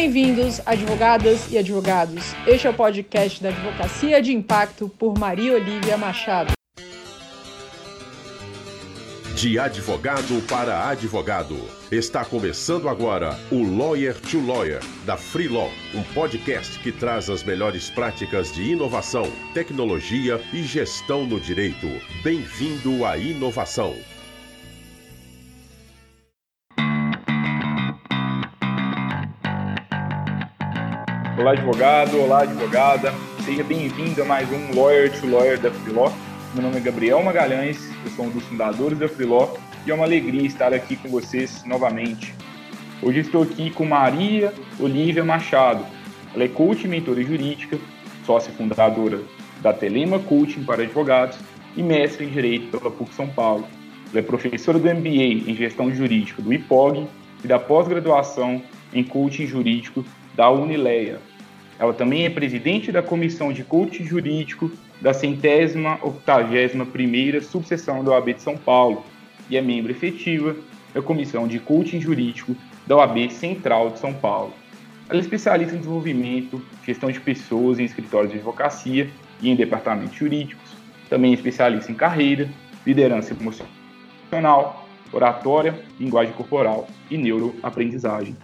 Bem-vindos, 0.00 0.62
advogadas 0.64 1.52
e 1.52 1.58
advogados. 1.58 2.34
Este 2.46 2.66
é 2.66 2.70
o 2.70 2.72
podcast 2.72 3.42
da 3.42 3.50
Advocacia 3.50 4.22
de 4.22 4.32
Impacto 4.32 4.88
por 4.88 5.18
Maria 5.18 5.52
Olivia 5.52 5.98
Machado. 5.98 6.52
De 9.36 9.58
advogado 9.58 10.40
para 10.48 10.88
advogado. 10.88 11.54
Está 11.92 12.24
começando 12.24 12.88
agora 12.88 13.38
o 13.52 13.62
Lawyer 13.62 14.18
to 14.18 14.40
Lawyer, 14.40 14.80
da 15.04 15.18
Free 15.18 15.48
Law, 15.48 15.70
um 15.94 16.02
podcast 16.14 16.78
que 16.78 16.92
traz 16.92 17.28
as 17.28 17.44
melhores 17.44 17.90
práticas 17.90 18.50
de 18.50 18.72
inovação, 18.72 19.30
tecnologia 19.52 20.40
e 20.50 20.62
gestão 20.62 21.26
no 21.26 21.38
direito. 21.38 21.88
Bem-vindo 22.24 23.04
à 23.04 23.18
inovação. 23.18 23.94
Olá, 31.40 31.52
advogado, 31.52 32.20
olá, 32.20 32.42
advogada. 32.42 33.14
Seja 33.46 33.64
bem-vindo 33.64 34.20
a 34.20 34.26
mais 34.26 34.46
um 34.52 34.78
Lawyer 34.78 35.10
to 35.18 35.26
Lawyer 35.26 35.58
da 35.58 35.70
Freeló. 35.70 36.12
Meu 36.52 36.62
nome 36.62 36.76
é 36.76 36.80
Gabriel 36.80 37.22
Magalhães, 37.22 37.90
eu 38.04 38.10
sou 38.10 38.26
um 38.26 38.28
dos 38.28 38.44
fundadores 38.44 38.98
da 38.98 39.08
Freeló 39.08 39.48
e 39.86 39.90
é 39.90 39.94
uma 39.94 40.04
alegria 40.04 40.46
estar 40.46 40.74
aqui 40.74 40.96
com 40.96 41.08
vocês 41.08 41.64
novamente. 41.64 42.34
Hoje 43.02 43.20
estou 43.20 43.42
aqui 43.42 43.70
com 43.70 43.86
Maria 43.86 44.52
Olivia 44.78 45.24
Machado. 45.24 45.82
Ela 46.34 46.44
é 46.44 46.48
coach 46.48 46.84
e 46.84 46.88
mentora 46.88 47.22
jurídica, 47.22 47.78
sócia 48.26 48.52
fundadora 48.52 49.22
da 49.62 49.72
Telema 49.72 50.18
Coaching 50.18 50.64
para 50.64 50.82
Advogados 50.82 51.38
e 51.74 51.82
mestre 51.82 52.26
em 52.26 52.28
Direito 52.28 52.78
pela 52.78 52.90
PUC 52.90 53.14
São 53.14 53.28
Paulo. 53.28 53.66
Ela 54.12 54.20
é 54.20 54.22
professora 54.22 54.78
do 54.78 54.86
MBA 54.86 55.50
em 55.50 55.56
Gestão 55.56 55.90
Jurídica 55.90 56.42
do 56.42 56.52
IPOG 56.52 57.06
e 57.42 57.48
da 57.48 57.58
pós-graduação 57.58 58.62
em 58.92 59.02
Coaching 59.02 59.46
Jurídico 59.46 60.04
da 60.34 60.50
Unileia. 60.50 61.29
Ela 61.80 61.94
também 61.94 62.26
é 62.26 62.30
presidente 62.30 62.92
da 62.92 63.02
Comissão 63.02 63.50
de 63.54 63.64
Coaching 63.64 64.04
Jurídico 64.04 64.70
da 65.00 65.14
centésima 65.14 65.98
octagésima 66.02 66.84
primeira 66.84 67.40
subseção 67.40 68.04
da 68.04 68.10
OAB 68.10 68.34
de 68.34 68.42
São 68.42 68.54
Paulo 68.54 69.02
e 69.48 69.56
é 69.56 69.62
membro 69.62 69.90
efetiva 69.90 70.54
da 70.92 71.00
Comissão 71.00 71.48
de 71.48 71.58
Coaching 71.58 71.98
Jurídico 71.98 72.54
da 72.86 72.96
OAB 72.96 73.30
Central 73.30 73.92
de 73.92 73.98
São 73.98 74.12
Paulo. 74.12 74.52
Ela 75.08 75.20
é 75.20 75.22
especialista 75.22 75.74
em 75.74 75.78
desenvolvimento, 75.78 76.62
gestão 76.84 77.10
de 77.10 77.18
pessoas 77.18 77.78
em 77.78 77.84
escritórios 77.84 78.30
de 78.30 78.36
advocacia 78.36 79.08
e 79.40 79.48
em 79.48 79.56
departamentos 79.56 80.18
jurídicos, 80.18 80.76
também 81.08 81.30
é 81.30 81.34
especialista 81.34 81.90
em 81.90 81.94
carreira, 81.94 82.46
liderança 82.86 83.34
emocional, 83.34 84.86
oratória, 85.10 85.80
linguagem 85.98 86.34
corporal 86.34 86.86
e 87.10 87.16
neuroaprendizagem. 87.16 88.36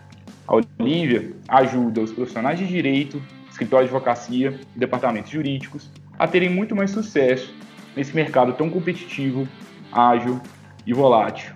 A 0.47 0.55
Olivia 0.55 1.33
ajuda 1.49 2.01
os 2.01 2.13
profissionais 2.13 2.59
de 2.59 2.67
direito, 2.67 3.21
escritório 3.51 3.89
de 3.89 3.95
advocacia 3.95 4.61
e 4.75 4.79
departamentos 4.79 5.31
jurídicos 5.31 5.91
a 6.19 6.27
terem 6.27 6.49
muito 6.49 6.75
mais 6.75 6.91
sucesso 6.91 7.53
nesse 7.97 8.15
mercado 8.15 8.53
tão 8.53 8.71
competitivo, 8.71 9.49
ágil 9.93 10.41
e 10.87 10.93
volátil. 10.93 11.53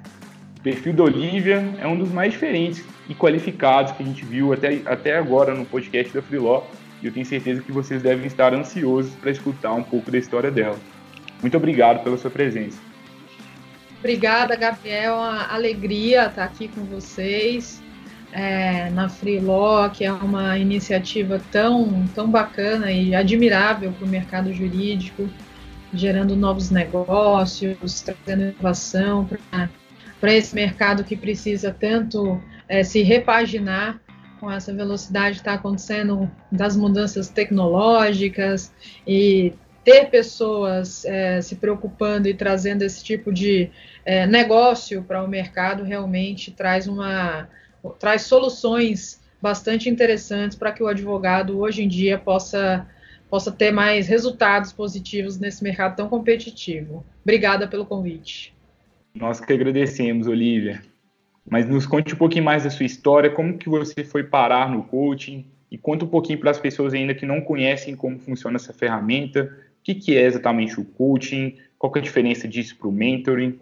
O 0.58 0.62
perfil 0.62 0.92
da 0.92 1.04
Olivia 1.04 1.74
é 1.78 1.86
um 1.86 1.96
dos 1.96 2.10
mais 2.10 2.32
diferentes 2.32 2.84
e 3.08 3.14
qualificados 3.14 3.92
que 3.92 4.02
a 4.02 4.06
gente 4.06 4.24
viu 4.24 4.52
até, 4.52 4.80
até 4.84 5.16
agora 5.16 5.54
no 5.54 5.64
podcast 5.64 6.12
da 6.12 6.20
Freeló 6.20 6.64
e 7.02 7.06
eu 7.06 7.12
tenho 7.12 7.24
certeza 7.24 7.62
que 7.62 7.72
vocês 7.72 8.02
devem 8.02 8.26
estar 8.26 8.52
ansiosos 8.52 9.14
para 9.14 9.30
escutar 9.30 9.72
um 9.72 9.82
pouco 9.82 10.10
da 10.10 10.18
história 10.18 10.50
dela. 10.50 10.78
Muito 11.40 11.56
obrigado 11.56 12.02
pela 12.02 12.18
sua 12.18 12.30
presença. 12.30 12.78
Obrigada, 13.98 14.56
Gabriel. 14.56 15.14
Uma 15.14 15.46
alegria 15.46 16.26
estar 16.26 16.44
aqui 16.44 16.68
com 16.68 16.84
vocês 16.84 17.82
é, 18.32 18.90
na 18.90 19.08
Freeló, 19.08 19.88
que 19.88 20.04
é 20.04 20.12
uma 20.12 20.58
iniciativa 20.58 21.40
tão, 21.50 22.06
tão 22.14 22.30
bacana 22.30 22.90
e 22.90 23.14
admirável 23.14 23.92
para 23.92 24.04
o 24.04 24.08
mercado 24.08 24.52
jurídico, 24.52 25.28
gerando 25.92 26.36
novos 26.36 26.70
negócios, 26.70 28.00
trazendo 28.00 28.42
inovação 28.50 29.28
para 30.20 30.34
esse 30.34 30.54
mercado 30.54 31.02
que 31.02 31.16
precisa 31.16 31.74
tanto 31.78 32.40
é, 32.68 32.84
se 32.84 33.02
repaginar 33.02 34.00
com 34.38 34.50
essa 34.50 34.72
velocidade 34.72 35.34
que 35.34 35.40
está 35.40 35.54
acontecendo 35.54 36.30
das 36.50 36.76
mudanças 36.76 37.28
tecnológicas 37.28 38.72
e 39.06 39.52
ter 39.84 40.06
pessoas 40.06 41.04
é, 41.04 41.40
se 41.42 41.56
preocupando 41.56 42.28
e 42.28 42.34
trazendo 42.34 42.82
esse 42.82 43.02
tipo 43.02 43.32
de 43.32 43.70
é, 44.04 44.26
negócio 44.26 45.02
para 45.02 45.22
o 45.22 45.28
mercado 45.28 45.82
realmente 45.84 46.50
traz 46.50 46.86
uma 46.86 47.48
traz 47.98 48.22
soluções 48.22 49.20
bastante 49.40 49.88
interessantes 49.88 50.56
para 50.56 50.72
que 50.72 50.82
o 50.82 50.86
advogado 50.86 51.58
hoje 51.58 51.82
em 51.82 51.88
dia 51.88 52.18
possa 52.18 52.86
possa 53.28 53.52
ter 53.52 53.70
mais 53.70 54.08
resultados 54.08 54.72
positivos 54.72 55.38
nesse 55.38 55.62
mercado 55.62 55.94
tão 55.94 56.08
competitivo. 56.08 57.04
Obrigada 57.22 57.68
pelo 57.68 57.86
convite. 57.86 58.52
Nós 59.14 59.40
que 59.40 59.52
agradecemos, 59.52 60.26
Olivia. 60.26 60.82
Mas 61.48 61.68
nos 61.68 61.86
conte 61.86 62.12
um 62.12 62.18
pouquinho 62.18 62.44
mais 62.44 62.64
da 62.64 62.70
sua 62.70 62.84
história, 62.84 63.30
como 63.30 63.56
que 63.56 63.68
você 63.68 64.04
foi 64.04 64.24
parar 64.24 64.68
no 64.68 64.82
coaching 64.82 65.46
e 65.70 65.78
conta 65.78 66.04
um 66.04 66.08
pouquinho 66.08 66.40
para 66.40 66.50
as 66.50 66.58
pessoas 66.58 66.92
ainda 66.92 67.14
que 67.14 67.24
não 67.24 67.40
conhecem 67.40 67.94
como 67.94 68.18
funciona 68.18 68.56
essa 68.56 68.72
ferramenta, 68.72 69.44
o 69.80 69.82
que, 69.82 69.94
que 69.94 70.16
é 70.16 70.22
exatamente 70.22 70.78
o 70.80 70.84
coaching, 70.84 71.56
qual 71.78 71.92
é 71.94 71.98
a 72.00 72.02
diferença 72.02 72.48
disso 72.48 72.76
para 72.76 72.88
o 72.88 72.92
mentoring. 72.92 73.58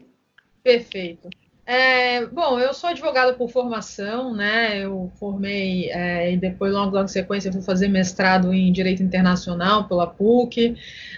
Perfeito. 0.63 1.29
É, 1.71 2.25
bom, 2.25 2.59
eu 2.59 2.73
sou 2.73 2.89
advogada 2.89 3.35
por 3.35 3.51
formação, 3.51 4.35
né? 4.35 4.79
Eu 4.83 5.13
formei 5.21 5.91
é, 5.91 6.33
e 6.33 6.37
depois, 6.39 6.73
logo, 6.73 6.93
logo 6.93 7.05
em 7.05 7.09
sequência, 7.09 7.53
fui 7.53 7.61
fazer 7.61 7.89
mestrado 7.89 8.55
em 8.55 8.73
Direito 8.73 9.03
Internacional 9.03 9.87
pela 9.87 10.07
PUC. 10.07 10.75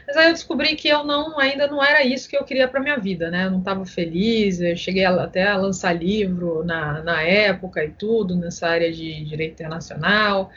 Mas 0.08 0.16
aí 0.16 0.26
eu 0.26 0.32
descobri 0.32 0.74
que 0.74 0.88
eu 0.88 1.04
não, 1.04 1.38
ainda 1.38 1.68
não 1.68 1.80
era 1.80 2.02
isso 2.02 2.28
que 2.28 2.36
eu 2.36 2.42
queria 2.42 2.66
para 2.66 2.80
minha 2.80 2.98
vida, 2.98 3.30
né? 3.30 3.44
Eu 3.46 3.52
não 3.52 3.60
estava 3.60 3.86
feliz, 3.86 4.60
eu 4.60 4.76
cheguei 4.76 5.04
até 5.04 5.46
a 5.46 5.56
lançar 5.56 5.92
livro 5.92 6.64
na, 6.64 7.00
na 7.00 7.22
época 7.22 7.84
e 7.84 7.90
tudo, 7.92 8.34
nessa 8.34 8.66
área 8.66 8.90
de 8.90 9.24
Direito 9.24 9.52
Internacional, 9.52 10.50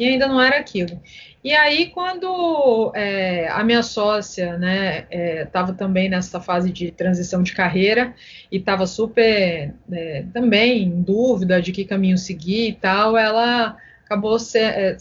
e 0.00 0.06
ainda 0.06 0.26
não 0.26 0.40
era 0.40 0.58
aquilo. 0.58 0.98
E 1.44 1.52
aí, 1.52 1.90
quando 1.90 2.90
é, 2.94 3.48
a 3.48 3.62
minha 3.62 3.82
sócia, 3.82 4.56
né, 4.56 5.06
estava 5.44 5.72
é, 5.72 5.74
também 5.74 6.08
nessa 6.08 6.40
fase 6.40 6.72
de 6.72 6.90
transição 6.90 7.42
de 7.42 7.52
carreira 7.52 8.14
e 8.50 8.56
estava 8.56 8.86
super 8.86 9.74
é, 9.92 10.24
também 10.32 10.84
em 10.84 11.02
dúvida 11.02 11.60
de 11.60 11.70
que 11.70 11.84
caminho 11.84 12.16
seguir 12.16 12.68
e 12.68 12.72
tal, 12.72 13.14
ela 13.14 13.76
acabou 14.02 14.38
se, 14.38 14.58
é, 14.58 14.96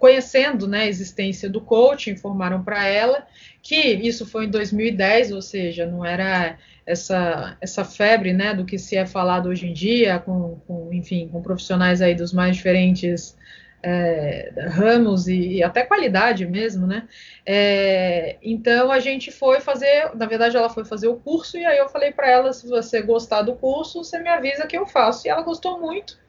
conhecendo 0.00 0.66
né, 0.66 0.80
a 0.80 0.88
existência 0.88 1.48
do 1.48 1.60
coaching, 1.60 2.10
informaram 2.10 2.64
para 2.64 2.84
ela 2.84 3.24
que 3.62 3.76
isso 3.76 4.26
foi 4.26 4.46
em 4.46 4.50
2010, 4.50 5.30
ou 5.30 5.40
seja, 5.40 5.86
não 5.86 6.04
era 6.04 6.58
essa, 6.84 7.56
essa 7.60 7.84
febre 7.84 8.32
né, 8.32 8.52
do 8.54 8.64
que 8.64 8.76
se 8.76 8.96
é 8.96 9.06
falado 9.06 9.48
hoje 9.48 9.68
em 9.68 9.72
dia, 9.72 10.18
com, 10.18 10.60
com 10.66 10.92
enfim, 10.92 11.28
com 11.28 11.40
profissionais 11.40 12.02
aí 12.02 12.12
dos 12.12 12.32
mais 12.32 12.56
diferentes 12.56 13.36
é, 13.82 14.52
ramos 14.70 15.26
e, 15.26 15.56
e, 15.56 15.62
até 15.62 15.82
qualidade 15.84 16.46
mesmo, 16.46 16.86
né? 16.86 17.08
É, 17.44 18.36
então 18.42 18.92
a 18.92 19.00
gente 19.00 19.32
foi 19.32 19.60
fazer, 19.60 20.14
na 20.14 20.26
verdade 20.26 20.56
ela 20.56 20.70
foi 20.70 20.84
fazer 20.84 21.08
o 21.08 21.16
curso 21.16 21.58
e 21.58 21.64
aí 21.64 21.78
eu 21.78 21.88
falei 21.88 22.12
para 22.12 22.30
ela 22.30 22.52
se 22.52 22.68
você 22.68 23.02
gostar 23.02 23.42
do 23.42 23.54
curso, 23.54 24.04
você 24.04 24.18
me 24.18 24.28
avisa 24.28 24.66
que 24.66 24.76
eu 24.76 24.86
faço. 24.86 25.26
E 25.26 25.30
ela 25.30 25.42
gostou 25.42 25.80
muito. 25.80 26.20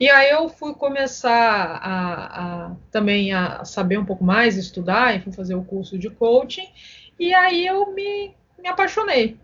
E 0.00 0.08
aí 0.08 0.30
eu 0.30 0.48
fui 0.48 0.74
começar 0.74 1.80
a, 1.82 2.66
a 2.66 2.76
também 2.90 3.32
a 3.32 3.64
saber 3.64 3.98
um 3.98 4.04
pouco 4.04 4.24
mais, 4.24 4.56
estudar 4.56 5.16
e 5.16 5.20
fui 5.20 5.32
fazer 5.32 5.54
o 5.54 5.64
curso 5.64 5.98
de 5.98 6.10
coaching. 6.10 6.68
E 7.18 7.34
aí 7.34 7.66
eu 7.66 7.92
me, 7.92 8.34
me 8.58 8.68
apaixonei 8.68 9.36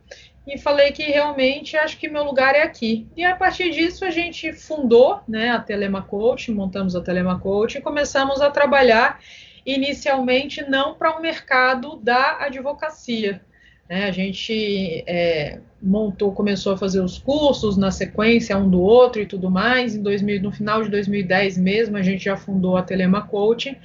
e 0.46 0.58
falei 0.58 0.92
que 0.92 1.02
realmente 1.02 1.76
acho 1.76 1.98
que 1.98 2.08
meu 2.08 2.22
lugar 2.22 2.54
é 2.54 2.62
aqui. 2.62 3.06
E 3.16 3.24
a 3.24 3.34
partir 3.34 3.70
disso 3.70 4.04
a 4.04 4.10
gente 4.10 4.52
fundou 4.52 5.20
né, 5.26 5.50
a 5.50 5.58
Telema 5.58 6.02
Coach, 6.02 6.52
montamos 6.52 6.94
a 6.94 7.00
Telema 7.00 7.38
Coach 7.38 7.78
e 7.78 7.80
começamos 7.80 8.40
a 8.40 8.50
trabalhar 8.50 9.20
inicialmente 9.64 10.62
não 10.68 10.94
para 10.94 11.14
o 11.14 11.18
um 11.18 11.22
mercado 11.22 11.96
da 11.96 12.38
advocacia. 12.40 13.40
Né, 13.88 14.04
a 14.04 14.10
gente 14.10 15.04
é, 15.06 15.60
montou, 15.80 16.32
começou 16.32 16.72
a 16.72 16.76
fazer 16.76 17.00
os 17.00 17.18
cursos 17.18 17.76
na 17.76 17.90
sequência 17.90 18.56
um 18.56 18.68
do 18.68 18.80
outro 18.80 19.22
e 19.22 19.26
tudo 19.26 19.50
mais. 19.50 19.94
Em 19.94 20.02
2000, 20.02 20.42
no 20.42 20.52
final 20.52 20.82
de 20.82 20.90
2010 20.90 21.56
mesmo, 21.56 21.96
a 21.96 22.02
gente 22.02 22.24
já 22.24 22.36
fundou 22.36 22.76
a 22.76 22.82
Telema 22.82 23.26
Coaching 23.26 23.76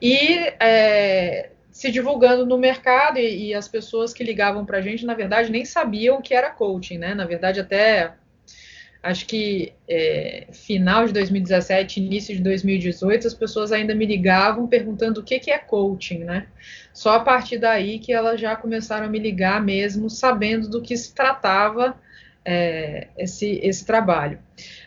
e 0.00 0.38
é, 0.60 1.50
se 1.74 1.90
divulgando 1.90 2.46
no 2.46 2.56
mercado 2.56 3.18
e, 3.18 3.48
e 3.48 3.54
as 3.54 3.66
pessoas 3.66 4.14
que 4.14 4.22
ligavam 4.22 4.64
para 4.64 4.78
a 4.78 4.80
gente, 4.80 5.04
na 5.04 5.12
verdade, 5.12 5.50
nem 5.50 5.64
sabiam 5.64 6.18
o 6.18 6.22
que 6.22 6.32
era 6.32 6.48
coaching, 6.48 6.98
né? 6.98 7.16
Na 7.16 7.24
verdade, 7.26 7.58
até 7.58 8.12
acho 9.02 9.26
que 9.26 9.72
é, 9.88 10.46
final 10.52 11.04
de 11.04 11.12
2017, 11.12 12.00
início 12.00 12.36
de 12.36 12.40
2018, 12.42 13.26
as 13.26 13.34
pessoas 13.34 13.72
ainda 13.72 13.92
me 13.92 14.06
ligavam 14.06 14.68
perguntando 14.68 15.20
o 15.20 15.24
que, 15.24 15.40
que 15.40 15.50
é 15.50 15.58
coaching, 15.58 16.20
né? 16.20 16.46
Só 16.92 17.16
a 17.16 17.20
partir 17.20 17.58
daí 17.58 17.98
que 17.98 18.12
elas 18.12 18.40
já 18.40 18.54
começaram 18.54 19.06
a 19.06 19.10
me 19.10 19.18
ligar 19.18 19.60
mesmo, 19.60 20.08
sabendo 20.08 20.70
do 20.70 20.80
que 20.80 20.96
se 20.96 21.12
tratava 21.12 21.98
é, 22.44 23.08
esse, 23.16 23.58
esse 23.62 23.86
trabalho. 23.86 24.38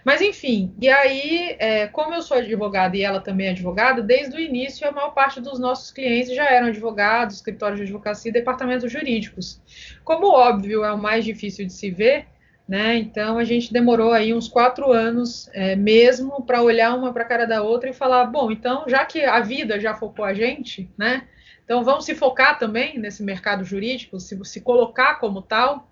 Mas 0.05 0.21
enfim, 0.21 0.73
e 0.79 0.87
aí, 0.87 1.55
é, 1.59 1.87
como 1.87 2.13
eu 2.13 2.21
sou 2.21 2.37
advogada 2.37 2.95
e 2.95 3.01
ela 3.01 3.19
também 3.19 3.47
é 3.47 3.49
advogada, 3.51 4.01
desde 4.01 4.35
o 4.35 4.39
início 4.39 4.87
a 4.87 4.91
maior 4.91 5.11
parte 5.11 5.41
dos 5.41 5.59
nossos 5.59 5.91
clientes 5.91 6.33
já 6.35 6.45
eram 6.45 6.67
advogados, 6.67 7.37
escritórios 7.37 7.79
de 7.79 7.85
advocacia 7.85 8.29
e 8.29 8.33
departamentos 8.33 8.91
jurídicos. 8.91 9.61
Como 10.03 10.27
óbvio 10.27 10.83
é 10.83 10.91
o 10.93 10.97
mais 10.97 11.25
difícil 11.25 11.65
de 11.65 11.73
se 11.73 11.89
ver, 11.89 12.27
né? 12.67 12.95
Então 12.97 13.37
a 13.37 13.43
gente 13.43 13.73
demorou 13.73 14.11
aí 14.11 14.33
uns 14.33 14.47
quatro 14.47 14.91
anos 14.91 15.49
é, 15.53 15.75
mesmo 15.75 16.43
para 16.43 16.61
olhar 16.61 16.95
uma 16.95 17.11
para 17.11 17.23
a 17.23 17.27
cara 17.27 17.45
da 17.45 17.63
outra 17.63 17.89
e 17.89 17.93
falar, 17.93 18.25
bom, 18.25 18.51
então 18.51 18.83
já 18.87 19.05
que 19.05 19.23
a 19.23 19.39
vida 19.39 19.79
já 19.79 19.93
focou 19.93 20.23
a 20.23 20.33
gente, 20.33 20.89
né? 20.97 21.23
Então 21.63 21.83
vamos 21.83 22.05
se 22.05 22.15
focar 22.15 22.57
também 22.57 22.97
nesse 22.97 23.23
mercado 23.23 23.63
jurídico, 23.63 24.19
se, 24.19 24.39
se 24.45 24.61
colocar 24.61 25.15
como 25.15 25.41
tal. 25.41 25.91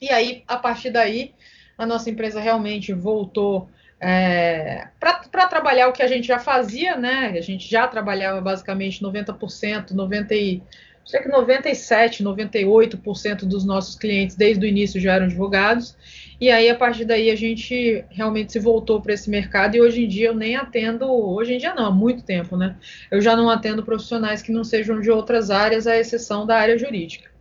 E 0.00 0.10
aí, 0.10 0.42
a 0.46 0.56
partir 0.56 0.90
daí, 0.90 1.32
a 1.76 1.86
nossa 1.86 2.10
empresa 2.10 2.40
realmente 2.40 2.92
voltou 2.92 3.68
é, 4.00 4.88
para 5.00 5.46
trabalhar 5.46 5.88
o 5.88 5.92
que 5.92 6.02
a 6.02 6.06
gente 6.06 6.26
já 6.26 6.38
fazia, 6.38 6.96
né? 6.96 7.32
A 7.36 7.40
gente 7.40 7.68
já 7.70 7.88
trabalhava 7.88 8.40
basicamente 8.40 9.02
90%, 9.02 9.92
90 9.92 10.34
e, 10.34 10.62
sei 11.06 11.20
que 11.20 11.28
97, 11.28 12.22
98% 12.22 13.46
dos 13.46 13.64
nossos 13.64 13.96
clientes 13.96 14.36
desde 14.36 14.64
o 14.64 14.68
início 14.68 15.00
já 15.00 15.14
eram 15.14 15.26
advogados. 15.26 15.96
E 16.40 16.50
aí, 16.50 16.68
a 16.68 16.74
partir 16.74 17.04
daí, 17.04 17.30
a 17.30 17.36
gente 17.36 18.04
realmente 18.10 18.52
se 18.52 18.58
voltou 18.58 19.00
para 19.00 19.14
esse 19.14 19.30
mercado 19.30 19.76
e 19.76 19.80
hoje 19.80 20.04
em 20.04 20.08
dia 20.08 20.28
eu 20.28 20.34
nem 20.34 20.56
atendo, 20.56 21.10
hoje 21.10 21.54
em 21.54 21.58
dia 21.58 21.74
não, 21.74 21.86
há 21.86 21.90
muito 21.90 22.24
tempo, 22.24 22.56
né? 22.56 22.76
Eu 23.10 23.20
já 23.20 23.34
não 23.34 23.48
atendo 23.48 23.84
profissionais 23.84 24.42
que 24.42 24.52
não 24.52 24.64
sejam 24.64 25.00
de 25.00 25.10
outras 25.10 25.50
áreas, 25.50 25.86
à 25.86 25.96
exceção 25.96 26.44
da 26.44 26.56
área 26.56 26.76
jurídica. 26.76 27.33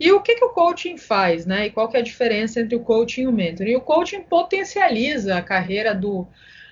E 0.00 0.10
o 0.12 0.22
que, 0.22 0.34
que 0.34 0.44
o 0.46 0.48
coaching 0.48 0.96
faz, 0.96 1.44
né? 1.44 1.66
E 1.66 1.70
qual 1.70 1.86
que 1.86 1.96
é 1.98 2.00
a 2.00 2.02
diferença 2.02 2.58
entre 2.58 2.74
o 2.74 2.80
coaching 2.80 3.22
e 3.22 3.26
o 3.26 3.32
mentor? 3.32 3.66
E 3.66 3.76
o 3.76 3.82
coaching 3.82 4.22
potencializa 4.22 5.36
a 5.36 5.42
carreira 5.42 5.94
do, 5.94 6.26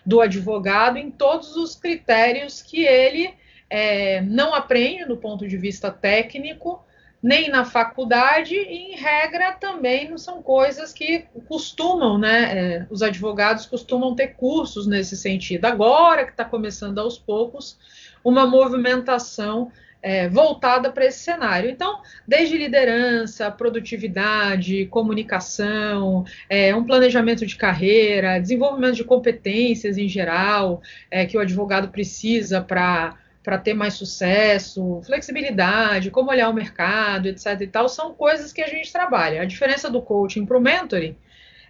do 0.05 0.23
advogado 0.23 0.97
em 0.97 1.11
todos 1.11 1.55
os 1.55 1.77
critérios 1.77 2.63
que 2.63 2.87
ele 2.87 3.35
é, 3.69 4.23
não 4.23 4.55
aprende 4.55 5.05
do 5.05 5.19
ponto 5.19 5.47
de 5.47 5.59
vista 5.59 5.91
técnico, 5.91 6.83
nem 7.23 7.51
na 7.51 7.67
faculdade, 7.67 8.55
e 8.55 8.93
em 8.93 8.97
regra 8.97 9.53
também 9.53 10.09
não 10.09 10.17
são 10.17 10.41
coisas 10.41 10.95
que 10.95 11.27
costumam, 11.47 12.17
né? 12.17 12.57
É, 12.57 12.87
os 12.89 13.03
advogados 13.03 13.67
costumam 13.67 14.15
ter 14.15 14.29
cursos 14.29 14.87
nesse 14.87 15.19
sentido. 15.19 15.67
Agora 15.67 16.25
que 16.25 16.31
está 16.31 16.47
começando 16.47 16.99
aos 16.99 17.19
poucos 17.19 17.77
uma 18.25 18.47
movimentação 18.47 19.71
é, 20.03 20.29
voltada 20.29 20.91
para 20.91 21.07
esse 21.07 21.21
cenário. 21.21 21.71
Então, 21.71 22.01
desde 22.27 22.57
liderança, 22.57 23.51
produtividade, 23.51 24.87
comunicação, 24.87 26.25
é, 26.49 26.75
um 26.75 26.85
planejamento 26.85 27.45
de 27.45 27.57
carreira, 27.57 28.39
desenvolvimento 28.39 28.97
de 28.97 29.05
competências 29.05 29.99
em 29.99 30.09
geral, 30.09 30.81
é, 31.11 31.27
que 31.27 31.37
o 31.37 31.41
advogado 31.41 31.89
precisa 31.89 32.61
para 32.61 33.17
para 33.41 33.57
ter 33.57 33.73
mais 33.73 33.95
sucesso, 33.95 35.01
flexibilidade, 35.07 36.11
como 36.11 36.31
olhar 36.31 36.51
o 36.51 36.53
mercado, 36.53 37.29
etc. 37.29 37.59
e 37.63 37.67
tal, 37.67 37.89
são 37.89 38.13
coisas 38.13 38.53
que 38.53 38.61
a 38.61 38.67
gente 38.67 38.93
trabalha. 38.93 39.41
A 39.41 39.47
diferença 39.47 39.89
do 39.89 40.03
coaching 40.03 40.45
para 40.45 40.59
o 40.59 40.61
mentoring 40.61 41.17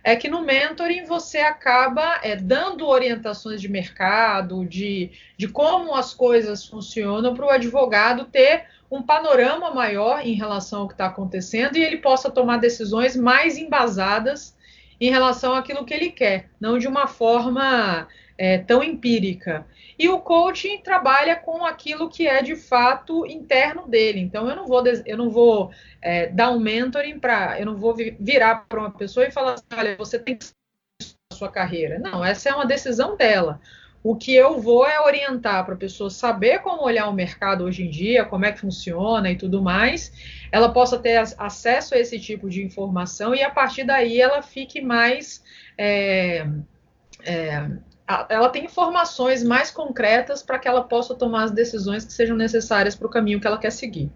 é 0.08 0.16
que 0.16 0.26
no 0.26 0.40
mentoring 0.40 1.04
você 1.04 1.36
acaba 1.36 2.18
é, 2.22 2.34
dando 2.34 2.86
orientações 2.86 3.60
de 3.60 3.68
mercado, 3.68 4.64
de, 4.64 5.10
de 5.36 5.46
como 5.46 5.94
as 5.94 6.14
coisas 6.14 6.64
funcionam, 6.64 7.34
para 7.34 7.44
o 7.44 7.50
advogado 7.50 8.24
ter 8.24 8.64
um 8.90 9.02
panorama 9.02 9.70
maior 9.70 10.26
em 10.26 10.32
relação 10.32 10.80
ao 10.80 10.88
que 10.88 10.94
está 10.94 11.06
acontecendo 11.06 11.76
e 11.76 11.84
ele 11.84 11.98
possa 11.98 12.30
tomar 12.30 12.56
decisões 12.56 13.14
mais 13.14 13.58
embasadas 13.58 14.56
em 14.98 15.10
relação 15.10 15.54
àquilo 15.54 15.84
que 15.84 15.92
ele 15.92 16.10
quer, 16.10 16.48
não 16.58 16.78
de 16.78 16.88
uma 16.88 17.06
forma 17.06 18.08
é, 18.38 18.58
tão 18.58 18.82
empírica. 18.82 19.66
E 19.98 20.08
o 20.08 20.20
coaching 20.20 20.78
trabalha 20.78 21.34
com 21.34 21.66
aquilo 21.66 22.08
que 22.08 22.28
é 22.28 22.40
de 22.40 22.54
fato 22.54 23.26
interno 23.26 23.88
dele. 23.88 24.20
Então 24.20 24.48
eu 24.48 24.54
não 24.54 24.66
vou, 24.66 24.84
eu 25.04 25.16
não 25.16 25.28
vou 25.28 25.72
é, 26.00 26.28
dar 26.28 26.52
um 26.52 26.60
mentoring 26.60 27.18
para, 27.18 27.58
eu 27.58 27.66
não 27.66 27.76
vou 27.76 27.94
virar 27.94 28.66
para 28.68 28.78
uma 28.78 28.92
pessoa 28.92 29.26
e 29.26 29.32
falar 29.32 29.54
assim, 29.54 29.64
olha, 29.76 29.96
você 29.96 30.18
tem 30.18 30.36
que 30.36 30.46
sua 31.32 31.50
carreira. 31.50 31.98
Não, 31.98 32.24
essa 32.24 32.48
é 32.48 32.54
uma 32.54 32.66
decisão 32.66 33.16
dela. 33.16 33.60
O 34.02 34.14
que 34.14 34.32
eu 34.32 34.60
vou 34.60 34.86
é 34.86 35.00
orientar 35.00 35.64
para 35.64 35.74
a 35.74 35.78
pessoa 35.78 36.08
saber 36.08 36.60
como 36.60 36.84
olhar 36.84 37.08
o 37.08 37.12
mercado 37.12 37.64
hoje 37.64 37.84
em 37.84 37.90
dia, 37.90 38.24
como 38.24 38.44
é 38.44 38.52
que 38.52 38.60
funciona 38.60 39.30
e 39.30 39.36
tudo 39.36 39.60
mais. 39.60 40.12
Ela 40.52 40.72
possa 40.72 40.98
ter 40.98 41.16
acesso 41.36 41.94
a 41.94 41.98
esse 41.98 42.18
tipo 42.18 42.48
de 42.48 42.62
informação 42.62 43.34
e 43.34 43.42
a 43.42 43.50
partir 43.50 43.84
daí 43.84 44.20
ela 44.20 44.40
fique 44.40 44.80
mais 44.80 45.42
é, 45.76 46.46
é, 47.24 47.70
ela 48.28 48.48
tem 48.48 48.64
informações 48.64 49.44
mais 49.44 49.70
concretas 49.70 50.42
para 50.42 50.58
que 50.58 50.66
ela 50.66 50.82
possa 50.82 51.14
tomar 51.14 51.44
as 51.44 51.50
decisões 51.50 52.04
que 52.04 52.12
sejam 52.12 52.36
necessárias 52.36 52.96
para 52.96 53.06
o 53.06 53.10
caminho 53.10 53.38
que 53.38 53.46
ela 53.46 53.58
quer 53.58 53.70
seguir. 53.70 54.10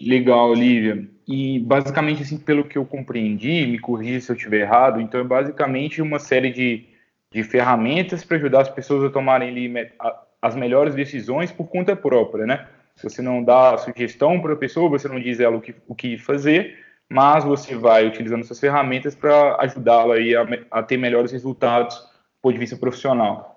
Legal, 0.00 0.50
Olivia. 0.50 1.08
E 1.26 1.58
basicamente, 1.60 2.22
assim, 2.22 2.38
pelo 2.38 2.64
que 2.64 2.76
eu 2.76 2.84
compreendi, 2.84 3.66
me 3.66 3.78
corrija 3.78 4.20
se 4.20 4.32
eu 4.32 4.36
estiver 4.36 4.60
errado, 4.60 5.00
então 5.00 5.20
é 5.20 5.24
basicamente 5.24 6.02
uma 6.02 6.18
série 6.18 6.50
de, 6.50 6.86
de 7.30 7.42
ferramentas 7.42 8.24
para 8.24 8.36
ajudar 8.36 8.62
as 8.62 8.68
pessoas 8.68 9.04
a 9.04 9.10
tomarem 9.10 9.48
ali, 9.48 9.90
as 10.42 10.56
melhores 10.56 10.94
decisões 10.94 11.52
por 11.52 11.68
conta 11.68 11.94
própria, 11.94 12.46
né? 12.46 12.66
Você 13.02 13.22
não 13.22 13.42
dá 13.42 13.78
sugestão 13.78 14.40
para 14.40 14.52
a 14.52 14.56
pessoa, 14.56 14.90
você 14.90 15.08
não 15.08 15.20
diz 15.20 15.40
ela 15.40 15.56
o 15.56 15.60
que, 15.60 15.74
o 15.86 15.94
que 15.94 16.18
fazer, 16.18 16.78
mas 17.10 17.42
você 17.44 17.74
vai 17.74 18.06
utilizando 18.06 18.42
essas 18.42 18.60
ferramentas 18.60 19.14
para 19.14 19.56
ajudá-la 19.60 20.14
a, 20.14 20.78
a 20.78 20.82
ter 20.82 20.96
melhores 20.96 21.32
resultados 21.32 21.96
do 21.96 22.40
ponto 22.40 22.52
de 22.52 22.58
vista 22.60 22.76
profissional. 22.76 23.50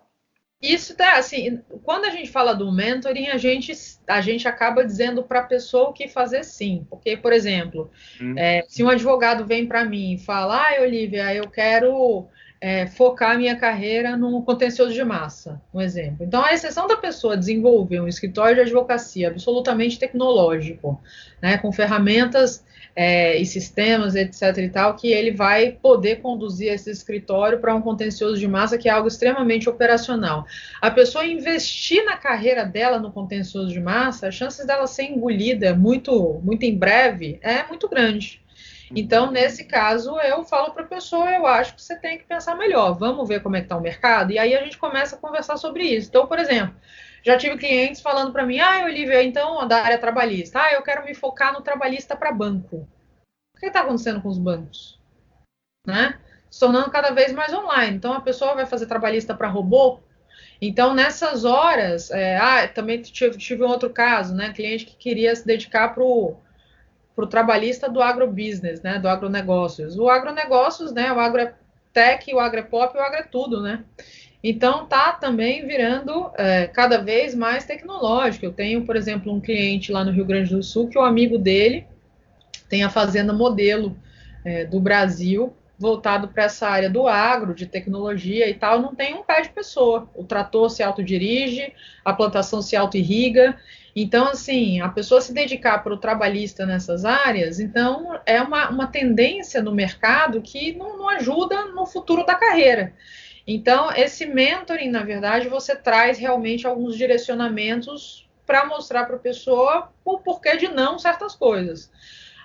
Isso 0.60 0.96
tá 0.96 1.18
assim, 1.18 1.62
quando 1.84 2.06
a 2.06 2.10
gente 2.10 2.32
fala 2.32 2.54
do 2.54 2.72
mentoring, 2.72 3.28
a 3.28 3.38
gente, 3.38 3.74
a 4.08 4.22
gente 4.22 4.48
acaba 4.48 4.86
dizendo 4.86 5.22
para 5.22 5.42
a 5.42 5.44
pessoa 5.46 5.90
o 5.90 5.94
que 5.94 6.08
fazer 6.08 6.46
sim. 6.46 6.88
Porque, 6.90 7.18
por 7.18 7.34
exemplo, 7.34 7.92
hum. 8.20 8.34
é, 8.38 8.64
se 8.70 8.82
um 8.82 8.88
advogado 8.88 9.46
vem 9.46 9.68
para 9.68 9.84
mim 9.84 10.14
e 10.14 10.18
fala, 10.18 10.56
ah, 10.56 10.82
Olivia, 10.82 11.36
eu 11.36 11.50
quero 11.50 12.30
é, 12.64 12.88
focar 12.88 13.38
minha 13.38 13.58
carreira 13.58 14.16
no 14.16 14.42
contencioso 14.42 14.94
de 14.94 15.04
massa, 15.04 15.62
um 15.74 15.82
exemplo. 15.82 16.26
Então, 16.26 16.42
a 16.42 16.54
exceção 16.54 16.88
da 16.88 16.96
pessoa 16.96 17.36
desenvolver 17.36 18.00
um 18.00 18.08
escritório 18.08 18.56
de 18.56 18.62
advocacia 18.62 19.28
absolutamente 19.28 20.00
tecnológico, 20.00 20.98
né, 21.42 21.58
com 21.58 21.74
ferramentas 21.74 22.64
é, 22.96 23.36
e 23.36 23.46
sistemas, 23.46 24.16
etc. 24.16 24.58
e 24.60 24.70
tal, 24.70 24.96
que 24.96 25.12
ele 25.12 25.32
vai 25.32 25.72
poder 25.74 26.22
conduzir 26.22 26.72
esse 26.72 26.90
escritório 26.90 27.60
para 27.60 27.76
um 27.76 27.82
contencioso 27.82 28.40
de 28.40 28.48
massa 28.48 28.78
que 28.78 28.88
é 28.88 28.94
algo 28.94 29.10
extremamente 29.10 29.68
operacional. 29.68 30.46
A 30.82 30.90
pessoa 30.90 31.26
investir 31.26 32.06
na 32.06 32.16
carreira 32.16 32.64
dela 32.64 32.98
no 32.98 33.12
contencioso 33.12 33.74
de 33.74 33.80
massa, 33.82 34.30
as 34.30 34.36
chances 34.36 34.66
dela 34.66 34.88
ser 34.88 35.04
engolida 35.04 35.76
muito, 35.76 36.40
muito 36.42 36.64
em 36.64 36.78
breve 36.78 37.40
é 37.42 37.68
muito 37.68 37.90
grande. 37.90 38.42
Então, 38.96 39.32
nesse 39.32 39.64
caso, 39.64 40.20
eu 40.20 40.44
falo 40.44 40.72
para 40.72 40.84
a 40.84 40.88
pessoa, 40.88 41.32
eu 41.32 41.48
acho 41.48 41.76
que 41.76 41.82
você 41.82 41.96
tem 41.96 42.18
que 42.18 42.26
pensar 42.26 42.56
melhor, 42.56 42.94
vamos 42.94 43.28
ver 43.28 43.42
como 43.42 43.56
é 43.56 43.60
que 43.60 43.66
está 43.66 43.76
o 43.76 43.82
mercado, 43.82 44.32
e 44.32 44.38
aí 44.38 44.56
a 44.56 44.64
gente 44.64 44.78
começa 44.78 45.16
a 45.16 45.20
conversar 45.20 45.58
sobre 45.58 45.84
isso. 45.84 46.10
Então, 46.10 46.28
por 46.28 46.38
exemplo, 46.38 46.76
já 47.24 47.38
tive 47.38 47.58
clientes 47.58 48.02
falando 48.02 48.32
para 48.32 48.46
mim, 48.46 48.60
ah, 48.60 48.84
Olivia, 48.84 49.24
então, 49.24 49.68
da 49.68 49.82
área 49.82 49.98
trabalhista, 49.98 50.62
ah, 50.62 50.74
eu 50.74 50.84
quero 50.84 51.06
me 51.06 51.16
focar 51.16 51.54
no 51.54 51.62
trabalhista 51.62 52.16
para 52.16 52.32
banco. 52.32 52.88
O 53.56 53.60
que 53.60 53.66
está 53.68 53.82
acontecendo 53.82 54.22
com 54.22 54.28
os 54.28 54.38
bancos? 54.38 55.00
Né? 55.88 56.20
Se 56.52 56.60
tornando 56.60 56.92
cada 56.92 57.12
vez 57.12 57.32
mais 57.34 57.54
online. 57.54 57.96
Então, 57.96 58.14
a 58.14 58.22
pessoa 58.22 58.54
vai 58.54 58.66
fazer 58.66 58.86
trabalhista 58.86 59.34
para 59.34 59.48
robô. 59.48 60.02
Então, 60.62 60.94
nessas 60.94 61.46
horas, 61.46 62.12
é, 62.12 62.38
ah, 62.38 62.68
também 62.68 63.02
tive, 63.02 63.38
tive 63.38 63.64
um 63.64 63.70
outro 63.70 63.90
caso, 63.90 64.36
né? 64.36 64.54
Cliente 64.54 64.86
que 64.86 64.96
queria 64.96 65.36
se 65.36 65.46
dedicar 65.46 65.94
para 65.94 66.04
o 66.04 66.38
trabalhista 67.30 67.90
do 67.90 68.02
agrobusiness, 68.02 68.82
né? 68.82 69.00
Do 69.00 69.08
agronegócios. 69.08 69.98
O 69.98 70.10
agronegócios, 70.10 70.92
né? 70.92 71.12
O 71.12 71.20
agrotech, 71.20 72.34
o 72.34 72.40
agropop, 72.40 72.98
o 72.98 73.02
agro 73.02 73.20
é 73.20 73.24
tudo, 73.24 73.62
né? 73.62 73.84
Então, 74.44 74.86
tá 74.86 75.14
também 75.14 75.66
virando 75.66 76.30
é, 76.36 76.68
cada 76.68 76.98
vez 76.98 77.34
mais 77.34 77.66
tecnológico. 77.66 78.46
Eu 78.46 78.52
tenho, 78.52 78.86
por 78.86 78.96
exemplo, 78.96 79.32
um 79.32 79.40
cliente 79.40 79.92
lá 79.92 80.04
no 80.04 80.12
Rio 80.12 80.26
Grande 80.26 80.54
do 80.54 80.62
Sul 80.62 80.90
que 80.90 80.98
o 80.98 81.02
amigo 81.02 81.38
dele 81.38 81.88
tem 82.68 82.84
a 82.84 82.90
fazenda 82.90 83.32
modelo 83.32 83.96
é, 84.44 84.66
do 84.66 84.80
Brasil 84.80 85.54
voltado 85.78 86.28
para 86.28 86.44
essa 86.44 86.68
área 86.68 86.90
do 86.90 87.08
agro, 87.08 87.54
de 87.54 87.66
tecnologia 87.66 88.50
e 88.50 88.54
tal, 88.54 88.82
não 88.82 88.96
tem 88.96 89.14
um 89.16 89.24
pé 89.24 89.42
de 89.42 89.50
pessoa. 89.50 90.10
O 90.16 90.24
trator 90.24 90.70
se 90.70 90.82
autodirige, 90.82 91.74
a 92.06 92.14
plantação 92.14 92.62
se 92.62 92.76
auto-irriga. 92.76 93.58
Então, 93.96 94.28
assim, 94.28 94.82
a 94.82 94.90
pessoa 94.90 95.22
se 95.22 95.34
dedicar 95.34 95.80
para 95.84 95.94
o 95.94 95.98
trabalhista 95.98 96.66
nessas 96.66 97.06
áreas, 97.06 97.60
então 97.60 98.20
é 98.26 98.42
uma, 98.42 98.70
uma 98.70 98.88
tendência 98.88 99.62
no 99.62 99.72
mercado 99.72 100.42
que 100.42 100.74
não, 100.74 100.98
não 100.98 101.10
ajuda 101.10 101.66
no 101.66 101.86
futuro 101.86 102.26
da 102.26 102.34
carreira. 102.34 102.94
Então, 103.46 103.92
esse 103.92 104.26
mentoring, 104.26 104.90
na 104.90 105.04
verdade, 105.04 105.48
você 105.48 105.76
traz 105.76 106.18
realmente 106.18 106.66
alguns 106.66 106.98
direcionamentos 106.98 108.28
para 108.46 108.66
mostrar 108.66 109.06
para 109.06 109.16
a 109.16 109.20
pessoa 109.20 109.90
o 110.04 110.18
porquê 110.18 110.58
de 110.58 110.68
não 110.68 110.98
certas 110.98 111.36
coisas. 111.36 111.92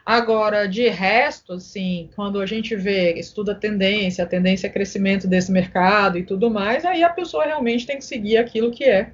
Agora, 0.04 0.66
de 0.66 0.88
resto, 0.88 1.54
assim, 1.54 2.10
quando 2.16 2.40
a 2.40 2.46
gente 2.46 2.74
vê, 2.74 3.14
estuda 3.14 3.52
a 3.52 3.54
tendência, 3.54 4.24
a 4.24 4.26
tendência 4.26 4.66
é 4.66 4.70
crescimento 4.70 5.26
desse 5.26 5.52
mercado 5.52 6.18
e 6.18 6.24
tudo 6.24 6.50
mais, 6.50 6.84
aí 6.84 7.02
a 7.02 7.10
pessoa 7.10 7.44
realmente 7.44 7.86
tem 7.86 7.98
que 7.98 8.04
seguir 8.04 8.38
aquilo 8.38 8.70
que 8.70 8.84
é 8.84 9.12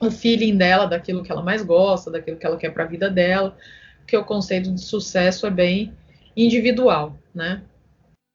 o 0.00 0.10
feeling 0.10 0.56
dela, 0.56 0.86
daquilo 0.86 1.22
que 1.22 1.30
ela 1.30 1.42
mais 1.42 1.62
gosta, 1.62 2.10
daquilo 2.10 2.38
que 2.38 2.46
ela 2.46 2.56
quer 2.56 2.70
para 2.70 2.84
a 2.84 2.88
vida 2.88 3.10
dela, 3.10 3.56
porque 3.98 4.16
o 4.16 4.24
conceito 4.24 4.72
de 4.72 4.80
sucesso 4.80 5.46
é 5.46 5.50
bem 5.50 5.92
individual, 6.36 7.16
né? 7.34 7.62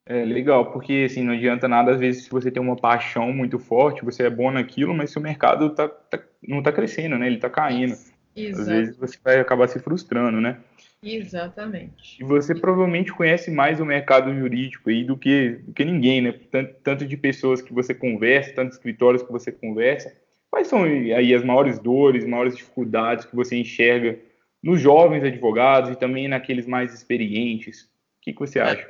É 0.08 0.24
legal, 0.24 0.72
porque 0.72 1.08
assim, 1.10 1.24
não 1.24 1.34
adianta 1.34 1.68
nada, 1.68 1.92
às 1.92 2.00
vezes, 2.00 2.26
se 2.26 2.30
você 2.30 2.52
tem 2.52 2.62
uma 2.62 2.76
paixão 2.76 3.34
muito 3.34 3.58
forte, 3.58 4.06
você 4.06 4.24
é 4.24 4.30
bom 4.30 4.52
naquilo, 4.52 4.94
mas 4.94 5.10
se 5.10 5.18
o 5.18 5.22
mercado 5.22 5.72
tá, 5.72 5.88
tá 5.88 6.20
não 6.48 6.60
está 6.60 6.72
crescendo, 6.72 7.18
né? 7.18 7.26
Ele 7.26 7.38
está 7.38 7.50
caindo. 7.50 7.96
Exato. 8.36 8.62
Às 8.62 8.68
vezes 8.68 8.98
você 8.98 9.18
vai 9.24 9.40
acabar 9.40 9.68
se 9.68 9.80
frustrando, 9.80 10.40
né? 10.40 10.60
Exatamente. 11.02 12.22
E 12.22 12.24
você 12.24 12.54
provavelmente 12.54 13.12
conhece 13.12 13.50
mais 13.50 13.80
o 13.80 13.86
mercado 13.86 14.34
jurídico 14.34 14.92
aí 14.92 15.04
do 15.04 15.18
que, 15.18 15.62
do 15.64 15.74
que 15.74 15.84
ninguém, 15.84 16.22
né? 16.22 16.36
Tanto, 16.52 16.76
tanto 16.84 17.06
de 17.06 17.18
pessoas 17.18 17.62
que 17.62 17.74
você 17.74 17.94
conversa, 17.94 18.54
tanto 18.54 18.70
de 18.70 18.76
escritórios 18.76 19.24
que 19.24 19.32
você 19.32 19.52
conversa. 19.52 20.14
Quais 20.56 20.70
são 20.70 20.86
aí 20.86 21.34
as 21.34 21.44
maiores 21.44 21.78
dores, 21.80 22.26
maiores 22.26 22.56
dificuldades 22.56 23.26
que 23.26 23.36
você 23.36 23.58
enxerga 23.58 24.18
nos 24.64 24.80
jovens 24.80 25.22
advogados 25.22 25.90
e 25.92 25.98
também 25.98 26.30
naqueles 26.30 26.66
mais 26.66 26.94
experientes? 26.94 27.82
O 27.82 27.88
que, 28.22 28.32
que 28.32 28.40
você 28.40 28.62
acha? 28.62 28.90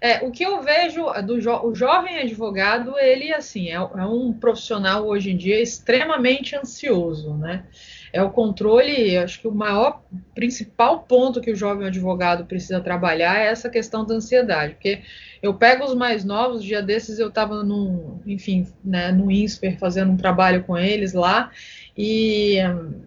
É, 0.00 0.24
o 0.24 0.30
que 0.30 0.44
eu 0.44 0.62
vejo 0.62 1.04
do 1.26 1.40
jo 1.40 1.56
o 1.64 1.74
jovem 1.74 2.18
advogado, 2.18 2.96
ele 3.00 3.34
assim 3.34 3.70
é, 3.70 3.74
é 3.74 4.06
um 4.06 4.32
profissional 4.32 5.04
hoje 5.04 5.32
em 5.32 5.36
dia 5.36 5.60
extremamente 5.60 6.54
ansioso, 6.54 7.34
né? 7.34 7.66
É 8.12 8.22
o 8.22 8.30
controle, 8.30 9.16
acho 9.16 9.40
que 9.40 9.48
o 9.48 9.54
maior, 9.54 10.02
principal 10.34 11.00
ponto 11.00 11.40
que 11.40 11.50
o 11.50 11.56
jovem 11.56 11.86
advogado 11.86 12.44
precisa 12.44 12.80
trabalhar 12.80 13.38
é 13.38 13.46
essa 13.46 13.70
questão 13.70 14.04
da 14.04 14.14
ansiedade, 14.14 14.74
porque 14.74 15.00
eu 15.42 15.54
pego 15.54 15.84
os 15.84 15.94
mais 15.94 16.24
novos, 16.24 16.62
dia 16.62 16.82
desses 16.82 17.18
eu 17.18 17.28
estava 17.28 17.62
no, 17.62 18.20
enfim, 18.26 18.66
né, 18.84 19.10
no 19.10 19.30
INSPER 19.30 19.78
fazendo 19.78 20.12
um 20.12 20.16
trabalho 20.16 20.62
com 20.64 20.76
eles 20.76 21.14
lá, 21.14 21.50
e 21.96 22.58
hum, 22.66 23.02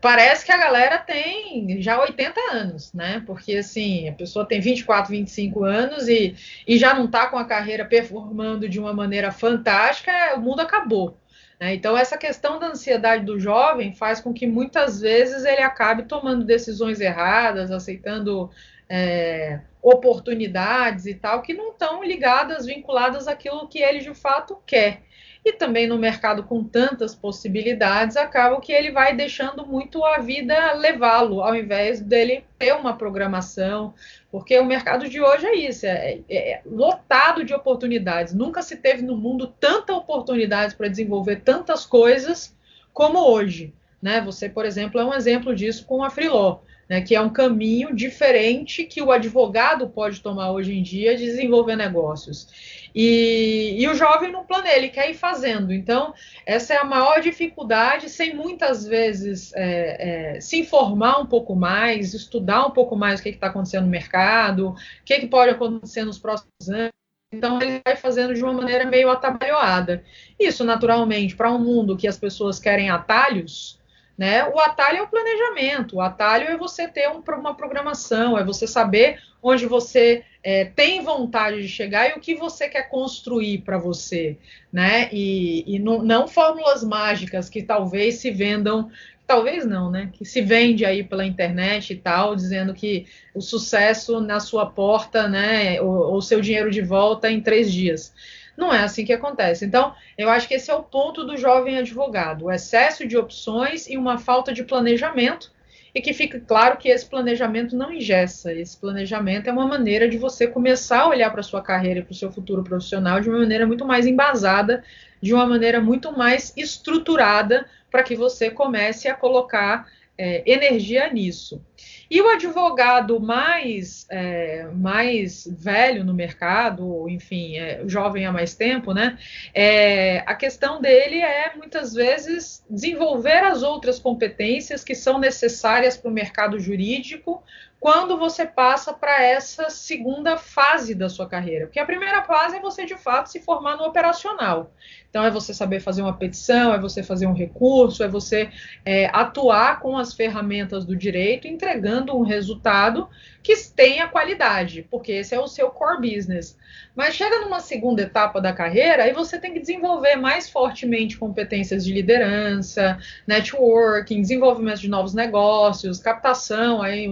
parece 0.00 0.44
que 0.44 0.52
a 0.52 0.58
galera 0.58 0.98
tem 0.98 1.80
já 1.80 2.00
80 2.00 2.40
anos, 2.52 2.92
né? 2.92 3.22
Porque 3.26 3.56
assim, 3.56 4.08
a 4.08 4.12
pessoa 4.12 4.44
tem 4.44 4.60
24, 4.60 5.10
25 5.10 5.64
anos 5.64 6.08
e, 6.08 6.34
e 6.66 6.78
já 6.78 6.94
não 6.94 7.06
está 7.06 7.26
com 7.26 7.38
a 7.38 7.44
carreira 7.44 7.84
performando 7.84 8.68
de 8.68 8.78
uma 8.78 8.92
maneira 8.92 9.30
fantástica, 9.32 10.12
o 10.36 10.40
mundo 10.40 10.60
acabou. 10.60 11.16
Né? 11.60 11.74
Então, 11.74 11.96
essa 11.96 12.16
questão 12.16 12.58
da 12.58 12.68
ansiedade 12.68 13.24
do 13.24 13.38
jovem 13.38 13.94
faz 13.94 14.20
com 14.20 14.32
que 14.32 14.46
muitas 14.46 15.00
vezes 15.00 15.44
ele 15.44 15.62
acabe 15.62 16.04
tomando 16.04 16.44
decisões 16.44 17.00
erradas, 17.00 17.70
aceitando 17.70 18.50
é, 18.88 19.60
oportunidades 19.82 21.06
e 21.06 21.14
tal, 21.14 21.42
que 21.42 21.54
não 21.54 21.72
estão 21.72 22.02
ligadas, 22.02 22.66
vinculadas 22.66 23.28
àquilo 23.28 23.68
que 23.68 23.80
ele 23.80 24.00
de 24.00 24.14
fato 24.14 24.58
quer. 24.66 25.02
E 25.48 25.52
também 25.54 25.86
no 25.86 25.96
mercado 25.96 26.42
com 26.42 26.62
tantas 26.62 27.14
possibilidades, 27.14 28.18
acaba 28.18 28.60
que 28.60 28.70
ele 28.70 28.90
vai 28.90 29.16
deixando 29.16 29.66
muito 29.66 30.04
a 30.04 30.18
vida 30.18 30.74
levá-lo, 30.74 31.40
ao 31.40 31.56
invés 31.56 32.02
dele 32.02 32.44
ter 32.58 32.74
uma 32.74 32.94
programação, 32.94 33.94
porque 34.30 34.58
o 34.58 34.64
mercado 34.66 35.08
de 35.08 35.22
hoje 35.22 35.46
é 35.46 35.56
isso, 35.56 35.86
é, 35.86 36.20
é, 36.28 36.52
é 36.52 36.62
lotado 36.66 37.44
de 37.44 37.54
oportunidades. 37.54 38.34
Nunca 38.34 38.60
se 38.60 38.76
teve 38.76 39.00
no 39.00 39.16
mundo 39.16 39.46
tanta 39.58 39.94
oportunidade 39.94 40.76
para 40.76 40.86
desenvolver 40.86 41.36
tantas 41.36 41.86
coisas 41.86 42.54
como 42.92 43.18
hoje. 43.18 43.72
Né? 44.02 44.20
Você, 44.20 44.50
por 44.50 44.66
exemplo, 44.66 45.00
é 45.00 45.04
um 45.04 45.14
exemplo 45.14 45.56
disso 45.56 45.86
com 45.86 46.04
a 46.04 46.10
Freeló 46.10 46.58
né, 46.88 47.02
que 47.02 47.14
é 47.14 47.20
um 47.20 47.28
caminho 47.28 47.94
diferente 47.94 48.84
que 48.84 49.02
o 49.02 49.12
advogado 49.12 49.88
pode 49.88 50.20
tomar 50.20 50.50
hoje 50.52 50.76
em 50.76 50.82
dia 50.82 51.16
de 51.16 51.24
desenvolver 51.24 51.76
negócios. 51.76 52.48
E, 52.94 53.76
e, 53.78 53.88
o 53.88 53.94
jovem 53.94 54.30
não 54.30 54.44
planeja, 54.44 54.76
ele 54.76 54.88
quer 54.88 55.10
ir 55.10 55.14
fazendo. 55.14 55.72
Então, 55.72 56.14
essa 56.46 56.74
é 56.74 56.78
a 56.78 56.84
maior 56.84 57.20
dificuldade, 57.20 58.08
sem 58.08 58.34
muitas 58.34 58.86
vezes 58.86 59.52
é, 59.54 60.36
é, 60.36 60.40
se 60.40 60.58
informar 60.58 61.20
um 61.20 61.26
pouco 61.26 61.54
mais, 61.54 62.14
estudar 62.14 62.66
um 62.66 62.70
pouco 62.70 62.96
mais 62.96 63.20
o 63.20 63.22
que 63.22 63.30
está 63.30 63.48
acontecendo 63.48 63.84
no 63.84 63.90
mercado, 63.90 64.70
o 64.70 64.76
que, 65.04 65.20
que 65.20 65.26
pode 65.26 65.50
acontecer 65.50 66.04
nos 66.04 66.18
próximos 66.18 66.68
anos. 66.68 66.92
Então, 67.32 67.60
ele 67.60 67.82
vai 67.84 67.94
fazendo 67.94 68.34
de 68.34 68.42
uma 68.42 68.54
maneira 68.54 68.86
meio 68.86 69.10
atabalhoada. 69.10 70.02
Isso, 70.38 70.64
naturalmente, 70.64 71.36
para 71.36 71.52
um 71.52 71.58
mundo 71.58 71.96
que 71.96 72.08
as 72.08 72.16
pessoas 72.16 72.58
querem 72.58 72.88
atalhos, 72.88 73.77
né? 74.18 74.44
O 74.48 74.58
atalho 74.58 74.98
é 74.98 75.02
o 75.02 75.06
planejamento, 75.06 75.96
o 75.96 76.00
atalho 76.00 76.48
é 76.48 76.56
você 76.56 76.88
ter 76.88 77.08
um, 77.08 77.22
uma 77.38 77.54
programação, 77.54 78.36
é 78.36 78.42
você 78.42 78.66
saber 78.66 79.20
onde 79.40 79.64
você 79.64 80.24
é, 80.42 80.64
tem 80.64 81.04
vontade 81.04 81.62
de 81.62 81.68
chegar 81.68 82.10
e 82.10 82.18
o 82.18 82.20
que 82.20 82.34
você 82.34 82.68
quer 82.68 82.88
construir 82.88 83.58
para 83.58 83.78
você, 83.78 84.36
né? 84.72 85.08
E, 85.12 85.62
e 85.72 85.78
não, 85.78 86.02
não, 86.02 86.26
fórmulas 86.26 86.82
mágicas 86.82 87.48
que 87.48 87.62
talvez 87.62 88.16
se 88.16 88.32
vendam, 88.32 88.90
talvez 89.24 89.64
não, 89.64 89.88
né? 89.88 90.10
Que 90.12 90.24
se 90.24 90.42
vende 90.42 90.84
aí 90.84 91.04
pela 91.04 91.24
internet 91.24 91.92
e 91.92 91.96
tal, 91.96 92.34
dizendo 92.34 92.74
que 92.74 93.06
o 93.32 93.40
sucesso 93.40 94.20
na 94.20 94.40
sua 94.40 94.66
porta, 94.66 95.28
né? 95.28 95.80
O 95.80 96.20
seu 96.20 96.40
dinheiro 96.40 96.72
de 96.72 96.82
volta 96.82 97.30
em 97.30 97.40
três 97.40 97.72
dias. 97.72 98.12
Não 98.58 98.74
é 98.74 98.80
assim 98.82 99.04
que 99.04 99.12
acontece. 99.12 99.64
Então, 99.64 99.94
eu 100.18 100.28
acho 100.28 100.48
que 100.48 100.54
esse 100.54 100.68
é 100.68 100.74
o 100.74 100.82
ponto 100.82 101.22
do 101.22 101.36
jovem 101.36 101.78
advogado: 101.78 102.46
o 102.46 102.50
excesso 102.50 103.06
de 103.06 103.16
opções 103.16 103.88
e 103.88 103.96
uma 103.96 104.18
falta 104.18 104.52
de 104.52 104.64
planejamento. 104.64 105.56
E 105.94 106.02
que 106.02 106.12
fique 106.12 106.38
claro 106.40 106.76
que 106.76 106.88
esse 106.88 107.06
planejamento 107.06 107.74
não 107.76 107.92
ingessa. 107.92 108.52
Esse 108.52 108.76
planejamento 108.76 109.48
é 109.48 109.52
uma 109.52 109.66
maneira 109.66 110.08
de 110.08 110.18
você 110.18 110.46
começar 110.46 111.02
a 111.02 111.08
olhar 111.08 111.30
para 111.30 111.40
a 111.40 111.44
sua 111.44 111.62
carreira 111.62 112.00
e 112.00 112.02
para 112.02 112.12
o 112.12 112.16
seu 112.16 112.30
futuro 112.30 112.62
profissional 112.62 113.20
de 113.20 113.30
uma 113.30 113.38
maneira 113.38 113.66
muito 113.66 113.86
mais 113.86 114.06
embasada, 114.06 114.84
de 115.22 115.32
uma 115.32 115.46
maneira 115.46 115.80
muito 115.80 116.12
mais 116.16 116.52
estruturada, 116.56 117.64
para 117.90 118.02
que 118.02 118.14
você 118.16 118.50
comece 118.50 119.08
a 119.08 119.14
colocar 119.14 119.88
é, 120.18 120.42
energia 120.44 121.10
nisso. 121.12 121.64
E 122.10 122.20
o 122.20 122.28
advogado 122.28 123.20
mais, 123.20 124.06
é, 124.10 124.66
mais 124.74 125.46
velho 125.46 126.02
no 126.02 126.12
mercado, 126.12 127.08
enfim, 127.08 127.56
é, 127.56 127.82
jovem 127.86 128.26
há 128.26 128.32
mais 128.32 128.54
tempo, 128.54 128.92
né? 128.92 129.18
É, 129.54 130.24
a 130.26 130.34
questão 130.34 130.80
dele 130.80 131.20
é 131.20 131.54
muitas 131.54 131.94
vezes 131.94 132.64
desenvolver 132.68 133.44
as 133.44 133.62
outras 133.62 133.98
competências 133.98 134.82
que 134.82 134.94
são 134.94 135.18
necessárias 135.18 135.96
para 135.96 136.10
o 136.10 136.14
mercado 136.14 136.58
jurídico 136.58 137.42
quando 137.80 138.18
você 138.18 138.44
passa 138.44 138.92
para 138.92 139.22
essa 139.22 139.70
segunda 139.70 140.36
fase 140.36 140.94
da 140.94 141.08
sua 141.08 141.28
carreira. 141.28 141.66
Porque 141.66 141.78
a 141.78 141.86
primeira 141.86 142.22
fase 142.24 142.56
é 142.56 142.60
você, 142.60 142.84
de 142.84 142.96
fato, 142.96 143.30
se 143.30 143.40
formar 143.40 143.76
no 143.76 143.84
operacional. 143.84 144.72
Então, 145.08 145.24
é 145.24 145.30
você 145.30 145.54
saber 145.54 145.80
fazer 145.80 146.02
uma 146.02 146.12
petição, 146.12 146.74
é 146.74 146.78
você 146.78 147.02
fazer 147.02 147.26
um 147.26 147.32
recurso, 147.32 148.02
é 148.02 148.08
você 148.08 148.50
é, 148.84 149.06
atuar 149.12 149.80
com 149.80 149.96
as 149.96 150.12
ferramentas 150.12 150.84
do 150.84 150.96
direito, 150.96 151.46
entregando 151.46 152.16
um 152.16 152.22
resultado 152.22 153.08
que 153.48 153.56
tenha 153.70 154.06
qualidade, 154.06 154.86
porque 154.90 155.10
esse 155.10 155.34
é 155.34 155.40
o 155.40 155.46
seu 155.46 155.70
core 155.70 156.02
business. 156.02 156.54
Mas 156.94 157.14
chega 157.14 157.40
numa 157.40 157.60
segunda 157.60 158.02
etapa 158.02 158.42
da 158.42 158.52
carreira 158.52 159.08
e 159.08 159.14
você 159.14 159.38
tem 159.38 159.54
que 159.54 159.60
desenvolver 159.60 160.16
mais 160.16 160.50
fortemente 160.50 161.16
competências 161.16 161.82
de 161.82 161.90
liderança, 161.90 162.98
networking, 163.26 164.20
desenvolvimento 164.20 164.80
de 164.80 164.88
novos 164.90 165.14
negócios, 165.14 165.98
captação, 165.98 166.82
aí 166.82 167.08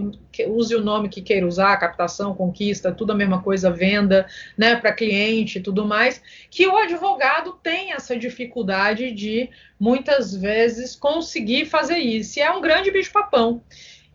use 0.46 0.74
o 0.74 0.84
nome 0.84 1.08
que 1.08 1.22
queira 1.22 1.46
usar, 1.46 1.74
captação, 1.78 2.34
conquista, 2.34 2.92
tudo 2.92 3.12
a 3.12 3.16
mesma 3.16 3.40
coisa, 3.40 3.70
venda, 3.70 4.26
né, 4.58 4.76
para 4.76 4.92
cliente, 4.92 5.58
tudo 5.58 5.86
mais, 5.86 6.20
que 6.50 6.66
o 6.66 6.76
advogado 6.76 7.58
tem 7.62 7.94
essa 7.94 8.14
dificuldade 8.14 9.10
de 9.10 9.48
muitas 9.80 10.36
vezes 10.36 10.94
conseguir 10.94 11.64
fazer 11.64 11.96
isso. 11.96 12.38
E 12.38 12.42
é 12.42 12.50
um 12.50 12.60
grande 12.60 12.90
bicho-papão. 12.90 13.62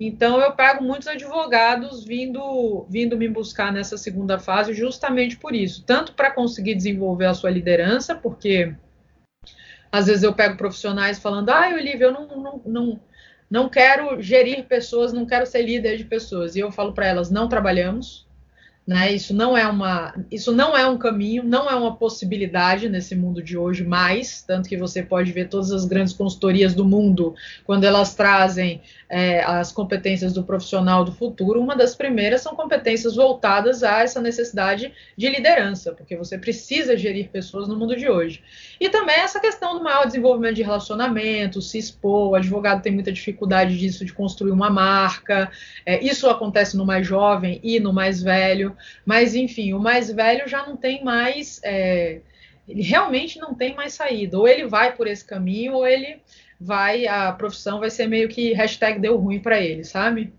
Então 0.03 0.41
eu 0.41 0.51
pego 0.53 0.83
muitos 0.83 1.07
advogados 1.07 2.03
vindo, 2.03 2.87
vindo 2.89 3.15
me 3.15 3.29
buscar 3.29 3.71
nessa 3.71 3.99
segunda 3.99 4.39
fase 4.39 4.73
justamente 4.73 5.37
por 5.37 5.53
isso, 5.53 5.83
tanto 5.85 6.13
para 6.13 6.31
conseguir 6.31 6.73
desenvolver 6.73 7.27
a 7.27 7.35
sua 7.35 7.51
liderança, 7.51 8.15
porque 8.15 8.73
às 9.91 10.07
vezes 10.07 10.23
eu 10.23 10.33
pego 10.33 10.57
profissionais 10.57 11.19
falando, 11.19 11.51
ah, 11.51 11.69
Olivia, 11.71 12.07
eu 12.07 12.11
não, 12.11 12.27
não, 12.27 12.61
não, 12.65 13.01
não 13.47 13.69
quero 13.69 14.19
gerir 14.19 14.65
pessoas, 14.65 15.13
não 15.13 15.23
quero 15.23 15.45
ser 15.45 15.61
líder 15.61 15.97
de 15.97 16.05
pessoas. 16.05 16.55
E 16.55 16.59
eu 16.61 16.71
falo 16.71 16.93
para 16.93 17.05
elas, 17.05 17.29
não 17.29 17.47
trabalhamos, 17.47 18.27
Né? 18.85 19.13
Isso 19.13 19.31
não 19.31 19.55
é 19.55 19.67
uma, 19.67 20.13
isso 20.31 20.51
não 20.51 20.75
é 20.75 20.87
um 20.87 20.97
caminho, 20.97 21.43
não 21.43 21.69
é 21.69 21.75
uma 21.75 21.95
possibilidade 21.95 22.89
nesse 22.89 23.15
mundo 23.15 23.41
de 23.41 23.55
hoje 23.55 23.83
mais, 23.83 24.41
tanto 24.41 24.67
que 24.67 24.75
você 24.75 25.03
pode 25.03 25.31
ver 25.31 25.49
todas 25.49 25.71
as 25.71 25.85
grandes 25.85 26.13
consultorias 26.13 26.73
do 26.73 26.83
mundo 26.83 27.35
quando 27.63 27.83
elas 27.83 28.15
trazem 28.15 28.81
é, 29.07 29.43
as 29.43 29.71
competências 29.71 30.33
do 30.33 30.43
profissional 30.43 31.03
do 31.03 31.11
futuro. 31.11 31.61
Uma 31.61 31.75
das 31.75 31.93
primeiras 31.93 32.41
são 32.41 32.55
competências 32.55 33.15
voltadas 33.15 33.83
a 33.83 34.01
essa 34.01 34.19
necessidade 34.19 34.91
de 35.15 35.29
liderança, 35.29 35.91
porque 35.93 36.17
você 36.17 36.37
precisa 36.37 36.97
gerir 36.97 37.29
pessoas 37.29 37.67
no 37.67 37.77
mundo 37.77 37.95
de 37.95 38.09
hoje. 38.09 38.41
E 38.79 38.89
também 38.89 39.17
essa 39.17 39.39
questão 39.39 39.77
do 39.77 39.83
maior 39.83 40.07
desenvolvimento 40.07 40.55
de 40.55 40.63
relacionamento, 40.63 41.61
se 41.61 41.77
expor. 41.77 42.29
O 42.31 42.35
advogado 42.35 42.81
tem 42.81 42.91
muita 42.91 43.11
dificuldade 43.11 43.77
disso 43.77 44.03
de 44.03 44.13
construir 44.13 44.51
uma 44.51 44.69
marca. 44.69 45.51
É, 45.85 46.03
isso 46.03 46.27
acontece 46.27 46.75
no 46.75 46.85
mais 46.85 47.05
jovem 47.05 47.59
e 47.63 47.79
no 47.79 47.93
mais 47.93 48.23
velho. 48.23 48.70
Mas, 49.05 49.35
enfim, 49.35 49.73
o 49.73 49.79
mais 49.79 50.11
velho 50.11 50.47
já 50.47 50.65
não 50.65 50.75
tem 50.75 51.03
mais. 51.03 51.59
É, 51.63 52.21
ele 52.67 52.81
realmente 52.81 53.39
não 53.39 53.53
tem 53.53 53.75
mais 53.75 53.93
saída. 53.93 54.37
Ou 54.37 54.47
ele 54.47 54.67
vai 54.67 54.95
por 54.95 55.07
esse 55.07 55.25
caminho, 55.25 55.73
ou 55.73 55.87
ele 55.87 56.19
vai. 56.59 57.07
A 57.07 57.31
profissão 57.31 57.79
vai 57.79 57.89
ser 57.89 58.07
meio 58.07 58.29
que 58.29 58.53
hashtag 58.53 58.99
deu 58.99 59.17
ruim 59.17 59.39
para 59.39 59.59
ele, 59.59 59.83
sabe? 59.83 60.33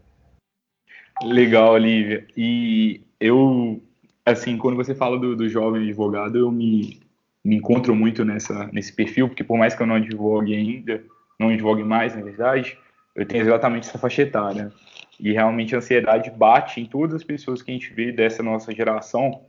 Legal, 1.22 1.72
Olivia. 1.72 2.26
E 2.36 3.00
eu, 3.20 3.82
assim, 4.24 4.56
quando 4.56 4.76
você 4.76 4.94
fala 4.94 5.18
do, 5.18 5.36
do 5.36 5.48
jovem 5.48 5.82
advogado, 5.82 6.38
eu 6.38 6.50
me, 6.50 7.00
me 7.44 7.56
encontro 7.56 7.94
muito 7.94 8.24
nessa, 8.24 8.68
nesse 8.72 8.92
perfil, 8.92 9.28
porque 9.28 9.44
por 9.44 9.58
mais 9.58 9.74
que 9.74 9.82
eu 9.82 9.86
não 9.86 9.96
advogue 9.96 10.54
ainda, 10.54 11.02
não 11.38 11.48
advogue 11.48 11.84
mais, 11.84 12.14
na 12.14 12.22
verdade, 12.22 12.78
eu 13.14 13.26
tenho 13.26 13.42
exatamente 13.42 13.88
essa 13.88 13.98
faixa 13.98 14.22
etária. 14.22 14.72
E 15.20 15.32
realmente 15.32 15.74
a 15.74 15.78
ansiedade 15.78 16.30
bate 16.30 16.80
em 16.80 16.86
todas 16.86 17.14
as 17.14 17.24
pessoas 17.24 17.62
que 17.62 17.70
a 17.70 17.74
gente 17.74 17.92
vê 17.92 18.12
dessa 18.12 18.42
nossa 18.42 18.72
geração. 18.74 19.42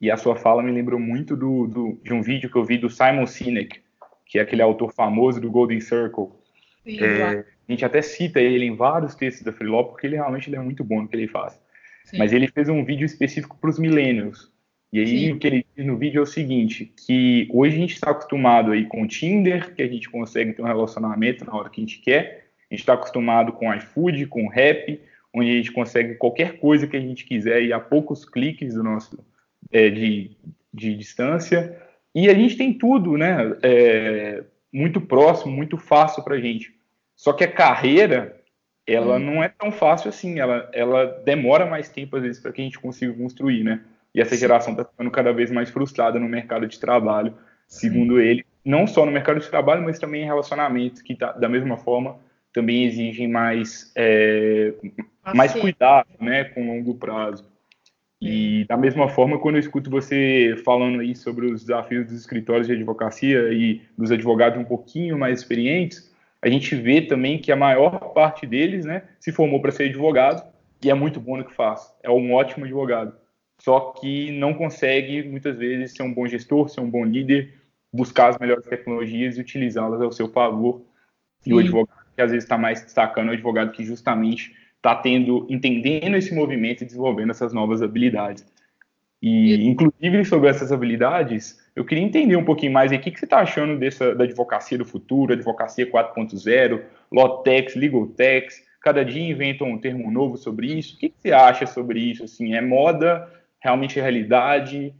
E 0.00 0.10
a 0.10 0.16
sua 0.16 0.36
fala 0.36 0.62
me 0.62 0.72
lembrou 0.72 1.00
muito 1.00 1.36
do, 1.36 1.66
do 1.66 2.00
de 2.02 2.12
um 2.12 2.22
vídeo 2.22 2.50
que 2.50 2.56
eu 2.56 2.64
vi 2.64 2.76
do 2.76 2.90
Simon 2.90 3.26
Sinek, 3.26 3.80
que 4.26 4.38
é 4.38 4.42
aquele 4.42 4.62
autor 4.62 4.92
famoso 4.92 5.40
do 5.40 5.50
Golden 5.50 5.80
Circle. 5.80 6.28
Sim, 6.84 7.02
é, 7.02 7.44
a 7.68 7.72
gente 7.72 7.84
até 7.84 8.02
cita 8.02 8.40
ele 8.40 8.66
em 8.66 8.76
vários 8.76 9.14
textos 9.14 9.44
da 9.44 9.52
Freeló, 9.52 9.84
porque 9.84 10.06
ele 10.06 10.16
realmente 10.16 10.50
ele 10.50 10.56
é 10.56 10.60
muito 10.60 10.84
bom 10.84 11.02
no 11.02 11.08
que 11.08 11.16
ele 11.16 11.28
faz. 11.28 11.58
Sim. 12.04 12.18
Mas 12.18 12.32
ele 12.32 12.48
fez 12.48 12.68
um 12.68 12.84
vídeo 12.84 13.06
específico 13.06 13.56
para 13.58 13.70
os 13.70 13.78
millennials. 13.78 14.52
E 14.92 15.00
aí 15.00 15.06
Sim. 15.06 15.32
o 15.32 15.38
que 15.38 15.46
ele 15.46 15.66
diz 15.74 15.86
no 15.86 15.96
vídeo 15.96 16.20
é 16.20 16.22
o 16.22 16.26
seguinte, 16.26 16.92
que 17.04 17.48
hoje 17.50 17.74
a 17.74 17.78
gente 17.80 17.94
está 17.94 18.10
acostumado 18.10 18.70
aí 18.70 18.84
com 18.86 19.02
o 19.02 19.08
Tinder, 19.08 19.74
que 19.74 19.82
a 19.82 19.88
gente 19.88 20.08
consegue 20.08 20.52
ter 20.52 20.62
um 20.62 20.66
relacionamento 20.66 21.44
na 21.44 21.52
hora 21.52 21.68
que 21.68 21.80
a 21.80 21.84
gente 21.84 22.00
quer. 22.00 22.43
A 22.74 22.76
gente 22.76 22.80
está 22.80 22.94
acostumado 22.94 23.52
com 23.52 23.72
iFood, 23.72 24.26
com 24.26 24.48
Rap, 24.48 25.00
onde 25.32 25.50
a 25.50 25.54
gente 25.54 25.70
consegue 25.70 26.16
qualquer 26.16 26.58
coisa 26.58 26.88
que 26.88 26.96
a 26.96 27.00
gente 27.00 27.24
quiser 27.24 27.62
e 27.62 27.72
a 27.72 27.78
poucos 27.78 28.24
cliques 28.24 28.74
do 28.74 28.82
nosso 28.82 29.24
é, 29.70 29.88
de, 29.88 30.32
de 30.72 30.96
distância. 30.96 31.80
E 32.12 32.28
a 32.28 32.34
gente 32.34 32.56
tem 32.56 32.72
tudo, 32.72 33.16
né? 33.16 33.56
É, 33.62 34.42
muito 34.72 35.00
próximo, 35.00 35.52
muito 35.52 35.78
fácil 35.78 36.24
para 36.24 36.34
a 36.34 36.40
gente. 36.40 36.74
Só 37.14 37.32
que 37.32 37.44
a 37.44 37.50
carreira, 37.50 38.40
ela 38.84 39.16
hum. 39.16 39.20
não 39.20 39.42
é 39.42 39.48
tão 39.48 39.70
fácil 39.70 40.08
assim. 40.08 40.40
Ela, 40.40 40.68
ela 40.72 41.06
demora 41.24 41.66
mais 41.66 41.88
tempo, 41.88 42.16
às 42.16 42.22
vezes, 42.22 42.42
para 42.42 42.50
que 42.50 42.60
a 42.60 42.64
gente 42.64 42.80
consiga 42.80 43.12
construir, 43.12 43.62
né? 43.62 43.82
E 44.12 44.20
essa 44.20 44.36
geração 44.36 44.72
está 44.72 44.84
ficando 44.84 45.10
cada 45.12 45.32
vez 45.32 45.50
mais 45.50 45.70
frustrada 45.70 46.18
no 46.18 46.28
mercado 46.28 46.66
de 46.66 46.78
trabalho, 46.78 47.34
segundo 47.68 48.20
ele. 48.20 48.44
Não 48.64 48.84
só 48.86 49.06
no 49.06 49.12
mercado 49.12 49.38
de 49.38 49.48
trabalho, 49.48 49.82
mas 49.82 49.98
também 49.98 50.22
em 50.22 50.26
relacionamentos, 50.26 51.02
que 51.02 51.14
tá, 51.14 51.32
da 51.32 51.48
mesma 51.48 51.76
forma 51.76 52.16
também 52.54 52.84
exigem 52.84 53.26
mais, 53.26 53.92
é, 53.96 54.72
mais 55.34 55.52
cuidado 55.52 56.08
né, 56.20 56.44
com 56.44 56.64
longo 56.64 56.94
prazo. 56.94 57.44
E 58.22 58.64
da 58.66 58.76
mesma 58.76 59.08
forma, 59.08 59.38
quando 59.38 59.56
eu 59.56 59.60
escuto 59.60 59.90
você 59.90 60.54
falando 60.64 61.00
aí 61.00 61.14
sobre 61.14 61.46
os 61.46 61.62
desafios 61.62 62.06
dos 62.06 62.20
escritórios 62.20 62.68
de 62.68 62.72
advocacia 62.72 63.52
e 63.52 63.82
dos 63.98 64.10
advogados 64.10 64.58
um 64.58 64.64
pouquinho 64.64 65.18
mais 65.18 65.40
experientes, 65.40 66.10
a 66.40 66.48
gente 66.48 66.74
vê 66.76 67.02
também 67.02 67.38
que 67.38 67.50
a 67.50 67.56
maior 67.56 67.98
parte 68.14 68.46
deles 68.46 68.86
né, 68.86 69.02
se 69.18 69.32
formou 69.32 69.60
para 69.60 69.72
ser 69.72 69.88
advogado 69.88 70.48
e 70.82 70.90
é 70.90 70.94
muito 70.94 71.18
bom 71.18 71.36
no 71.36 71.44
que 71.44 71.54
faz. 71.54 71.92
É 72.02 72.10
um 72.10 72.32
ótimo 72.32 72.64
advogado. 72.64 73.14
Só 73.60 73.92
que 74.00 74.30
não 74.30 74.54
consegue, 74.54 75.24
muitas 75.24 75.58
vezes, 75.58 75.92
ser 75.92 76.04
um 76.04 76.12
bom 76.12 76.26
gestor, 76.26 76.68
ser 76.68 76.80
um 76.80 76.90
bom 76.90 77.04
líder, 77.04 77.54
buscar 77.92 78.28
as 78.28 78.38
melhores 78.38 78.64
tecnologias 78.64 79.36
e 79.36 79.40
utilizá-las 79.40 80.00
ao 80.00 80.12
seu 80.12 80.28
favor. 80.28 80.82
E 81.44 81.52
o 81.52 81.58
advogado 81.58 82.03
que 82.14 82.22
às 82.22 82.30
vezes 82.30 82.44
está 82.44 82.56
mais 82.56 82.82
destacando, 82.82 83.28
é 83.28 83.30
o 83.30 83.34
advogado 83.34 83.72
que 83.72 83.84
justamente 83.84 84.54
está 84.76 84.94
tendo, 84.94 85.46
entendendo 85.48 86.16
esse 86.16 86.34
movimento 86.34 86.82
e 86.82 86.86
desenvolvendo 86.86 87.30
essas 87.30 87.52
novas 87.52 87.82
habilidades. 87.82 88.44
E, 89.22 89.66
inclusive, 89.66 90.24
sobre 90.26 90.50
essas 90.50 90.70
habilidades, 90.70 91.58
eu 91.74 91.84
queria 91.84 92.04
entender 92.04 92.36
um 92.36 92.44
pouquinho 92.44 92.72
mais 92.72 92.92
o 92.92 92.98
que, 92.98 93.10
que 93.10 93.18
você 93.18 93.24
está 93.24 93.38
achando 93.38 93.78
dessa, 93.78 94.14
da 94.14 94.24
advocacia 94.24 94.76
do 94.76 94.84
futuro, 94.84 95.32
advocacia 95.32 95.90
4.0, 95.90 96.82
Lotex, 97.10 97.74
Legaltex, 97.74 98.62
cada 98.82 99.02
dia 99.02 99.22
inventam 99.22 99.70
um 99.70 99.78
termo 99.78 100.10
novo 100.10 100.36
sobre 100.36 100.66
isso. 100.66 100.94
O 100.94 100.98
que, 100.98 101.08
que 101.08 101.16
você 101.22 101.32
acha 101.32 101.64
sobre 101.64 101.98
isso? 102.00 102.24
Assim, 102.24 102.54
é 102.54 102.60
moda, 102.60 103.26
realmente 103.58 103.98
é 103.98 104.02
realidade? 104.02 104.94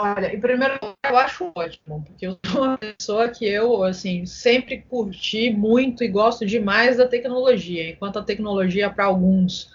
Olha, 0.00 0.34
em 0.34 0.40
primeiro 0.40 0.91
eu 1.12 1.18
acho 1.18 1.52
ótimo, 1.54 2.02
porque 2.06 2.26
eu 2.26 2.38
sou 2.46 2.64
uma 2.64 2.78
pessoa 2.78 3.28
que 3.28 3.46
eu, 3.46 3.84
assim, 3.84 4.24
sempre 4.24 4.84
curti 4.88 5.50
muito 5.50 6.02
e 6.02 6.08
gosto 6.08 6.46
demais 6.46 6.96
da 6.96 7.06
tecnologia. 7.06 7.90
Enquanto 7.90 8.18
a 8.18 8.22
tecnologia, 8.22 8.88
para 8.88 9.04
alguns, 9.04 9.70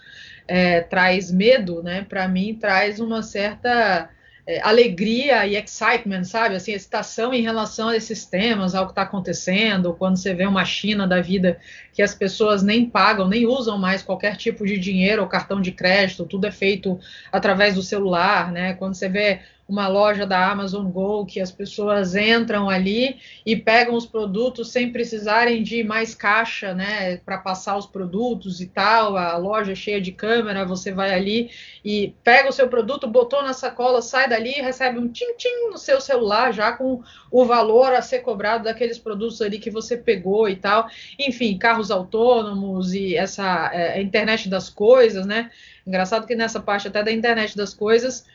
é, 0.47 0.81
traz 0.81 1.31
medo, 1.31 1.83
né? 1.83 2.05
Para 2.07 2.27
mim, 2.27 2.55
traz 2.55 2.99
uma 2.99 3.21
certa 3.21 4.09
é, 4.47 4.59
alegria 4.61 5.45
e 5.45 5.55
excitement, 5.55 6.23
sabe? 6.23 6.55
Assim, 6.55 6.71
excitação 6.71 7.33
em 7.33 7.41
relação 7.41 7.89
a 7.89 7.95
esses 7.95 8.25
temas, 8.25 8.73
ao 8.73 8.85
que 8.85 8.93
está 8.93 9.03
acontecendo, 9.03 9.93
quando 9.93 10.17
você 10.17 10.33
vê 10.33 10.47
uma 10.47 10.65
China 10.65 11.05
da 11.05 11.21
vida 11.21 11.59
que 11.93 12.01
as 12.01 12.15
pessoas 12.15 12.63
nem 12.63 12.89
pagam, 12.89 13.27
nem 13.27 13.45
usam 13.45 13.77
mais 13.77 14.01
qualquer 14.01 14.37
tipo 14.37 14.65
de 14.65 14.79
dinheiro 14.79 15.21
ou 15.21 15.27
cartão 15.27 15.61
de 15.61 15.71
crédito, 15.71 16.25
tudo 16.25 16.47
é 16.47 16.51
feito 16.51 16.99
através 17.31 17.75
do 17.75 17.83
celular, 17.83 18.51
né? 18.51 18.73
Quando 18.73 18.95
você 18.95 19.07
vê 19.07 19.41
uma 19.67 19.87
loja 19.87 20.25
da 20.25 20.49
Amazon 20.49 20.89
Go 20.89 21.25
que 21.25 21.41
as 21.41 21.51
pessoas 21.51 22.15
entram 22.15 22.69
ali 22.69 23.17
e 23.45 23.55
pegam 23.55 23.95
os 23.95 24.05
produtos 24.05 24.71
sem 24.71 24.91
precisarem 24.91 25.61
de 25.61 25.83
mais 25.83 26.15
caixa, 26.15 26.73
né, 26.73 27.17
para 27.17 27.37
passar 27.37 27.75
os 27.77 27.85
produtos 27.85 28.61
e 28.61 28.67
tal. 28.67 29.17
A 29.17 29.35
loja 29.35 29.73
é 29.73 29.75
cheia 29.75 29.99
de 29.99 30.13
câmera, 30.13 30.65
você 30.65 30.91
vai 30.93 31.13
ali 31.13 31.51
e 31.83 32.13
pega 32.23 32.47
o 32.47 32.53
seu 32.53 32.69
produto, 32.69 33.07
botou 33.07 33.43
na 33.43 33.53
sacola, 33.53 34.01
sai 34.01 34.29
dali 34.29 34.57
e 34.57 34.61
recebe 34.61 34.99
um 34.99 35.09
tim-tim 35.09 35.69
no 35.69 35.77
seu 35.77 35.99
celular 35.99 36.53
já 36.53 36.71
com 36.71 37.03
o 37.29 37.45
valor 37.45 37.93
a 37.93 38.01
ser 38.01 38.19
cobrado 38.19 38.63
daqueles 38.63 38.97
produtos 38.97 39.41
ali 39.41 39.59
que 39.59 39.69
você 39.69 39.97
pegou 39.97 40.47
e 40.47 40.55
tal. 40.55 40.87
Enfim, 41.19 41.57
carros 41.57 41.91
autônomos 41.91 42.93
e 42.93 43.17
essa 43.17 43.69
é, 43.73 44.01
internet 44.01 44.47
das 44.47 44.69
coisas, 44.69 45.25
né? 45.25 45.51
Engraçado 45.85 46.25
que 46.25 46.35
nessa 46.35 46.59
parte 46.59 46.87
até 46.87 47.03
da 47.03 47.11
internet 47.11 47.55
das 47.55 47.73
coisas 47.73 48.25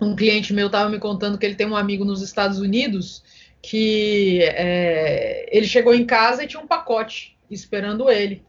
um 0.00 0.16
cliente 0.16 0.52
meu 0.52 0.66
estava 0.66 0.90
me 0.90 0.98
contando 0.98 1.38
que 1.38 1.46
ele 1.46 1.54
tem 1.54 1.66
um 1.66 1.76
amigo 1.76 2.04
nos 2.04 2.20
Estados 2.22 2.58
Unidos 2.58 3.22
que 3.62 4.40
é, 4.42 5.48
ele 5.56 5.66
chegou 5.66 5.94
em 5.94 6.04
casa 6.04 6.44
e 6.44 6.46
tinha 6.46 6.62
um 6.62 6.66
pacote 6.66 7.34
esperando 7.50 8.10
ele, 8.10 8.44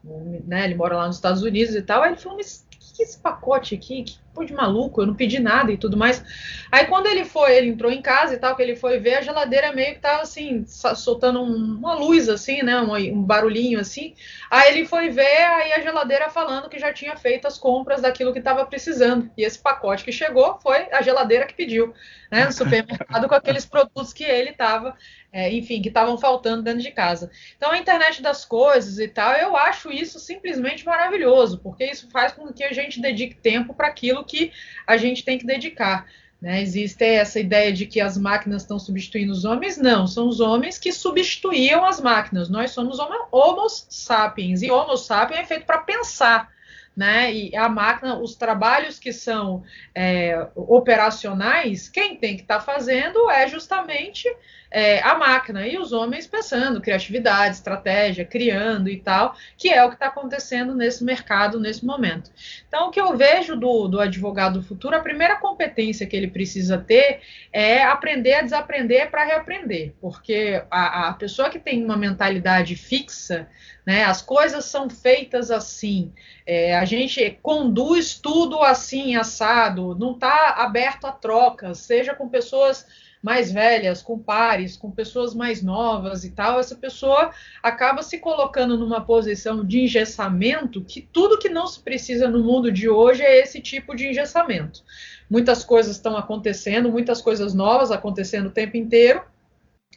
né? 0.45 0.65
Ele 0.65 0.75
mora 0.75 0.97
lá 0.97 1.07
nos 1.07 1.15
Estados 1.15 1.41
Unidos 1.41 1.73
e 1.73 1.81
tal. 1.81 2.01
Aí 2.01 2.11
ele 2.11 2.19
falou: 2.19 2.37
Mas 2.37 2.65
que 2.69 3.01
é 3.01 3.05
esse 3.05 3.19
pacote 3.19 3.75
aqui? 3.75 4.03
Que 4.03 4.17
pô 4.35 4.43
de 4.43 4.53
maluco, 4.53 5.01
eu 5.01 5.07
não 5.07 5.15
pedi 5.15 5.39
nada 5.39 5.71
e 5.71 5.77
tudo 5.77 5.95
mais. 5.95 6.23
Aí 6.71 6.85
quando 6.85 7.07
ele 7.07 7.23
foi, 7.23 7.55
ele 7.55 7.69
entrou 7.69 7.91
em 7.91 8.01
casa 8.01 8.35
e 8.35 8.37
tal, 8.37 8.55
que 8.55 8.61
ele 8.61 8.75
foi 8.75 8.99
ver, 8.99 9.15
a 9.15 9.21
geladeira 9.21 9.71
meio 9.71 9.95
que 9.95 10.01
tava 10.01 10.21
assim, 10.21 10.65
soltando 10.67 11.41
um, 11.41 11.77
uma 11.77 11.95
luz 11.95 12.27
assim, 12.27 12.61
né, 12.61 12.79
um, 12.81 12.93
um, 12.93 13.23
barulhinho 13.23 13.79
assim. 13.79 14.13
Aí 14.51 14.73
ele 14.73 14.85
foi 14.85 15.09
ver, 15.09 15.23
aí 15.25 15.73
a 15.73 15.81
geladeira 15.81 16.29
falando 16.29 16.69
que 16.69 16.77
já 16.77 16.91
tinha 16.91 17.15
feito 17.15 17.47
as 17.47 17.57
compras 17.57 18.01
daquilo 18.01 18.33
que 18.33 18.39
estava 18.39 18.65
precisando. 18.65 19.31
E 19.37 19.43
esse 19.43 19.57
pacote 19.57 20.03
que 20.03 20.11
chegou 20.11 20.59
foi 20.59 20.87
a 20.91 21.01
geladeira 21.01 21.45
que 21.45 21.53
pediu, 21.53 21.93
né, 22.29 22.45
no 22.45 22.51
supermercado 22.51 23.27
com 23.27 23.35
aqueles 23.35 23.65
produtos 23.65 24.11
que 24.11 24.25
ele 24.25 24.49
estava 24.49 24.95
é, 25.35 25.51
enfim, 25.51 25.81
que 25.81 25.89
estavam 25.89 26.17
faltando 26.17 26.63
dentro 26.63 26.81
de 26.81 26.91
casa. 26.91 27.29
Então, 27.57 27.71
a 27.71 27.77
internet 27.77 28.21
das 28.21 28.45
coisas 28.45 28.99
e 28.99 29.07
tal, 29.09 29.33
eu 29.33 29.57
acho 29.57 29.91
isso 29.91 30.17
simplesmente 30.17 30.85
maravilhoso, 30.85 31.59
porque 31.59 31.83
isso 31.83 32.09
faz 32.09 32.31
com 32.31 32.53
que 32.53 32.63
a 32.63 32.71
gente 32.71 33.01
dedique 33.01 33.35
tempo 33.35 33.73
para 33.73 33.89
aquilo 33.89 34.23
que 34.25 34.51
a 34.85 34.97
gente 34.97 35.23
tem 35.23 35.37
que 35.37 35.45
dedicar. 35.45 36.05
Né? 36.41 36.61
Existe 36.61 37.03
essa 37.03 37.39
ideia 37.39 37.71
de 37.71 37.85
que 37.85 38.01
as 38.01 38.17
máquinas 38.17 38.63
estão 38.63 38.77
substituindo 38.77 39.31
os 39.31 39.45
homens? 39.45 39.77
Não, 39.77 40.05
são 40.05 40.27
os 40.27 40.39
homens 40.39 40.77
que 40.77 40.91
substituíam 40.91 41.85
as 41.85 41.99
máquinas. 42.01 42.49
Nós 42.49 42.71
somos 42.71 42.99
homo 42.99 43.69
sapiens, 43.69 44.61
e 44.61 44.69
homo 44.69 44.97
sapiens 44.97 45.41
é 45.41 45.45
feito 45.45 45.65
para 45.65 45.79
pensar 45.79 46.54
né? 46.95 47.33
E 47.33 47.55
a 47.55 47.67
máquina, 47.67 48.17
os 48.17 48.35
trabalhos 48.35 48.97
que 48.97 49.11
são 49.11 49.63
é, 49.93 50.47
operacionais, 50.55 51.89
quem 51.89 52.15
tem 52.15 52.35
que 52.35 52.43
estar 52.43 52.59
tá 52.59 52.61
fazendo 52.61 53.29
é 53.29 53.47
justamente 53.47 54.27
é, 54.71 55.01
a 55.01 55.15
máquina 55.15 55.67
e 55.67 55.77
os 55.77 55.93
homens 55.93 56.27
pensando, 56.27 56.81
criatividade, 56.81 57.55
estratégia, 57.55 58.25
criando 58.25 58.89
e 58.89 58.97
tal, 58.97 59.35
que 59.57 59.69
é 59.69 59.83
o 59.83 59.89
que 59.89 59.95
está 59.95 60.07
acontecendo 60.07 60.75
nesse 60.75 61.03
mercado 61.03 61.59
nesse 61.59 61.85
momento. 61.85 62.31
Então, 62.67 62.87
o 62.87 62.91
que 62.91 62.99
eu 62.99 63.15
vejo 63.15 63.55
do, 63.55 63.87
do 63.87 63.99
advogado 63.99 64.59
do 64.59 64.65
futuro, 64.65 64.95
a 64.95 64.99
primeira 64.99 65.37
competência 65.37 66.05
que 66.05 66.15
ele 66.15 66.27
precisa 66.27 66.77
ter 66.77 67.21
é 67.53 67.83
aprender 67.83 68.33
a 68.33 68.41
desaprender 68.41 69.09
para 69.09 69.23
reaprender, 69.23 69.93
porque 70.01 70.61
a, 70.69 71.09
a 71.09 71.13
pessoa 71.13 71.49
que 71.49 71.59
tem 71.59 71.83
uma 71.83 71.97
mentalidade 71.97 72.75
fixa, 72.75 73.47
né, 73.85 74.03
as 74.03 74.21
coisas 74.21 74.65
são 74.65 74.89
feitas 74.89 75.51
assim, 75.51 76.11
é, 76.45 76.75
a 76.75 76.85
gente 76.85 77.37
conduz 77.41 78.15
tudo 78.15 78.63
assim, 78.63 79.15
assado, 79.15 79.95
não 79.95 80.13
está 80.13 80.55
aberto 80.57 81.05
a 81.05 81.11
trocas, 81.11 81.79
seja 81.79 82.15
com 82.15 82.27
pessoas 82.27 82.85
mais 83.25 83.51
velhas, 83.51 84.03
com 84.03 84.19
pares, 84.19 84.77
com 84.77 84.91
pessoas 84.91 85.33
mais 85.33 85.63
novas 85.63 86.23
e 86.23 86.29
tal, 86.29 86.59
essa 86.59 86.75
pessoa 86.75 87.31
acaba 87.61 88.03
se 88.03 88.19
colocando 88.19 88.77
numa 88.77 89.01
posição 89.01 89.65
de 89.65 89.81
engessamento 89.81 90.83
que 90.83 91.01
tudo 91.01 91.39
que 91.39 91.49
não 91.49 91.65
se 91.65 91.79
precisa 91.79 92.27
no 92.27 92.43
mundo 92.43 92.71
de 92.71 92.87
hoje 92.87 93.23
é 93.23 93.39
esse 93.39 93.59
tipo 93.59 93.95
de 93.95 94.07
engessamento. 94.07 94.83
Muitas 95.27 95.63
coisas 95.63 95.95
estão 95.95 96.15
acontecendo, 96.15 96.91
muitas 96.91 97.19
coisas 97.19 97.55
novas 97.55 97.89
acontecendo 97.91 98.47
o 98.47 98.51
tempo 98.51 98.77
inteiro, 98.77 99.23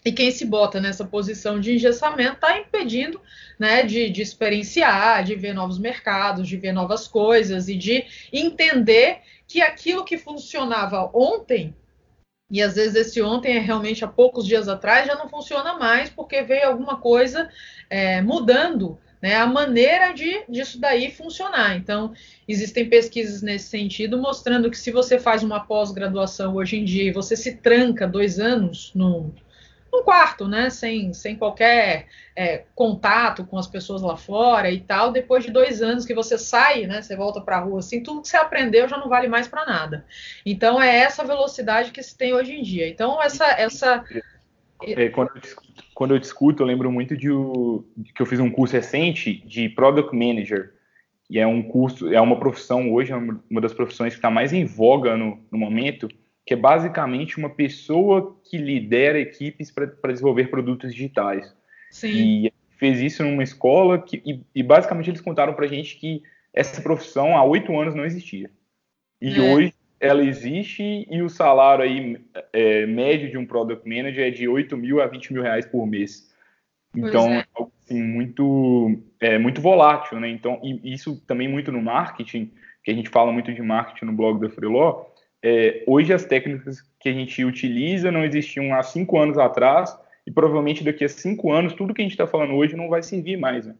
e 0.08 0.12
quem 0.12 0.30
se 0.30 0.46
bota 0.46 0.80
nessa 0.80 1.04
posição 1.04 1.60
de 1.60 1.74
engessamento 1.74 2.36
está 2.36 2.58
impedindo 2.58 3.20
né, 3.58 3.82
de, 3.82 4.08
de, 4.08 4.22
experienciar, 4.22 5.22
de 5.22 5.34
ver 5.34 5.52
novos 5.52 5.78
mercados, 5.78 6.48
de 6.48 6.56
ver 6.56 6.72
novas 6.72 7.06
coisas 7.06 7.68
e 7.68 7.76
de 7.76 8.06
entender 8.32 9.18
que 9.46 9.60
aquilo 9.60 10.06
que 10.06 10.16
funcionava 10.16 11.10
ontem 11.12 11.76
e 12.50 12.62
às 12.62 12.76
vezes 12.76 12.94
esse 12.94 13.20
ontem 13.20 13.58
é 13.58 13.58
realmente 13.58 14.02
há 14.02 14.08
poucos 14.08 14.46
dias 14.46 14.66
atrás, 14.66 15.06
já 15.06 15.14
não 15.14 15.28
funciona 15.28 15.74
mais 15.74 16.08
porque 16.08 16.40
veio 16.40 16.68
alguma 16.68 16.96
coisa 16.96 17.50
é, 17.90 18.22
mudando 18.22 18.98
né, 19.20 19.34
a 19.34 19.46
maneira 19.46 20.12
de 20.12 20.44
disso 20.48 20.80
daí 20.80 21.10
funcionar. 21.10 21.76
Então, 21.76 22.14
existem 22.46 22.88
pesquisas 22.88 23.42
nesse 23.42 23.68
sentido 23.68 24.16
mostrando 24.16 24.70
que 24.70 24.78
se 24.78 24.90
você 24.90 25.18
faz 25.18 25.42
uma 25.42 25.60
pós-graduação 25.60 26.54
hoje 26.54 26.78
em 26.78 26.84
dia 26.86 27.04
e 27.04 27.12
você 27.12 27.36
se 27.36 27.56
tranca 27.56 28.08
dois 28.08 28.38
anos 28.38 28.90
no, 28.94 29.34
num 29.92 30.02
quarto, 30.02 30.46
né, 30.46 30.70
sem, 30.70 31.12
sem 31.12 31.36
qualquer 31.36 32.06
é, 32.36 32.64
contato 32.74 33.44
com 33.44 33.58
as 33.58 33.66
pessoas 33.66 34.02
lá 34.02 34.16
fora 34.16 34.70
e 34.70 34.80
tal, 34.80 35.10
depois 35.10 35.44
de 35.44 35.50
dois 35.50 35.82
anos 35.82 36.04
que 36.04 36.14
você 36.14 36.36
sai, 36.36 36.86
né, 36.86 37.02
você 37.02 37.16
volta 37.16 37.40
para 37.40 37.56
a 37.56 37.60
rua, 37.60 37.78
assim, 37.80 38.02
tudo 38.02 38.22
que 38.22 38.28
você 38.28 38.36
aprendeu 38.36 38.88
já 38.88 38.96
não 38.96 39.08
vale 39.08 39.28
mais 39.28 39.48
para 39.48 39.66
nada. 39.66 40.04
Então 40.44 40.80
é 40.80 40.94
essa 40.98 41.24
velocidade 41.24 41.90
que 41.90 42.02
se 42.02 42.16
tem 42.16 42.34
hoje 42.34 42.52
em 42.52 42.62
dia. 42.62 42.88
Então 42.88 43.22
essa 43.22 43.46
essa 43.46 44.04
é, 44.82 45.08
quando, 45.08 45.30
eu 45.34 45.40
discuto, 45.40 45.84
quando 45.94 46.14
eu 46.14 46.18
discuto, 46.18 46.62
eu 46.62 46.66
lembro 46.66 46.92
muito 46.92 47.16
de, 47.16 47.28
de, 47.96 48.12
que 48.12 48.22
eu 48.22 48.26
fiz 48.26 48.38
um 48.38 48.50
curso 48.50 48.74
recente 48.74 49.34
de 49.46 49.68
Product 49.68 50.14
Manager, 50.14 50.72
e 51.28 51.38
é 51.38 51.46
um 51.46 51.62
curso, 51.62 52.12
é 52.12 52.20
uma 52.20 52.38
profissão 52.38 52.92
hoje, 52.92 53.12
é 53.12 53.16
uma 53.16 53.60
das 53.60 53.74
profissões 53.74 54.14
que 54.14 54.18
está 54.18 54.30
mais 54.30 54.52
em 54.52 54.64
voga 54.64 55.16
no, 55.16 55.38
no 55.50 55.58
momento, 55.58 56.08
que 56.48 56.54
é 56.54 56.56
basicamente 56.56 57.36
uma 57.36 57.50
pessoa 57.50 58.34
que 58.42 58.56
lidera 58.56 59.20
equipes 59.20 59.70
para 59.70 60.10
desenvolver 60.10 60.46
produtos 60.46 60.94
digitais. 60.94 61.54
Sim. 61.90 62.46
E 62.46 62.52
fez 62.78 63.02
isso 63.02 63.22
numa 63.22 63.42
escola 63.42 64.00
que, 64.00 64.22
e, 64.24 64.40
e 64.54 64.62
basicamente 64.62 65.10
eles 65.10 65.20
contaram 65.20 65.52
para 65.52 65.66
a 65.66 65.68
gente 65.68 65.98
que 65.98 66.22
essa 66.54 66.80
profissão 66.80 67.36
há 67.36 67.44
oito 67.44 67.78
anos 67.78 67.94
não 67.94 68.02
existia. 68.02 68.50
E 69.20 69.36
é. 69.36 69.40
hoje 69.40 69.74
ela 70.00 70.24
existe 70.24 71.06
e 71.10 71.20
o 71.20 71.28
salário 71.28 71.84
aí 71.84 72.18
é, 72.54 72.86
médio 72.86 73.30
de 73.30 73.36
um 73.36 73.44
product 73.44 73.86
manager 73.86 74.26
é 74.26 74.30
de 74.30 74.48
8 74.48 74.74
mil 74.74 75.02
a 75.02 75.06
20 75.06 75.34
mil 75.34 75.42
reais 75.42 75.66
por 75.66 75.86
mês. 75.86 76.34
Então 76.96 77.28
é. 77.28 77.40
é 77.40 77.46
algo 77.54 77.70
assim, 77.84 78.02
muito, 78.02 79.02
é, 79.20 79.36
muito 79.36 79.60
volátil, 79.60 80.18
né? 80.18 80.30
Então, 80.30 80.58
e 80.64 80.94
isso 80.94 81.22
também 81.26 81.46
muito 81.46 81.70
no 81.70 81.82
marketing, 81.82 82.50
que 82.82 82.90
a 82.90 82.94
gente 82.94 83.10
fala 83.10 83.30
muito 83.30 83.52
de 83.52 83.60
marketing 83.60 84.06
no 84.06 84.14
blog 84.14 84.40
da 84.40 84.48
Freeló, 84.48 85.04
é, 85.42 85.84
hoje 85.86 86.12
as 86.12 86.24
técnicas 86.24 86.82
que 86.98 87.08
a 87.08 87.12
gente 87.12 87.44
utiliza 87.44 88.10
não 88.10 88.24
existiam 88.24 88.74
há 88.74 88.82
cinco 88.82 89.18
anos 89.18 89.38
atrás 89.38 89.96
e 90.26 90.30
provavelmente 90.30 90.84
daqui 90.84 91.04
a 91.04 91.08
cinco 91.08 91.52
anos 91.52 91.72
tudo 91.72 91.94
que 91.94 92.02
a 92.02 92.04
gente 92.04 92.12
está 92.12 92.26
falando 92.26 92.54
hoje 92.54 92.76
não 92.76 92.88
vai 92.88 93.02
servir 93.02 93.36
mais. 93.36 93.66
Né? 93.66 93.74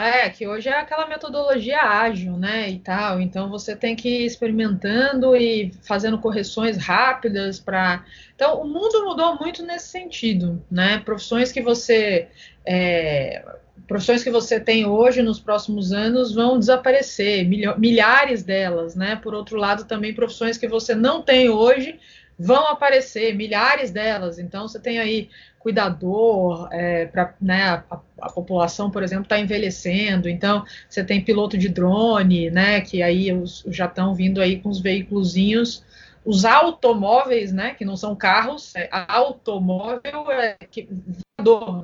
É, 0.00 0.30
que 0.30 0.46
hoje 0.46 0.68
é 0.68 0.78
aquela 0.78 1.08
metodologia 1.08 1.82
ágil, 1.82 2.36
né, 2.36 2.70
e 2.70 2.78
tal. 2.78 3.20
Então 3.20 3.48
você 3.48 3.74
tem 3.74 3.96
que 3.96 4.08
ir 4.08 4.26
experimentando 4.26 5.34
e 5.34 5.72
fazendo 5.82 6.20
correções 6.20 6.76
rápidas 6.76 7.58
para. 7.58 8.04
Então 8.32 8.60
o 8.60 8.64
mundo 8.64 9.04
mudou 9.04 9.36
muito 9.40 9.64
nesse 9.64 9.88
sentido, 9.88 10.62
né? 10.70 10.98
Profissões 10.98 11.50
que 11.50 11.60
você 11.60 12.28
é, 12.64 13.44
profissões 13.86 14.22
que 14.22 14.30
você 14.30 14.58
tem 14.58 14.84
hoje 14.86 15.22
nos 15.22 15.38
próximos 15.38 15.92
anos 15.92 16.34
vão 16.34 16.58
desaparecer, 16.58 17.46
milhares 17.78 18.42
delas, 18.42 18.94
né? 18.94 19.16
Por 19.16 19.34
outro 19.34 19.56
lado, 19.56 19.84
também 19.84 20.14
profissões 20.14 20.56
que 20.56 20.68
você 20.68 20.94
não 20.94 21.22
tem 21.22 21.48
hoje 21.48 21.98
vão 22.38 22.68
aparecer, 22.68 23.34
milhares 23.34 23.90
delas. 23.90 24.38
Então, 24.38 24.68
você 24.68 24.78
tem 24.78 24.98
aí 24.98 25.28
cuidador, 25.58 26.68
é, 26.70 27.06
para 27.06 27.34
né, 27.40 27.64
a, 27.90 28.00
a, 28.22 28.30
população, 28.30 28.90
por 28.90 29.02
exemplo, 29.02 29.24
está 29.24 29.38
envelhecendo. 29.38 30.28
Então, 30.28 30.64
você 30.88 31.02
tem 31.02 31.20
piloto 31.20 31.58
de 31.58 31.68
drone, 31.68 32.50
né? 32.50 32.80
Que 32.80 33.02
aí 33.02 33.32
os, 33.32 33.64
já 33.68 33.86
estão 33.86 34.14
vindo 34.14 34.40
aí 34.40 34.60
com 34.60 34.68
os 34.68 34.80
veículozinhos 34.80 35.82
os 36.24 36.44
automóveis, 36.44 37.52
né, 37.52 37.74
que 37.74 37.84
não 37.84 37.96
são 37.96 38.14
carros, 38.14 38.74
é 38.74 38.88
automóvel 38.90 40.30
é 40.30 40.56
que, 40.70 40.88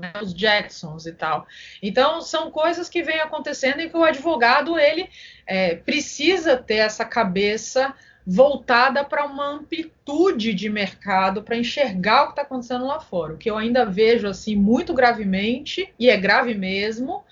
né, 0.00 0.12
os 0.22 0.32
Jetsons 0.32 1.06
e 1.06 1.12
tal. 1.12 1.46
Então 1.82 2.20
são 2.20 2.50
coisas 2.50 2.88
que 2.88 3.02
vêm 3.02 3.20
acontecendo 3.20 3.80
e 3.80 3.88
que 3.88 3.96
o 3.96 4.04
advogado 4.04 4.78
ele 4.78 5.08
é, 5.46 5.76
precisa 5.76 6.56
ter 6.56 6.76
essa 6.76 7.04
cabeça 7.04 7.94
voltada 8.26 9.04
para 9.04 9.26
uma 9.26 9.46
amplitude 9.46 10.54
de 10.54 10.70
mercado 10.70 11.42
para 11.42 11.56
enxergar 11.56 12.22
o 12.22 12.26
que 12.26 12.32
está 12.32 12.42
acontecendo 12.42 12.86
lá 12.86 12.98
fora. 12.98 13.34
O 13.34 13.38
que 13.38 13.50
eu 13.50 13.56
ainda 13.56 13.84
vejo 13.84 14.26
assim 14.26 14.56
muito 14.56 14.94
gravemente 14.94 15.92
e 15.98 16.08
é 16.08 16.16
grave 16.16 16.54
mesmo 16.54 17.22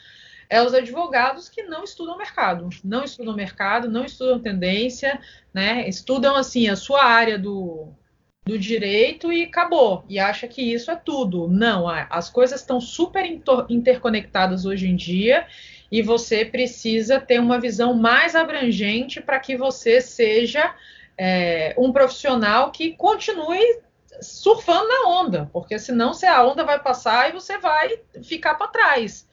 é 0.52 0.62
os 0.62 0.74
advogados 0.74 1.48
que 1.48 1.62
não 1.62 1.82
estudam 1.82 2.18
mercado, 2.18 2.68
não 2.84 3.02
estudam 3.02 3.34
mercado, 3.34 3.88
não 3.88 4.04
estudam 4.04 4.38
tendência, 4.38 5.18
né? 5.52 5.88
Estudam 5.88 6.36
assim 6.36 6.68
a 6.68 6.76
sua 6.76 7.02
área 7.02 7.38
do, 7.38 7.88
do 8.44 8.58
direito 8.58 9.32
e 9.32 9.44
acabou. 9.44 10.04
E 10.10 10.18
acha 10.18 10.46
que 10.46 10.60
isso 10.60 10.90
é 10.90 10.94
tudo. 10.94 11.48
Não, 11.48 11.88
as 11.88 12.28
coisas 12.28 12.60
estão 12.60 12.82
super 12.82 13.24
interconectadas 13.70 14.66
hoje 14.66 14.86
em 14.86 14.94
dia 14.94 15.46
e 15.90 16.02
você 16.02 16.44
precisa 16.44 17.18
ter 17.18 17.40
uma 17.40 17.58
visão 17.58 17.94
mais 17.94 18.34
abrangente 18.34 19.22
para 19.22 19.40
que 19.40 19.56
você 19.56 20.02
seja 20.02 20.74
é, 21.16 21.74
um 21.78 21.90
profissional 21.90 22.70
que 22.70 22.90
continue 22.94 23.80
surfando 24.20 24.86
na 24.86 25.08
onda, 25.08 25.48
porque 25.50 25.78
senão 25.78 26.12
se 26.12 26.26
a 26.26 26.44
onda 26.44 26.62
vai 26.62 26.78
passar 26.78 27.30
e 27.30 27.32
você 27.32 27.56
vai 27.56 28.00
ficar 28.22 28.56
para 28.56 28.68
trás 28.68 29.31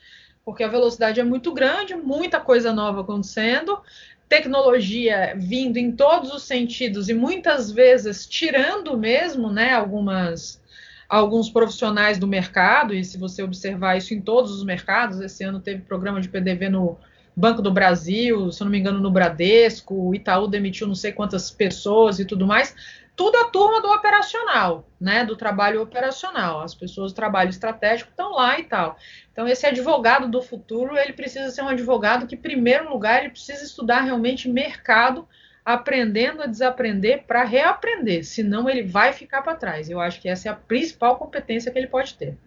porque 0.49 0.63
a 0.63 0.67
velocidade 0.67 1.19
é 1.19 1.23
muito 1.23 1.53
grande, 1.53 1.95
muita 1.95 2.39
coisa 2.39 2.73
nova 2.73 3.01
acontecendo, 3.01 3.79
tecnologia 4.27 5.35
vindo 5.37 5.77
em 5.77 5.91
todos 5.91 6.33
os 6.33 6.41
sentidos 6.41 7.07
e 7.07 7.13
muitas 7.13 7.71
vezes 7.71 8.25
tirando 8.25 8.97
mesmo, 8.97 9.51
né, 9.51 9.75
algumas 9.75 10.59
alguns 11.07 11.51
profissionais 11.51 12.17
do 12.17 12.27
mercado, 12.27 12.95
e 12.95 13.05
se 13.05 13.15
você 13.15 13.43
observar 13.43 13.97
isso 13.97 14.11
em 14.11 14.21
todos 14.21 14.51
os 14.51 14.63
mercados, 14.63 15.19
esse 15.21 15.43
ano 15.43 15.59
teve 15.59 15.81
programa 15.81 16.19
de 16.19 16.27
PDV 16.27 16.69
no 16.69 16.97
Banco 17.35 17.61
do 17.61 17.71
Brasil, 17.71 18.51
se 18.51 18.63
não 18.63 18.71
me 18.71 18.79
engano, 18.79 18.99
no 18.99 19.11
Bradesco, 19.11 19.93
o 19.93 20.15
Itaú 20.15 20.47
demitiu 20.47 20.87
não 20.87 20.95
sei 20.95 21.11
quantas 21.11 21.51
pessoas 21.51 22.19
e 22.19 22.25
tudo 22.25 22.47
mais 22.47 22.75
tudo 23.19 23.35
a 23.35 23.49
turma 23.49 23.81
do 23.81 23.91
operacional, 23.91 24.87
né? 24.97 25.25
Do 25.25 25.35
trabalho 25.35 25.81
operacional. 25.81 26.61
As 26.61 26.73
pessoas 26.73 27.11
do 27.11 27.15
trabalho 27.17 27.49
estratégico 27.49 28.11
estão 28.11 28.31
lá 28.31 28.57
e 28.57 28.63
tal. 28.63 28.95
Então, 29.29 29.45
esse 29.45 29.65
advogado 29.65 30.29
do 30.29 30.41
futuro, 30.41 30.97
ele 30.97 31.11
precisa 31.11 31.51
ser 31.51 31.61
um 31.61 31.67
advogado 31.67 32.25
que, 32.25 32.35
em 32.35 32.37
primeiro 32.37 32.89
lugar, 32.89 33.19
ele 33.19 33.31
precisa 33.31 33.61
estudar 33.61 34.03
realmente 34.03 34.47
mercado, 34.47 35.27
aprendendo 35.65 36.41
a 36.41 36.45
desaprender 36.45 37.25
para 37.27 37.43
reaprender, 37.43 38.23
senão 38.23 38.69
ele 38.69 38.83
vai 38.83 39.11
ficar 39.11 39.41
para 39.41 39.53
trás. 39.53 39.89
Eu 39.89 39.99
acho 39.99 40.21
que 40.21 40.29
essa 40.29 40.47
é 40.47 40.51
a 40.53 40.55
principal 40.55 41.17
competência 41.17 41.69
que 41.73 41.77
ele 41.77 41.87
pode 41.87 42.13
ter. 42.13 42.37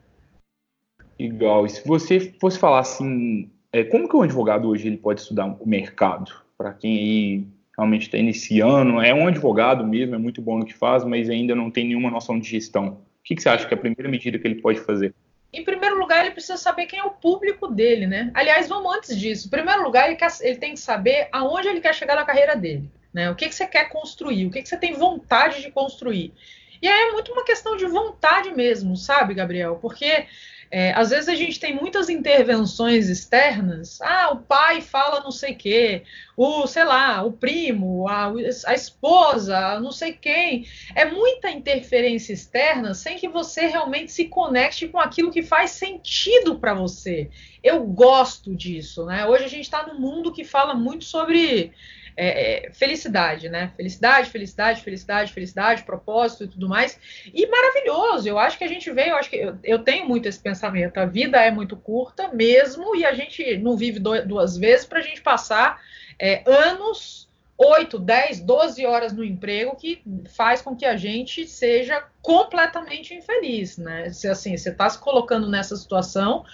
Igual. 1.19 1.67
E 1.67 1.69
se 1.69 1.87
você 1.87 2.33
fosse 2.41 2.59
falar 2.59 2.79
assim, 2.79 3.51
é, 3.71 3.85
como 3.85 4.09
que 4.09 4.17
um 4.17 4.23
advogado 4.23 4.71
hoje 4.71 4.89
ele 4.89 4.97
pode 4.97 5.21
estudar 5.21 5.45
o 5.45 5.69
mercado? 5.69 6.33
Para 6.57 6.73
quem 6.73 6.97
aí 6.97 7.47
realmente 7.77 8.03
está 8.03 8.19
iniciando, 8.19 9.01
é 9.01 9.15
um 9.15 9.27
advogado 9.27 9.87
mesmo, 9.87 10.15
é 10.15 10.19
muito 10.19 10.43
bom 10.43 10.59
no 10.59 10.67
que 10.67 10.75
faz, 10.75 11.05
mas 11.05 11.31
ainda 11.31 11.55
não 11.55 11.71
tem 11.71 11.87
nenhuma 11.87 12.11
noção 12.11 12.39
de 12.39 12.49
gestão. 12.49 12.89
O 12.89 13.25
que, 13.25 13.35
que 13.35 13.43
você 13.43 13.49
acha 13.49 13.67
que 13.67 13.73
é 13.73 13.77
a 13.77 13.81
primeira 13.81 14.11
medida 14.11 14.39
que 14.39 14.47
ele 14.47 14.61
pode 14.61 14.81
fazer? 14.81 15.15
Em 15.53 15.65
primeiro 15.65 15.99
lugar, 15.99 16.25
ele 16.25 16.35
precisa 16.35 16.57
saber 16.57 16.87
quem 16.87 16.99
é 16.99 17.05
o 17.05 17.11
público 17.11 17.69
dele, 17.69 18.07
né? 18.07 18.31
Aliás, 18.33 18.69
vamos 18.69 18.95
antes 18.97 19.19
disso. 19.19 19.47
Em 19.47 19.51
primeiro 19.51 19.83
lugar, 19.83 20.07
ele, 20.07 20.17
quer, 20.17 20.31
ele 20.41 20.57
tem 20.57 20.73
que 20.73 20.81
saber 20.81 21.29
aonde 21.31 21.69
ele 21.69 21.81
quer 21.81 21.95
chegar 21.95 22.17
na 22.17 22.25
carreira 22.25 22.57
dele. 22.57 22.91
Né? 23.13 23.31
O 23.31 23.35
que, 23.35 23.49
que 23.49 23.55
você 23.55 23.67
quer 23.67 23.91
construir? 23.91 24.47
O 24.47 24.51
que, 24.51 24.63
que 24.63 24.69
você 24.69 24.79
tem 24.79 24.95
vontade 24.95 25.61
de 25.61 25.71
construir? 25.71 26.33
E 26.81 26.89
aí 26.89 27.09
é 27.09 27.13
muito 27.13 27.31
uma 27.33 27.45
questão 27.45 27.77
de 27.77 27.87
vontade 27.87 28.51
mesmo, 28.55 28.97
sabe, 28.97 29.35
Gabriel? 29.35 29.79
Porque 29.81 30.27
é, 30.75 30.91
às 30.95 31.11
vezes 31.11 31.29
a 31.29 31.35
gente 31.35 31.61
tem 31.61 31.75
muitas 31.75 32.09
intervenções 32.09 33.11
externas. 33.11 34.01
Ah, 34.01 34.31
o 34.33 34.39
pai 34.39 34.81
fala 34.81 35.21
não 35.21 35.31
sei 35.31 35.55
quê, 35.55 36.03
o, 36.35 36.67
sei 36.67 36.85
lá, 36.85 37.23
o 37.23 37.31
primo, 37.31 38.09
a, 38.09 38.33
a 38.65 38.73
esposa, 38.73 39.79
não 39.81 39.93
sei 39.93 40.15
quem. 40.15 40.67
É 40.95 41.05
muita 41.05 41.51
interferência 41.51 42.33
externa 42.33 42.95
sem 42.95 43.19
que 43.19 43.29
você 43.29 43.67
realmente 43.67 44.11
se 44.13 44.25
conecte 44.25 44.89
com 44.89 44.99
aquilo 44.99 45.31
que 45.31 45.43
faz 45.43 45.73
sentido 45.73 46.59
para 46.59 46.73
você. 46.73 47.29
Eu 47.63 47.85
gosto 47.85 48.55
disso, 48.55 49.07
né? 49.07 49.27
Hoje 49.27 49.45
a 49.45 49.49
gente 49.49 49.65
está 49.65 49.87
num 49.87 49.99
mundo 49.99 50.33
que 50.33 50.45
fala 50.45 50.75
muito 50.75 51.05
sobre 51.05 51.73
é, 52.17 52.67
é, 52.67 52.73
felicidade, 52.73 53.49
né? 53.49 53.73
Felicidade, 53.77 54.31
felicidade, 54.31 54.83
felicidade, 54.83 55.33
felicidade, 55.33 55.83
propósito 55.85 56.45
e 56.45 56.49
tudo 56.49 56.69
mais. 56.69 56.99
E 57.33 57.47
maravilhoso, 57.47 58.29
eu 58.29 58.39
acho 58.39 58.59
que 58.59 58.65
a 58.65 58.69
gente 58.69 58.91
veio, 58.91 59.11
eu 59.11 59.17
acho 59.17 59.31
que 59.31 59.37
eu, 59.37 59.59
eu 59.63 59.79
tenho 59.79 60.07
muito 60.07 60.29
esse 60.29 60.41
pensamento. 60.41 60.99
A 60.99 61.07
vida 61.07 61.41
é 61.41 61.51
muito 61.51 61.77
curta 61.77 62.29
mesmo, 62.29 62.97
e 62.97 63.05
a 63.05 63.15
gente 63.15 63.57
não 63.59 63.77
vive 63.77 63.99
do, 63.99 64.27
duas 64.27 64.57
vezes 64.57 64.85
para 64.85 64.99
a 64.99 65.03
gente 65.03 65.23
passar 65.23 65.81
é, 66.19 66.43
anos. 66.47 67.31
8, 67.59 67.97
10, 67.97 68.41
12 68.41 68.87
horas 68.87 69.13
no 69.13 69.23
emprego 69.23 69.77
que 69.77 70.03
faz 70.35 70.61
com 70.61 70.75
que 70.75 70.85
a 70.85 70.97
gente 70.97 71.47
seja 71.47 72.03
completamente 72.21 73.15
infeliz, 73.15 73.79
né? 73.79 74.11
Se 74.11 74.27
assim, 74.27 74.57
você 74.57 74.71
está 74.71 74.89
se 74.89 74.99
colocando 74.99 75.49
nessa 75.49 75.77
situação 75.77 76.45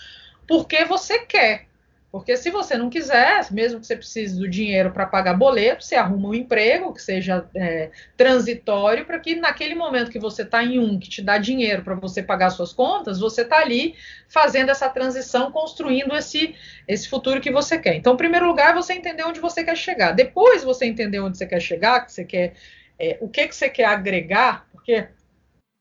porque 0.48 0.84
você 0.84 1.18
quer, 1.20 1.68
porque 2.10 2.38
se 2.38 2.50
você 2.50 2.74
não 2.78 2.88
quiser, 2.88 3.46
mesmo 3.52 3.80
que 3.80 3.86
você 3.86 3.94
precise 3.94 4.38
do 4.38 4.48
dinheiro 4.48 4.90
para 4.90 5.04
pagar 5.04 5.34
boleto, 5.34 5.84
você 5.84 5.94
arruma 5.94 6.30
um 6.30 6.34
emprego 6.34 6.94
que 6.94 7.02
seja 7.02 7.46
é, 7.54 7.90
transitório, 8.16 9.04
para 9.04 9.18
que 9.18 9.36
naquele 9.36 9.74
momento 9.74 10.10
que 10.10 10.18
você 10.18 10.40
está 10.40 10.64
em 10.64 10.78
um 10.78 10.98
que 10.98 11.10
te 11.10 11.20
dá 11.20 11.36
dinheiro 11.36 11.82
para 11.82 11.94
você 11.94 12.22
pagar 12.22 12.48
suas 12.48 12.72
contas, 12.72 13.20
você 13.20 13.42
está 13.42 13.58
ali 13.58 13.94
fazendo 14.26 14.70
essa 14.70 14.88
transição, 14.88 15.52
construindo 15.52 16.16
esse, 16.16 16.54
esse 16.88 17.06
futuro 17.06 17.42
que 17.42 17.52
você 17.52 17.78
quer. 17.78 17.96
Então, 17.96 18.14
em 18.14 18.18
primeiro 18.18 18.46
lugar, 18.46 18.74
você 18.74 18.94
entender 18.94 19.24
onde 19.24 19.38
você 19.38 19.62
quer 19.62 19.76
chegar. 19.76 20.12
Depois 20.12 20.64
você 20.64 20.86
entender 20.86 21.20
onde 21.20 21.36
você 21.36 21.46
quer 21.46 21.60
chegar, 21.60 22.06
que 22.06 22.12
você 22.12 22.24
quer, 22.24 22.54
é, 22.98 23.18
o 23.20 23.28
que, 23.28 23.46
que 23.46 23.54
você 23.54 23.68
quer 23.68 23.84
agregar, 23.84 24.66
porque 24.72 25.08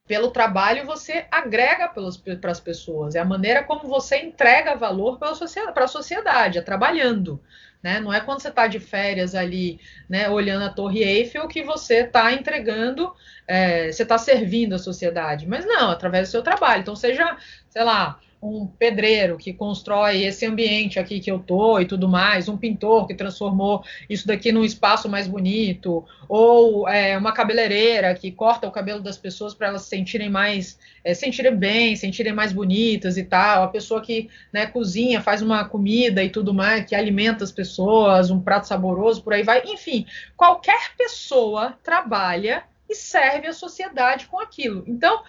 pelo 0.08 0.32
trabalho 0.32 0.86
você 0.86 1.26
agrega 1.30 1.90
para 1.90 2.52
as 2.52 2.60
pessoas, 2.60 3.14
é 3.14 3.20
a 3.20 3.26
maneira 3.26 3.64
como 3.64 3.88
você 3.88 4.18
entrega 4.18 4.76
valor 4.76 5.20
para 5.20 5.32
a 5.32 5.88
sociedade, 5.88 6.58
é 6.58 6.62
trabalhando. 6.62 7.42
Né? 7.84 8.00
Não 8.00 8.12
é 8.12 8.20
quando 8.20 8.42
você 8.42 8.48
está 8.48 8.66
de 8.68 8.80
férias 8.80 9.36
ali, 9.36 9.80
né, 10.10 10.30
olhando 10.30 10.66
a 10.66 10.70
Torre 10.70 11.04
Eiffel, 11.04 11.48
que 11.48 11.62
você 11.62 12.06
está 12.06 12.32
entregando, 12.32 13.14
é, 13.48 13.92
você 13.92 14.04
está 14.04 14.18
servindo 14.18 14.74
a 14.74 14.80
sociedade. 14.80 15.46
Mas 15.46 15.66
não, 15.66 15.92
através 15.92 16.28
do 16.28 16.32
seu 16.32 16.42
trabalho. 16.42 16.82
Então, 16.82 16.96
seja, 16.96 17.38
sei 17.70 17.84
lá, 17.84 18.20
um 18.42 18.68
pedreiro 18.68 19.38
que 19.38 19.52
constrói 19.52 20.24
esse 20.24 20.46
ambiente 20.46 21.00
aqui 21.00 21.20
que 21.20 21.30
eu 21.30 21.40
tô 21.40 21.80
e 21.80 21.86
tudo 21.86 22.08
mais, 22.08 22.48
um 22.48 22.56
pintor 22.56 23.08
que 23.08 23.16
transformou 23.16 23.84
isso 24.08 24.28
daqui 24.28 24.52
num 24.52 24.64
espaço 24.64 25.10
mais 25.10 25.28
bonito, 25.28 26.06
ou 26.30 26.88
é, 26.88 27.18
uma 27.18 27.32
cabeleireira 27.32 28.14
que 28.14 28.32
corta 28.32 28.68
o 28.68 28.72
cabelo 28.72 29.02
das 29.02 29.18
pessoas 29.18 29.54
para 29.54 29.68
elas 29.68 29.84
se 29.84 29.90
sentirem 29.90 30.30
mais, 30.30 30.78
é, 31.04 31.14
sentirem 31.14 31.56
bem, 31.56 31.96
sentirem 31.96 32.34
mais 32.34 32.54
bonitas 32.54 33.18
e 33.18 33.24
tal, 33.24 33.64
a 33.64 33.68
pessoa 33.68 34.02
que 34.02 34.30
né, 34.54 34.68
cozinha, 34.68 35.22
faz 35.22 35.42
uma 35.42 35.66
comida 35.66 36.24
e 36.24 36.30
tudo 36.30 36.54
mais, 36.54 36.86
que 36.86 36.96
alimenta 36.96 37.44
as 37.44 37.52
pessoas, 37.52 38.30
um 38.30 38.40
prato 38.40 38.68
saboroso, 38.68 39.24
por 39.24 39.34
aí 39.34 39.44
vai, 39.44 39.64
enfim, 39.66 40.06
qualquer 40.36 40.96
pessoa 40.96 41.76
trabalha 41.84 42.64
e 42.90 42.94
serve 42.94 43.48
a 43.48 43.54
sociedade 43.54 44.28
com 44.28 44.40
aquilo. 44.40 44.84
Então, 44.88 45.24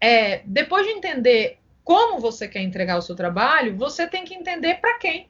é, 0.00 0.42
depois 0.44 0.84
de 0.84 0.92
entender 0.92 1.58
como 1.84 2.20
você 2.20 2.46
quer 2.46 2.60
entregar 2.60 2.98
o 2.98 3.02
seu 3.02 3.14
trabalho, 3.14 3.76
você 3.76 4.06
tem 4.06 4.24
que 4.24 4.34
entender 4.34 4.74
para 4.74 4.98
quem. 4.98 5.28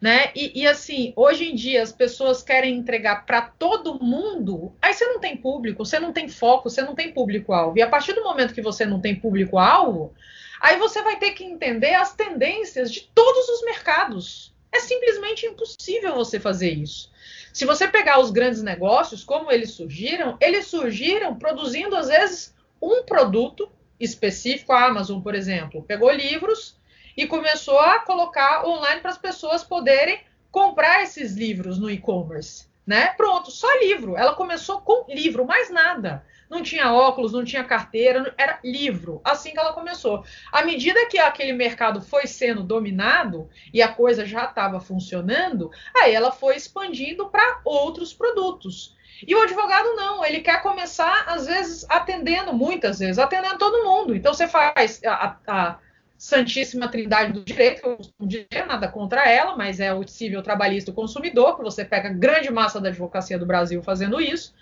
Né? 0.00 0.32
E, 0.34 0.62
e, 0.62 0.66
assim, 0.66 1.12
hoje 1.14 1.50
em 1.50 1.54
dia 1.54 1.82
as 1.82 1.92
pessoas 1.92 2.42
querem 2.42 2.74
entregar 2.74 3.26
para 3.26 3.42
todo 3.42 4.02
mundo, 4.02 4.74
aí 4.80 4.94
você 4.94 5.04
não 5.04 5.20
tem 5.20 5.36
público, 5.36 5.84
você 5.84 6.00
não 6.00 6.12
tem 6.12 6.26
foco, 6.26 6.70
você 6.70 6.80
não 6.80 6.94
tem 6.94 7.12
público-alvo. 7.12 7.78
E 7.78 7.82
a 7.82 7.88
partir 7.88 8.14
do 8.14 8.24
momento 8.24 8.54
que 8.54 8.62
você 8.62 8.86
não 8.86 8.98
tem 8.98 9.14
público-alvo, 9.14 10.14
aí 10.60 10.78
você 10.78 11.02
vai 11.02 11.18
ter 11.18 11.32
que 11.32 11.44
entender 11.44 11.94
as 11.94 12.14
tendências 12.14 12.90
de 12.90 13.02
todos 13.14 13.48
os 13.50 13.62
mercados. 13.62 14.54
É 14.72 14.80
simplesmente 14.80 15.46
impossível 15.46 16.14
você 16.14 16.40
fazer 16.40 16.70
isso. 16.70 17.10
Se 17.52 17.64
você 17.64 17.86
pegar 17.86 18.20
os 18.20 18.30
grandes 18.30 18.62
negócios, 18.62 19.22
como 19.22 19.50
eles 19.50 19.72
surgiram, 19.72 20.36
eles 20.40 20.66
surgiram 20.66 21.34
produzindo, 21.34 21.94
às 21.94 22.08
vezes, 22.08 22.54
um 22.80 23.02
produto 23.02 23.70
específico, 24.00 24.72
a 24.72 24.86
Amazon, 24.86 25.20
por 25.20 25.34
exemplo, 25.34 25.82
pegou 25.82 26.10
livros 26.10 26.76
e 27.16 27.26
começou 27.26 27.78
a 27.78 28.00
colocar 28.00 28.66
online 28.66 29.00
para 29.00 29.10
as 29.10 29.18
pessoas 29.18 29.62
poderem 29.62 30.20
comprar 30.50 31.02
esses 31.02 31.34
livros 31.34 31.78
no 31.78 31.90
e-commerce, 31.90 32.66
né? 32.90 33.14
Pronto, 33.16 33.52
só 33.52 33.68
livro. 33.78 34.16
Ela 34.16 34.34
começou 34.34 34.80
com 34.80 35.04
livro, 35.08 35.46
mais 35.46 35.70
nada. 35.70 36.24
Não 36.50 36.60
tinha 36.60 36.92
óculos, 36.92 37.32
não 37.32 37.44
tinha 37.44 37.62
carteira, 37.62 38.34
era 38.36 38.58
livro. 38.64 39.20
Assim 39.22 39.52
que 39.52 39.60
ela 39.60 39.72
começou. 39.72 40.24
À 40.50 40.64
medida 40.64 41.06
que 41.06 41.16
aquele 41.16 41.52
mercado 41.52 42.02
foi 42.02 42.26
sendo 42.26 42.64
dominado 42.64 43.48
e 43.72 43.80
a 43.80 43.86
coisa 43.86 44.26
já 44.26 44.46
estava 44.46 44.80
funcionando, 44.80 45.70
aí 45.96 46.12
ela 46.12 46.32
foi 46.32 46.56
expandindo 46.56 47.28
para 47.28 47.60
outros 47.64 48.12
produtos. 48.12 48.96
E 49.24 49.36
o 49.36 49.40
advogado 49.40 49.94
não, 49.94 50.24
ele 50.24 50.40
quer 50.40 50.60
começar, 50.60 51.26
às 51.28 51.46
vezes, 51.46 51.86
atendendo, 51.88 52.52
muitas 52.52 52.98
vezes, 52.98 53.20
atendendo 53.20 53.56
todo 53.56 53.84
mundo. 53.84 54.16
Então 54.16 54.34
você 54.34 54.48
faz 54.48 55.00
a, 55.04 55.36
a 55.46 55.78
Santíssima 56.20 56.86
Trindade 56.86 57.32
do 57.32 57.42
Direito, 57.42 57.80
que 57.80 57.88
eu 57.88 57.96
costumo 57.96 58.28
dizer, 58.28 58.66
nada 58.66 58.86
contra 58.86 59.26
ela, 59.26 59.56
mas 59.56 59.80
é 59.80 59.94
o 59.94 60.06
civil 60.06 60.42
trabalhista 60.42 60.90
do 60.90 60.94
consumidor, 60.94 61.56
que 61.56 61.62
você 61.62 61.82
pega 61.82 62.10
grande 62.10 62.52
massa 62.52 62.78
da 62.78 62.90
advocacia 62.90 63.38
do 63.38 63.46
Brasil 63.46 63.82
fazendo 63.82 64.20
isso, 64.20 64.54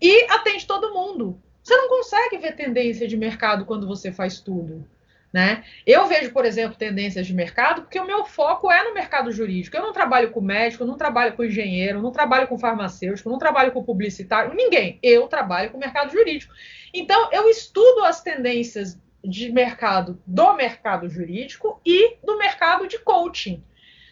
e 0.00 0.22
atende 0.30 0.68
todo 0.68 0.94
mundo. 0.94 1.36
Você 1.64 1.76
não 1.76 1.88
consegue 1.88 2.38
ver 2.38 2.54
tendência 2.54 3.08
de 3.08 3.16
mercado 3.16 3.64
quando 3.64 3.88
você 3.88 4.12
faz 4.12 4.38
tudo. 4.38 4.86
Né? 5.32 5.64
Eu 5.84 6.06
vejo, 6.06 6.32
por 6.32 6.44
exemplo, 6.44 6.78
tendências 6.78 7.26
de 7.26 7.34
mercado, 7.34 7.82
porque 7.82 7.98
o 7.98 8.06
meu 8.06 8.24
foco 8.24 8.70
é 8.70 8.84
no 8.84 8.94
mercado 8.94 9.32
jurídico. 9.32 9.76
Eu 9.76 9.82
não 9.82 9.92
trabalho 9.92 10.30
com 10.30 10.40
médico, 10.40 10.84
não 10.84 10.96
trabalho 10.96 11.32
com 11.32 11.42
engenheiro, 11.42 12.00
não 12.00 12.12
trabalho 12.12 12.46
com 12.46 12.56
farmacêutico, 12.56 13.28
não 13.28 13.38
trabalho 13.38 13.72
com 13.72 13.82
publicitário, 13.82 14.54
ninguém. 14.54 15.00
Eu 15.02 15.26
trabalho 15.26 15.70
com 15.70 15.78
mercado 15.78 16.12
jurídico. 16.12 16.54
Então, 16.94 17.30
eu 17.32 17.48
estudo 17.48 18.04
as 18.04 18.22
tendências 18.22 18.96
de 19.24 19.50
mercado 19.52 20.20
do 20.26 20.54
mercado 20.54 21.08
jurídico 21.08 21.80
e 21.84 22.16
do 22.24 22.38
mercado 22.38 22.86
de 22.86 22.98
coaching. 22.98 23.62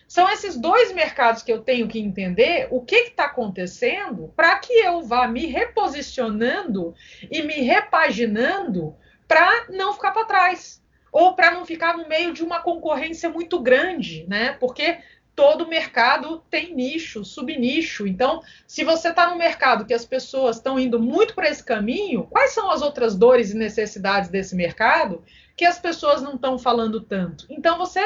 São 0.07 0.29
esses 0.31 0.57
dois 0.57 0.93
mercados 0.93 1.43
que 1.43 1.53
eu 1.53 1.61
tenho 1.61 1.87
que 1.87 1.99
entender 1.99 2.67
o 2.71 2.83
que 2.83 2.97
está 2.97 3.25
acontecendo 3.25 4.33
para 4.35 4.59
que 4.59 4.73
eu 4.73 5.03
vá 5.03 5.29
me 5.29 5.47
reposicionando 5.47 6.95
e 7.31 7.43
me 7.43 7.61
repaginando 7.61 8.97
para 9.27 9.67
não 9.69 9.93
ficar 9.93 10.13
para 10.13 10.25
trás 10.25 10.83
ou 11.13 11.35
para 11.35 11.51
não 11.51 11.67
ficar 11.67 11.97
no 11.97 12.09
meio 12.09 12.33
de 12.33 12.43
uma 12.43 12.61
concorrência 12.61 13.29
muito 13.29 13.61
grande, 13.61 14.25
né? 14.29 14.53
Porque 14.53 14.99
todo 15.39 15.69
mercado 15.69 16.43
tem 16.51 16.75
nicho, 16.75 17.25
subnicho. 17.25 18.09
Então, 18.09 18.43
se 18.67 18.83
você 18.83 19.11
está 19.11 19.31
no 19.31 19.37
mercado 19.37 19.87
que 19.87 19.95
as 19.95 20.05
pessoas 20.05 20.57
estão 20.57 20.81
indo 20.81 20.99
muito 20.99 21.33
para 21.33 21.49
esse 21.49 21.63
caminho, 21.63 22.25
quais 22.25 22.53
são 22.53 22.69
as 22.69 22.83
outras 22.83 23.15
dores 23.15 23.53
e 23.53 23.57
necessidades 23.57 24.31
desse 24.31 24.57
mercado 24.57 25.23
que 25.57 25.65
as 25.65 25.79
pessoas 25.79 26.21
não 26.21 26.35
estão 26.35 26.59
falando 26.59 27.01
tanto? 27.01 27.47
Então, 27.49 27.79
você 27.79 28.01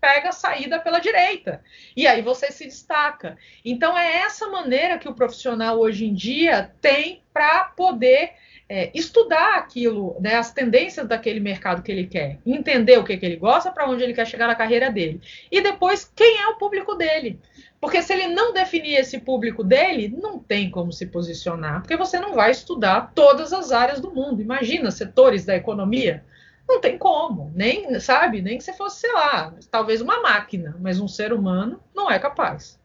pega 0.00 0.30
a 0.30 0.32
saída 0.32 0.80
pela 0.80 1.00
direita 1.00 1.62
e 1.94 2.06
aí 2.06 2.22
você 2.22 2.50
se 2.50 2.64
destaca. 2.64 3.36
Então, 3.62 3.96
é 3.98 4.16
essa 4.20 4.48
maneira 4.48 4.98
que 4.98 5.06
o 5.08 5.14
profissional 5.14 5.78
hoje 5.78 6.06
em 6.06 6.14
dia 6.14 6.72
tem 6.80 7.22
para 7.30 7.64
poder 7.64 8.32
é, 8.70 8.88
estudar 8.94 9.56
aquilo, 9.56 10.16
né, 10.20 10.36
as 10.36 10.52
tendências 10.52 11.08
daquele 11.08 11.40
mercado 11.40 11.82
que 11.82 11.90
ele 11.90 12.06
quer, 12.06 12.38
entender 12.46 12.96
o 13.00 13.02
que, 13.02 13.16
que 13.16 13.26
ele 13.26 13.34
gosta, 13.34 13.72
para 13.72 13.90
onde 13.90 14.04
ele 14.04 14.14
quer 14.14 14.24
chegar 14.24 14.46
na 14.46 14.54
carreira 14.54 14.88
dele. 14.88 15.20
E 15.50 15.60
depois, 15.60 16.08
quem 16.14 16.38
é 16.38 16.46
o 16.46 16.56
público 16.56 16.94
dele. 16.94 17.40
Porque 17.80 18.00
se 18.00 18.12
ele 18.12 18.28
não 18.28 18.52
definir 18.52 18.94
esse 18.94 19.18
público 19.18 19.64
dele, 19.64 20.16
não 20.22 20.38
tem 20.38 20.70
como 20.70 20.92
se 20.92 21.06
posicionar, 21.06 21.80
porque 21.80 21.96
você 21.96 22.20
não 22.20 22.34
vai 22.34 22.52
estudar 22.52 23.10
todas 23.12 23.52
as 23.52 23.72
áreas 23.72 23.98
do 23.98 24.12
mundo. 24.12 24.40
Imagina 24.40 24.92
setores 24.92 25.44
da 25.44 25.56
economia. 25.56 26.22
Não 26.68 26.80
tem 26.80 26.96
como, 26.96 27.50
nem, 27.52 27.98
sabe, 27.98 28.40
nem 28.40 28.56
que 28.56 28.62
você 28.62 28.72
fosse, 28.72 29.00
sei 29.00 29.12
lá, 29.12 29.52
talvez 29.68 30.00
uma 30.00 30.22
máquina, 30.22 30.76
mas 30.80 31.00
um 31.00 31.08
ser 31.08 31.32
humano 31.32 31.82
não 31.92 32.08
é 32.08 32.20
capaz. 32.20 32.78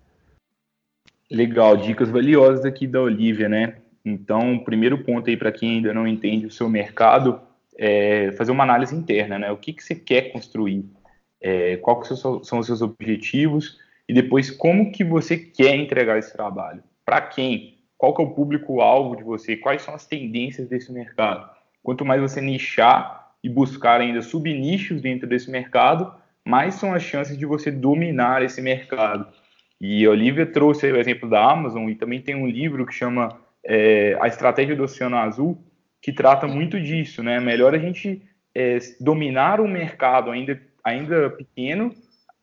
Legal, 1.29 1.77
dicas 1.77 2.09
valiosas 2.09 2.65
aqui 2.65 2.87
da 2.87 3.01
Olivia, 3.01 3.47
né? 3.47 3.75
Então, 4.05 4.55
o 4.55 4.63
primeiro 4.63 5.03
ponto 5.03 5.29
aí 5.29 5.35
para 5.35 5.51
quem 5.51 5.77
ainda 5.77 5.93
não 5.93 6.07
entende 6.07 6.45
o 6.45 6.51
seu 6.51 6.69
mercado 6.69 7.41
é 7.77 8.31
fazer 8.37 8.51
uma 8.51 8.63
análise 8.63 8.95
interna, 8.95 9.39
né? 9.39 9.51
O 9.51 9.57
que, 9.57 9.73
que 9.73 9.83
você 9.83 9.95
quer 9.95 10.31
construir? 10.31 10.85
É, 11.41 11.77
quais 11.77 12.07
são 12.19 12.59
os 12.59 12.65
seus 12.65 12.81
objetivos? 12.81 13.77
E 14.07 14.13
depois, 14.13 14.51
como 14.51 14.91
que 14.91 15.03
você 15.03 15.35
quer 15.37 15.75
entregar 15.75 16.17
esse 16.17 16.31
trabalho? 16.31 16.83
Para 17.03 17.21
quem? 17.21 17.75
qual 17.97 18.13
que 18.13 18.21
é 18.21 18.25
o 18.25 18.31
público-alvo 18.31 19.15
de 19.15 19.23
você, 19.23 19.55
quais 19.55 19.81
são 19.81 19.93
as 19.93 20.05
tendências 20.05 20.67
desse 20.67 20.91
mercado. 20.91 21.49
Quanto 21.81 22.05
mais 22.05 22.21
você 22.21 22.41
nichar 22.41 23.31
e 23.43 23.49
buscar 23.49 24.01
ainda 24.01 24.21
subnichos 24.21 25.01
dentro 25.01 25.27
desse 25.27 25.49
mercado, 25.49 26.13
mais 26.43 26.75
são 26.75 26.93
as 26.93 27.03
chances 27.03 27.37
de 27.37 27.45
você 27.45 27.71
dominar 27.71 28.43
esse 28.43 28.61
mercado. 28.61 29.27
E 29.79 30.05
a 30.05 30.09
Olivia 30.09 30.45
trouxe 30.45 30.91
o 30.91 30.97
exemplo 30.97 31.29
da 31.29 31.51
Amazon 31.51 31.89
e 31.89 31.95
também 31.95 32.21
tem 32.21 32.35
um 32.35 32.47
livro 32.47 32.85
que 32.85 32.93
chama 32.93 33.37
é, 33.65 34.17
A 34.21 34.27
Estratégia 34.27 34.75
do 34.75 34.83
Oceano 34.83 35.17
Azul, 35.17 35.57
que 36.01 36.13
trata 36.13 36.47
muito 36.47 36.79
disso, 36.79 37.23
né? 37.23 37.39
Melhor 37.39 37.73
a 37.73 37.79
gente 37.79 38.21
é, 38.53 38.77
dominar 39.01 39.59
um 39.59 39.67
mercado 39.67 40.29
ainda, 40.29 40.61
ainda 40.83 41.29
pequeno 41.31 41.93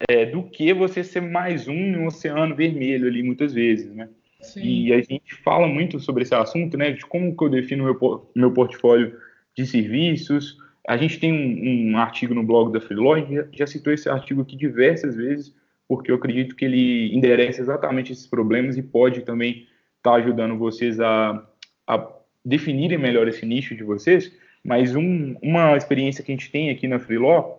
é, 0.09 0.27
do 0.27 0.43
que 0.43 0.75
você 0.75 1.05
ser 1.05 1.23
mais 1.23 1.69
um 1.69 1.93
no 1.93 2.07
oceano 2.07 2.55
vermelho 2.55 3.07
ali 3.07 3.23
muitas 3.23 3.55
vezes, 3.55 3.95
né? 3.95 4.09
Sim. 4.41 4.61
E 4.65 4.93
a 4.93 4.97
gente 4.97 5.35
fala 5.45 5.69
muito 5.69 6.01
sobre 6.01 6.25
esse 6.25 6.35
assunto, 6.35 6.77
né? 6.77 6.91
De 6.91 7.07
como 7.07 7.37
que 7.37 7.45
eu 7.45 7.49
defino 7.49 7.85
meu 7.85 8.31
meu 8.35 8.53
portfólio 8.53 9.17
de 9.57 9.65
serviços. 9.65 10.59
A 10.89 10.97
gente 10.97 11.21
tem 11.21 11.33
um, 11.33 11.93
um 11.93 11.99
artigo 11.99 12.35
no 12.35 12.43
blog 12.43 12.73
da 12.73 12.81
Freelog, 12.81 13.33
já, 13.33 13.47
já 13.53 13.67
citou 13.69 13.93
esse 13.93 14.09
artigo 14.09 14.43
aqui 14.43 14.57
diversas 14.57 15.15
vezes, 15.15 15.55
porque 15.87 16.11
eu 16.11 16.17
acredito 16.17 16.57
que 16.57 16.65
ele 16.65 17.15
endereça 17.15 17.61
exatamente 17.61 18.11
esses 18.11 18.27
problemas 18.27 18.77
e 18.77 18.83
pode 18.83 19.21
também 19.21 19.69
estar 20.03 20.11
tá 20.11 20.17
ajudando 20.17 20.59
vocês 20.59 21.01
a, 21.01 21.47
a 21.87 22.09
definirem 22.45 22.99
melhor 22.99 23.29
esse 23.29 23.47
nicho 23.47 23.75
de 23.77 23.85
vocês. 23.85 24.33
Mas 24.65 24.95
um, 24.95 25.37
uma 25.43 25.77
experiência 25.77 26.23
que 26.23 26.33
a 26.33 26.35
gente 26.35 26.51
tem 26.51 26.71
aqui 26.71 26.87
na 26.87 26.99
Freeló, 26.99 27.59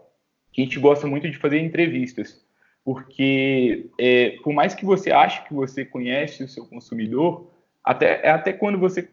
que 0.52 0.62
a 0.62 0.66
gente 0.66 0.80
gosta 0.80 1.08
muito 1.08 1.30
de 1.30 1.38
fazer 1.38 1.60
entrevistas, 1.60 2.42
porque 2.84 3.90
é, 4.00 4.38
por 4.44 4.54
mais 4.54 4.76
que 4.76 4.86
você 4.86 5.12
ache 5.12 5.44
que 5.46 5.54
você 5.54 5.84
conhece 5.84 6.44
o 6.44 6.48
seu 6.48 6.66
consumidor, 6.66 7.50
até, 7.84 8.22
é 8.24 8.30
até 8.30 8.54
quando 8.54 8.78
você 8.78 9.10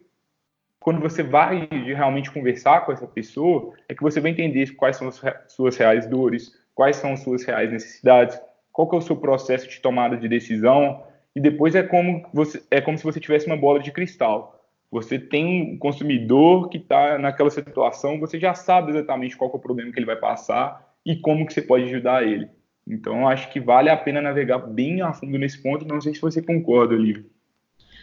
quando 0.78 0.98
você 0.98 1.22
vai 1.22 1.68
realmente 1.70 2.30
conversar 2.30 2.86
com 2.86 2.92
essa 2.92 3.06
pessoa, 3.06 3.74
é 3.86 3.94
que 3.94 4.02
você 4.02 4.18
vai 4.18 4.30
entender 4.30 4.74
quais 4.76 4.96
são 4.96 5.08
as 5.08 5.20
suas 5.48 5.76
reais 5.76 6.06
dores, 6.06 6.58
quais 6.74 6.96
são 6.96 7.12
as 7.12 7.20
suas 7.20 7.44
reais 7.44 7.70
necessidades, 7.70 8.40
qual 8.72 8.88
que 8.88 8.96
é 8.96 8.98
o 8.98 9.02
seu 9.02 9.14
processo 9.14 9.68
de 9.68 9.78
tomada 9.78 10.16
de 10.16 10.26
decisão, 10.26 11.04
e 11.34 11.40
depois 11.40 11.74
é 11.74 11.82
como, 11.82 12.26
você, 12.32 12.62
é 12.70 12.80
como 12.80 12.98
se 12.98 13.04
você 13.04 13.20
tivesse 13.20 13.46
uma 13.46 13.56
bola 13.56 13.80
de 13.80 13.92
cristal. 13.92 14.56
Você 14.90 15.18
tem 15.18 15.74
um 15.74 15.78
consumidor 15.78 16.68
que 16.68 16.78
está 16.78 17.16
naquela 17.16 17.50
situação, 17.50 18.18
você 18.18 18.40
já 18.40 18.54
sabe 18.54 18.90
exatamente 18.90 19.36
qual 19.36 19.50
é 19.50 19.56
o 19.56 19.60
problema 19.60 19.92
que 19.92 19.98
ele 19.98 20.06
vai 20.06 20.16
passar 20.16 20.94
e 21.06 21.16
como 21.16 21.46
que 21.46 21.52
você 21.52 21.62
pode 21.62 21.84
ajudar 21.84 22.26
ele. 22.26 22.48
Então, 22.86 23.28
acho 23.28 23.50
que 23.52 23.60
vale 23.60 23.88
a 23.88 23.96
pena 23.96 24.20
navegar 24.20 24.58
bem 24.58 25.00
a 25.00 25.12
fundo 25.12 25.38
nesse 25.38 25.62
ponto. 25.62 25.86
Não 25.86 26.00
sei 26.00 26.12
se 26.12 26.20
você 26.20 26.42
concorda, 26.42 26.94
Olivia. 26.94 27.24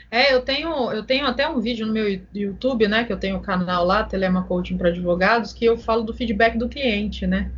É, 0.10 0.34
eu 0.34 0.42
tenho, 0.42 0.92
eu 0.92 1.04
tenho 1.04 1.26
até 1.26 1.50
um 1.50 1.60
vídeo 1.60 1.86
no 1.86 1.92
meu 1.92 2.22
YouTube, 2.34 2.88
né? 2.88 3.04
Que 3.04 3.12
eu 3.12 3.20
tenho 3.20 3.36
o 3.36 3.42
canal 3.42 3.84
lá, 3.84 4.06
Telema 4.06 4.44
Coaching 4.44 4.78
para 4.78 4.88
Advogados, 4.88 5.52
que 5.52 5.66
eu 5.66 5.78
falo 5.78 6.04
do 6.04 6.14
feedback 6.14 6.58
do 6.58 6.70
cliente, 6.70 7.28
né? 7.28 7.52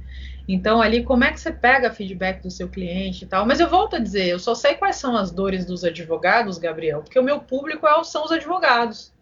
Então, 0.51 0.81
ali, 0.81 1.03
como 1.03 1.23
é 1.23 1.31
que 1.31 1.39
você 1.39 1.51
pega 1.51 1.93
feedback 1.93 2.41
do 2.41 2.49
seu 2.49 2.67
cliente 2.67 3.23
e 3.23 3.27
tal? 3.27 3.45
Mas 3.45 3.59
eu 3.59 3.69
volto 3.69 3.97
a 3.97 3.99
dizer, 3.99 4.25
eu 4.25 4.39
só 4.39 4.55
sei 4.55 4.73
quais 4.73 4.95
são 4.95 5.15
as 5.15 5.29
dores 5.29 5.63
dos 5.63 5.83
advogados, 5.83 6.57
Gabriel, 6.57 7.03
porque 7.03 7.19
o 7.19 7.23
meu 7.23 7.39
público 7.39 7.85
é, 7.85 8.03
são 8.03 8.25
os 8.25 8.31
advogados. 8.31 9.13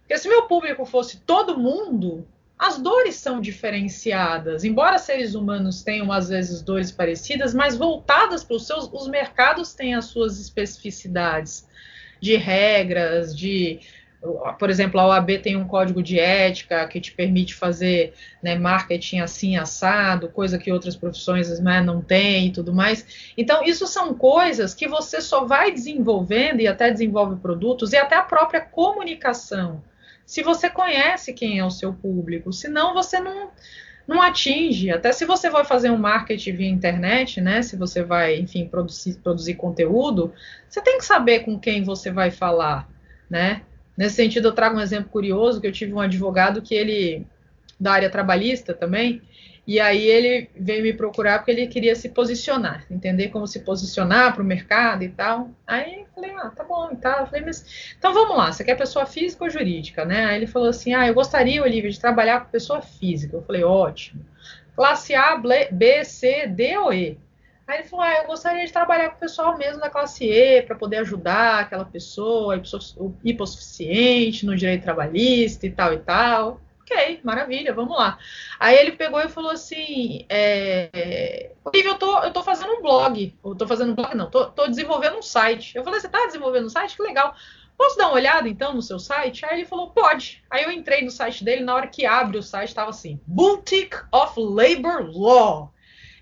Porque 0.00 0.16
se 0.16 0.26
meu 0.30 0.44
público 0.44 0.86
fosse 0.86 1.20
todo 1.26 1.58
mundo, 1.58 2.26
as 2.58 2.78
dores 2.78 3.16
são 3.16 3.38
diferenciadas. 3.38 4.64
Embora 4.64 4.96
seres 4.96 5.34
humanos 5.34 5.82
tenham, 5.82 6.10
às 6.10 6.30
vezes, 6.30 6.62
dores 6.62 6.90
parecidas, 6.90 7.52
mas 7.52 7.76
voltadas 7.76 8.42
para 8.42 8.56
os 8.56 8.66
seus. 8.66 8.88
Os 8.90 9.06
mercados 9.08 9.74
têm 9.74 9.94
as 9.94 10.06
suas 10.06 10.40
especificidades 10.40 11.68
de 12.18 12.36
regras, 12.36 13.36
de 13.36 13.80
por 14.58 14.70
exemplo, 14.70 15.00
a 15.00 15.06
OAB 15.08 15.38
tem 15.42 15.56
um 15.56 15.66
código 15.66 16.00
de 16.00 16.18
ética 16.18 16.86
que 16.86 17.00
te 17.00 17.12
permite 17.12 17.54
fazer 17.54 18.14
né, 18.40 18.54
marketing 18.54 19.18
assim 19.18 19.56
assado, 19.56 20.28
coisa 20.28 20.58
que 20.58 20.70
outras 20.70 20.94
profissões 20.94 21.58
né, 21.58 21.80
não 21.80 22.00
têm 22.00 22.46
e 22.46 22.52
tudo 22.52 22.72
mais. 22.72 23.32
Então, 23.36 23.64
isso 23.64 23.86
são 23.86 24.14
coisas 24.14 24.74
que 24.74 24.86
você 24.86 25.20
só 25.20 25.44
vai 25.44 25.72
desenvolvendo 25.72 26.60
e 26.60 26.68
até 26.68 26.90
desenvolve 26.90 27.40
produtos 27.40 27.92
e 27.92 27.96
até 27.96 28.14
a 28.14 28.22
própria 28.22 28.60
comunicação. 28.60 29.82
Se 30.24 30.40
você 30.40 30.70
conhece 30.70 31.32
quem 31.32 31.58
é 31.58 31.64
o 31.64 31.70
seu 31.70 31.92
público, 31.92 32.52
senão 32.52 32.94
você 32.94 33.18
não 33.18 33.50
não 34.06 34.20
atinge. 34.20 34.90
Até 34.90 35.12
se 35.12 35.24
você 35.24 35.48
vai 35.48 35.64
fazer 35.64 35.90
um 35.90 35.96
marketing 35.96 36.52
via 36.52 36.68
internet, 36.68 37.40
né? 37.40 37.62
Se 37.62 37.76
você 37.76 38.02
vai, 38.02 38.36
enfim, 38.36 38.66
produzir, 38.66 39.14
produzir 39.22 39.54
conteúdo, 39.54 40.32
você 40.68 40.80
tem 40.80 40.98
que 40.98 41.04
saber 41.04 41.40
com 41.40 41.56
quem 41.58 41.84
você 41.84 42.10
vai 42.10 42.30
falar, 42.30 42.88
né? 43.30 43.62
Nesse 43.96 44.16
sentido, 44.16 44.48
eu 44.48 44.52
trago 44.52 44.76
um 44.76 44.80
exemplo 44.80 45.10
curioso, 45.10 45.60
que 45.60 45.66
eu 45.66 45.72
tive 45.72 45.92
um 45.92 46.00
advogado 46.00 46.62
que 46.62 46.74
ele, 46.74 47.26
da 47.78 47.92
área 47.92 48.10
trabalhista 48.10 48.72
também, 48.72 49.22
e 49.64 49.78
aí 49.78 50.04
ele 50.08 50.50
veio 50.56 50.82
me 50.82 50.92
procurar 50.92 51.38
porque 51.38 51.52
ele 51.52 51.66
queria 51.68 51.94
se 51.94 52.08
posicionar, 52.08 52.84
entender 52.90 53.28
como 53.28 53.46
se 53.46 53.60
posicionar 53.60 54.34
para 54.34 54.42
o 54.42 54.46
mercado 54.46 55.04
e 55.04 55.08
tal. 55.08 55.50
Aí 55.64 56.00
eu 56.00 56.06
falei, 56.14 56.32
ah, 56.32 56.50
tá 56.50 56.64
bom. 56.64 56.90
Eu 56.90 57.26
falei, 57.26 57.42
mas 57.44 57.94
então 57.96 58.12
vamos 58.12 58.36
lá, 58.36 58.50
você 58.50 58.64
quer 58.64 58.76
pessoa 58.76 59.06
física 59.06 59.44
ou 59.44 59.50
jurídica, 59.50 60.04
né? 60.04 60.24
Aí 60.24 60.36
ele 60.36 60.48
falou 60.48 60.68
assim, 60.68 60.94
ah, 60.94 61.06
eu 61.06 61.14
gostaria, 61.14 61.62
Olivia, 61.62 61.90
de 61.90 62.00
trabalhar 62.00 62.40
com 62.40 62.50
pessoa 62.50 62.82
física. 62.82 63.36
Eu 63.36 63.42
falei, 63.42 63.62
ótimo. 63.62 64.24
Classe 64.74 65.14
A, 65.14 65.40
B, 65.70 66.04
C, 66.04 66.46
D 66.48 66.76
ou 66.78 66.92
E? 66.92 67.16
Aí 67.66 67.78
ele 67.78 67.88
falou, 67.88 68.04
ah, 68.04 68.14
eu 68.16 68.26
gostaria 68.26 68.66
de 68.66 68.72
trabalhar 68.72 69.10
com 69.10 69.16
o 69.16 69.20
pessoal 69.20 69.56
mesmo 69.56 69.80
da 69.80 69.88
classe 69.88 70.24
E 70.24 70.62
para 70.62 70.76
poder 70.76 70.98
ajudar 70.98 71.60
aquela 71.60 71.84
pessoa 71.84 72.60
hipossuficiente 73.24 74.44
no 74.44 74.56
direito 74.56 74.82
trabalhista 74.82 75.66
e 75.66 75.70
tal 75.70 75.92
e 75.92 75.98
tal 75.98 76.60
ok, 76.92 77.20
maravilha, 77.24 77.72
vamos 77.72 77.96
lá. 77.96 78.18
Aí 78.60 78.76
ele 78.76 78.92
pegou 78.92 79.20
e 79.20 79.28
falou 79.28 79.50
assim: 79.50 80.26
é, 80.28 81.52
eu 81.72 81.94
tô, 81.96 82.22
eu 82.22 82.32
tô 82.32 82.42
fazendo 82.42 82.72
um 82.72 82.82
blog. 82.82 83.34
Eu 83.44 83.54
tô 83.54 83.66
fazendo 83.66 83.92
um 83.92 83.94
blog, 83.94 84.14
não, 84.14 84.30
tô, 84.30 84.46
tô 84.46 84.66
desenvolvendo 84.66 85.16
um 85.16 85.22
site. 85.22 85.76
Eu 85.76 85.84
falei, 85.84 86.00
você 86.00 86.08
tá 86.08 86.26
desenvolvendo 86.26 86.66
um 86.66 86.70
site? 86.70 86.96
Que 86.96 87.02
legal. 87.02 87.34
Posso 87.76 87.96
dar 87.96 88.08
uma 88.08 88.14
olhada 88.14 88.48
então 88.48 88.74
no 88.74 88.82
seu 88.82 88.98
site? 88.98 89.44
Aí 89.44 89.60
ele 89.60 89.66
falou, 89.66 89.90
pode. 89.90 90.44
Aí 90.50 90.62
eu 90.62 90.70
entrei 90.70 91.02
no 91.02 91.10
site 91.10 91.42
dele, 91.42 91.64
na 91.64 91.74
hora 91.74 91.86
que 91.86 92.04
abre 92.04 92.38
o 92.38 92.42
site, 92.42 92.68
estava 92.68 92.90
assim: 92.90 93.20
Boutique 93.26 93.96
of 94.12 94.34
Labor 94.38 95.10
Law. 95.10 95.72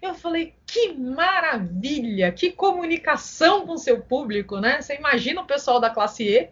Eu 0.00 0.14
falei, 0.14 0.54
que 0.66 0.94
maravilha, 0.94 2.32
que 2.32 2.50
comunicação 2.50 3.66
com 3.66 3.76
seu 3.76 4.00
público, 4.00 4.58
né? 4.58 4.80
Você 4.80 4.96
imagina 4.96 5.42
o 5.42 5.46
pessoal 5.46 5.78
da 5.78 5.90
classe 5.90 6.24
E 6.24 6.48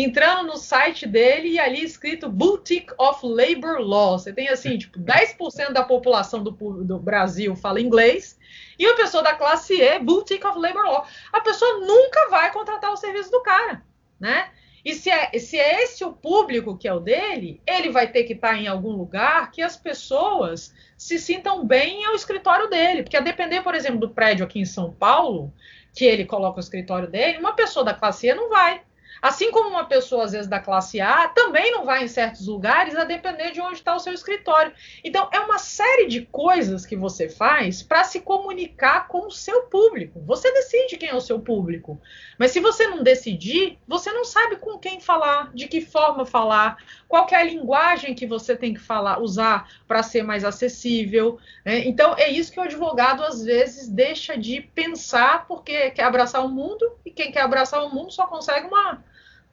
entrando 0.00 0.46
no 0.46 0.56
site 0.56 1.08
dele 1.08 1.48
e 1.48 1.58
ali 1.58 1.82
escrito 1.82 2.28
Boutique 2.28 2.94
of 2.96 3.18
Labor 3.26 3.80
Law. 3.80 4.16
Você 4.16 4.32
tem 4.32 4.48
assim, 4.48 4.78
tipo, 4.78 4.98
10% 5.02 5.72
da 5.72 5.82
população 5.82 6.42
do, 6.42 6.52
do 6.52 6.98
Brasil 6.98 7.56
fala 7.56 7.80
inglês 7.80 8.38
e 8.78 8.86
uma 8.86 8.94
pessoa 8.94 9.24
da 9.24 9.34
classe 9.34 9.74
E, 9.74 9.98
Boutique 9.98 10.46
of 10.46 10.56
Labor 10.56 10.84
Law. 10.84 11.04
A 11.32 11.40
pessoa 11.40 11.80
nunca 11.80 12.28
vai 12.30 12.52
contratar 12.52 12.92
o 12.92 12.96
serviço 12.96 13.30
do 13.32 13.42
cara, 13.42 13.84
né? 14.20 14.50
E 14.88 14.94
se 14.94 15.10
é, 15.10 15.38
se 15.38 15.58
é 15.58 15.82
esse 15.82 16.02
o 16.02 16.14
público 16.14 16.74
que 16.74 16.88
é 16.88 16.94
o 16.94 16.98
dele, 16.98 17.60
ele 17.66 17.90
vai 17.90 18.10
ter 18.10 18.24
que 18.24 18.32
estar 18.32 18.56
em 18.56 18.66
algum 18.66 18.92
lugar 18.92 19.50
que 19.50 19.60
as 19.60 19.76
pessoas 19.76 20.74
se 20.96 21.18
sintam 21.18 21.66
bem 21.66 22.06
ao 22.06 22.14
escritório 22.14 22.70
dele. 22.70 23.02
Porque 23.02 23.18
a 23.18 23.20
depender, 23.20 23.60
por 23.60 23.74
exemplo, 23.74 24.00
do 24.00 24.08
prédio 24.08 24.46
aqui 24.46 24.58
em 24.58 24.64
São 24.64 24.90
Paulo, 24.90 25.52
que 25.92 26.06
ele 26.06 26.24
coloca 26.24 26.56
o 26.56 26.60
escritório 26.60 27.06
dele, 27.06 27.36
uma 27.36 27.52
pessoa 27.52 27.84
da 27.84 27.92
classe 27.92 28.28
E 28.28 28.34
não 28.34 28.48
vai. 28.48 28.80
Assim 29.20 29.50
como 29.50 29.70
uma 29.70 29.84
pessoa, 29.84 30.24
às 30.24 30.32
vezes, 30.32 30.46
da 30.46 30.60
classe 30.60 31.00
A, 31.00 31.28
também 31.28 31.72
não 31.72 31.84
vai 31.84 32.04
em 32.04 32.08
certos 32.08 32.46
lugares, 32.46 32.96
a 32.96 33.04
depender 33.04 33.50
de 33.50 33.60
onde 33.60 33.74
está 33.74 33.94
o 33.94 33.98
seu 33.98 34.12
escritório. 34.12 34.72
Então, 35.02 35.28
é 35.32 35.40
uma 35.40 35.58
série 35.58 36.06
de 36.06 36.22
coisas 36.26 36.86
que 36.86 36.96
você 36.96 37.28
faz 37.28 37.82
para 37.82 38.04
se 38.04 38.20
comunicar 38.20 39.08
com 39.08 39.26
o 39.26 39.30
seu 39.30 39.62
público. 39.62 40.20
Você 40.20 40.52
decide 40.52 40.96
quem 40.96 41.08
é 41.08 41.14
o 41.14 41.20
seu 41.20 41.40
público. 41.40 42.00
Mas 42.38 42.52
se 42.52 42.60
você 42.60 42.86
não 42.86 43.02
decidir, 43.02 43.78
você 43.86 44.12
não 44.12 44.24
sabe 44.24 44.56
com 44.56 44.78
quem 44.78 45.00
falar, 45.00 45.50
de 45.54 45.66
que 45.66 45.80
forma 45.80 46.24
falar, 46.24 46.76
qual 47.08 47.26
é 47.30 47.36
a 47.36 47.42
linguagem 47.42 48.14
que 48.14 48.26
você 48.26 48.54
tem 48.54 48.74
que 48.74 48.80
falar, 48.80 49.20
usar 49.20 49.68
para 49.86 50.02
ser 50.02 50.22
mais 50.22 50.44
acessível. 50.44 51.38
Né? 51.64 51.86
Então, 51.86 52.14
é 52.16 52.28
isso 52.30 52.52
que 52.52 52.60
o 52.60 52.62
advogado, 52.62 53.22
às 53.22 53.42
vezes, 53.42 53.88
deixa 53.88 54.36
de 54.36 54.60
pensar, 54.60 55.46
porque 55.46 55.90
quer 55.90 56.04
abraçar 56.04 56.44
o 56.44 56.48
mundo, 56.48 56.98
e 57.04 57.10
quem 57.10 57.32
quer 57.32 57.40
abraçar 57.40 57.84
o 57.84 57.92
mundo 57.92 58.12
só 58.12 58.26
consegue 58.26 58.66
uma 58.66 59.02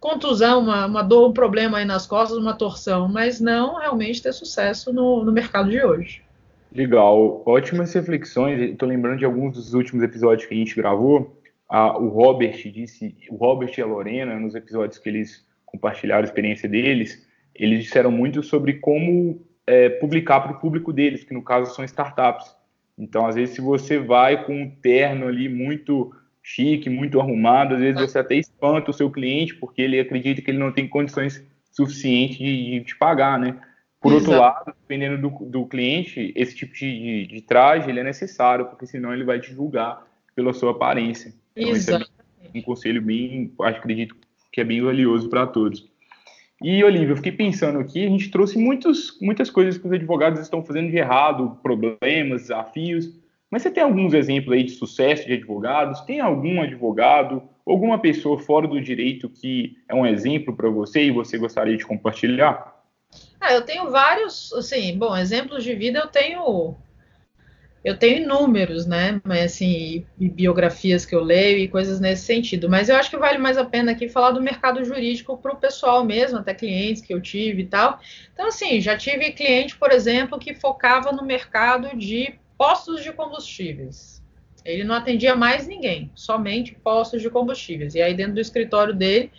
contusão, 0.05 0.59
uma, 0.59 0.85
uma 0.85 1.01
dor, 1.01 1.29
um 1.29 1.33
problema 1.33 1.79
aí 1.79 1.85
nas 1.85 2.05
costas, 2.05 2.37
uma 2.37 2.53
torção, 2.53 3.07
mas 3.07 3.41
não 3.41 3.79
realmente 3.79 4.21
ter 4.21 4.31
sucesso 4.33 4.93
no, 4.93 5.25
no 5.25 5.31
mercado 5.31 5.67
de 5.71 5.83
hoje. 5.83 6.21
Legal, 6.71 7.41
ótimas 7.43 7.91
reflexões. 7.91 8.61
Estou 8.61 8.87
lembrando 8.87 9.17
de 9.17 9.25
alguns 9.25 9.55
dos 9.55 9.73
últimos 9.73 10.03
episódios 10.03 10.47
que 10.47 10.53
a 10.53 10.57
gente 10.57 10.75
gravou. 10.75 11.41
Ah, 11.67 11.97
o 11.97 12.09
Robert 12.09 12.55
disse, 12.71 13.17
o 13.31 13.35
Robert 13.35 13.73
e 13.75 13.81
a 13.81 13.85
Lorena, 13.87 14.39
nos 14.39 14.53
episódios 14.53 14.99
que 14.99 15.09
eles 15.09 15.43
compartilharam 15.65 16.21
a 16.21 16.25
experiência 16.25 16.69
deles, 16.69 17.27
eles 17.55 17.83
disseram 17.83 18.11
muito 18.11 18.43
sobre 18.43 18.73
como 18.75 19.41
é, 19.65 19.89
publicar 19.89 20.39
para 20.41 20.51
o 20.51 20.59
público 20.59 20.93
deles, 20.93 21.23
que 21.23 21.33
no 21.33 21.41
caso 21.41 21.73
são 21.73 21.83
startups. 21.83 22.55
Então, 22.95 23.25
às 23.25 23.33
vezes, 23.33 23.55
se 23.55 23.61
você 23.61 23.97
vai 23.97 24.45
com 24.45 24.53
um 24.53 24.69
terno 24.69 25.27
ali 25.27 25.49
muito 25.49 26.13
chique, 26.45 26.91
muito 26.91 27.19
arrumado. 27.19 27.73
Às 27.73 27.81
vezes 27.81 27.99
você 27.99 28.19
até 28.19 28.35
espanta 28.35 28.91
o 28.91 28.93
seu 28.93 29.09
cliente 29.09 29.55
porque 29.55 29.81
ele 29.81 29.99
acredita 29.99 30.43
que 30.43 30.51
ele 30.51 30.59
não 30.59 30.71
tem 30.71 30.87
condições 30.87 31.43
suficientes 31.71 32.37
de, 32.37 32.79
de 32.79 32.81
te 32.81 32.95
pagar, 32.95 33.39
né? 33.39 33.59
Por 33.99 34.13
Exato. 34.13 34.31
outro 34.31 34.39
lado, 34.39 34.75
dependendo 34.81 35.19
do, 35.19 35.45
do 35.45 35.65
cliente, 35.65 36.31
esse 36.35 36.55
tipo 36.55 36.75
de, 36.75 37.25
de, 37.25 37.41
traje 37.41 37.89
ele 37.89 37.99
é 37.99 38.03
necessário, 38.03 38.67
porque 38.67 38.85
senão 38.85 39.11
ele 39.11 39.23
vai 39.23 39.39
te 39.39 39.51
julgar 39.51 40.05
pela 40.35 40.53
sua 40.53 40.71
aparência. 40.71 41.33
Então, 41.55 41.71
Exato. 41.71 42.11
é 42.53 42.59
um 42.59 42.61
conselho 42.61 43.01
bem, 43.01 43.51
acredito 43.61 44.15
que 44.53 44.61
é 44.61 44.63
bem 44.63 44.83
valioso 44.83 45.27
para 45.27 45.47
todos. 45.47 45.89
E, 46.61 46.83
Olívia, 46.83 47.13
eu 47.13 47.17
fiquei 47.17 47.31
pensando 47.31 47.79
aqui, 47.79 48.05
a 48.05 48.09
gente 48.09 48.29
trouxe 48.29 48.59
muitos, 48.59 49.17
muitas 49.19 49.49
coisas 49.49 49.77
que 49.77 49.87
os 49.87 49.91
advogados 49.91 50.39
estão 50.39 50.63
fazendo 50.63 50.91
de 50.91 50.97
errado, 50.97 51.57
problemas, 51.63 52.43
desafios, 52.43 53.11
mas 53.49 53.61
você 53.61 53.71
tem 53.71 53.83
alguns 53.83 54.13
exemplos 54.13 54.55
aí 54.55 54.63
de 54.63 54.71
sucesso 54.71 55.25
de 55.25 55.33
advogados? 55.33 56.01
Tem 56.01 56.19
algum 56.19 56.61
advogado, 56.61 57.43
alguma 57.65 57.99
pessoa 57.99 58.39
fora 58.39 58.67
do 58.67 58.81
direito 58.81 59.29
que 59.29 59.77
é 59.87 59.93
um 59.95 60.05
exemplo 60.05 60.55
para 60.55 60.69
você 60.69 61.03
e 61.03 61.11
você 61.11 61.37
gostaria 61.37 61.77
de 61.77 61.85
compartilhar? 61.85 62.75
Ah, 63.39 63.53
eu 63.53 63.61
tenho 63.61 63.89
vários, 63.91 64.51
assim, 64.53 64.97
bom, 64.97 65.15
exemplos 65.15 65.63
de 65.63 65.73
vida 65.75 65.99
eu 65.99 66.07
tenho 66.07 66.75
eu 67.85 67.95
tenho 67.95 68.23
inúmeros, 68.23 68.87
né? 68.87 69.21
Mas 69.23 69.53
assim, 69.53 70.03
e 70.19 70.27
biografias 70.27 71.05
que 71.05 71.13
eu 71.13 71.23
leio 71.23 71.59
e 71.59 71.67
coisas 71.67 71.99
nesse 71.99 72.23
sentido. 72.23 72.67
Mas 72.67 72.89
eu 72.89 72.95
acho 72.95 73.11
que 73.11 73.17
vale 73.17 73.37
mais 73.37 73.59
a 73.59 73.63
pena 73.63 73.91
aqui 73.91 74.09
falar 74.09 74.31
do 74.31 74.41
mercado 74.41 74.83
jurídico 74.83 75.37
para 75.37 75.53
o 75.53 75.57
pessoal 75.57 76.03
mesmo, 76.03 76.39
até 76.39 76.51
clientes 76.55 77.03
que 77.03 77.13
eu 77.13 77.21
tive 77.21 77.61
e 77.61 77.67
tal. 77.67 77.99
Então, 78.33 78.47
assim, 78.47 78.81
já 78.81 78.97
tive 78.97 79.31
cliente, 79.33 79.77
por 79.77 79.91
exemplo, 79.91 80.39
que 80.39 80.55
focava 80.55 81.11
no 81.11 81.23
mercado 81.23 81.95
de 81.95 82.33
postos 82.57 83.03
de 83.03 83.11
combustíveis. 83.11 84.23
Ele 84.63 84.83
não 84.83 84.95
atendia 84.95 85.35
mais 85.35 85.67
ninguém, 85.67 86.11
somente 86.15 86.73
postos 86.73 87.21
de 87.21 87.29
combustíveis. 87.29 87.93
E 87.93 88.01
aí, 88.01 88.13
dentro 88.13 88.33
do 88.33 88.41
escritório 88.41 88.93
dele, 88.93 89.31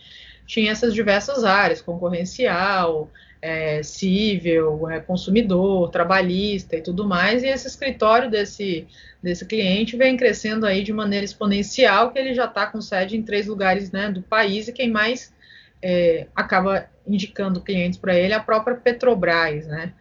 tinha 0.47 0.71
essas 0.71 0.95
diversas 0.95 1.43
áreas, 1.43 1.83
concorrencial, 1.83 3.11
é, 3.43 3.83
civil, 3.83 4.89
é, 4.89 5.01
consumidor, 5.01 5.91
trabalhista 5.91 6.77
e 6.77 6.81
tudo 6.81 7.07
mais, 7.07 7.43
e 7.43 7.49
esse 7.49 7.67
escritório 7.67 8.31
desse, 8.31 8.87
desse 9.23 9.45
cliente 9.45 9.97
vem 9.97 10.17
crescendo 10.17 10.65
aí 10.65 10.83
de 10.83 10.93
maneira 10.93 11.25
exponencial, 11.25 12.13
que 12.13 12.19
ele 12.19 12.35
já 12.35 12.47
está 12.47 12.67
com 12.67 12.81
sede 12.81 13.17
em 13.17 13.23
três 13.23 13.47
lugares 13.47 13.91
né, 13.91 14.11
do 14.11 14.23
país, 14.23 14.69
e 14.69 14.73
quem 14.73 14.91
mais 14.91 15.35
é, 15.83 16.27
acaba 16.35 16.89
indicando 17.07 17.61
clientes 17.61 17.99
para 17.99 18.17
ele 18.17 18.33
é 18.33 18.37
a 18.37 18.41
própria 18.41 18.77
Petrobras, 18.77 19.67
né? 19.67 19.93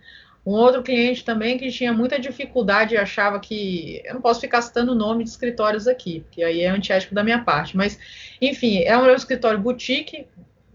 Um 0.46 0.52
outro 0.52 0.84
cliente 0.84 1.26
também 1.26 1.58
que 1.58 1.72
tinha 1.72 1.92
muita 1.92 2.20
dificuldade 2.20 2.94
e 2.94 2.98
achava 2.98 3.40
que. 3.40 4.02
Eu 4.06 4.14
não 4.14 4.22
posso 4.22 4.40
ficar 4.40 4.62
citando 4.62 4.92
o 4.92 4.96
nome 4.96 5.24
de 5.24 5.32
escritórios 5.32 5.88
aqui, 5.88 6.20
porque 6.20 6.44
aí 6.44 6.62
é 6.62 6.70
antiético 6.70 7.16
da 7.16 7.24
minha 7.24 7.44
parte. 7.44 7.76
Mas, 7.76 7.98
enfim, 8.40 8.84
é 8.84 8.96
um 8.96 9.10
escritório 9.10 9.60
boutique, 9.60 10.28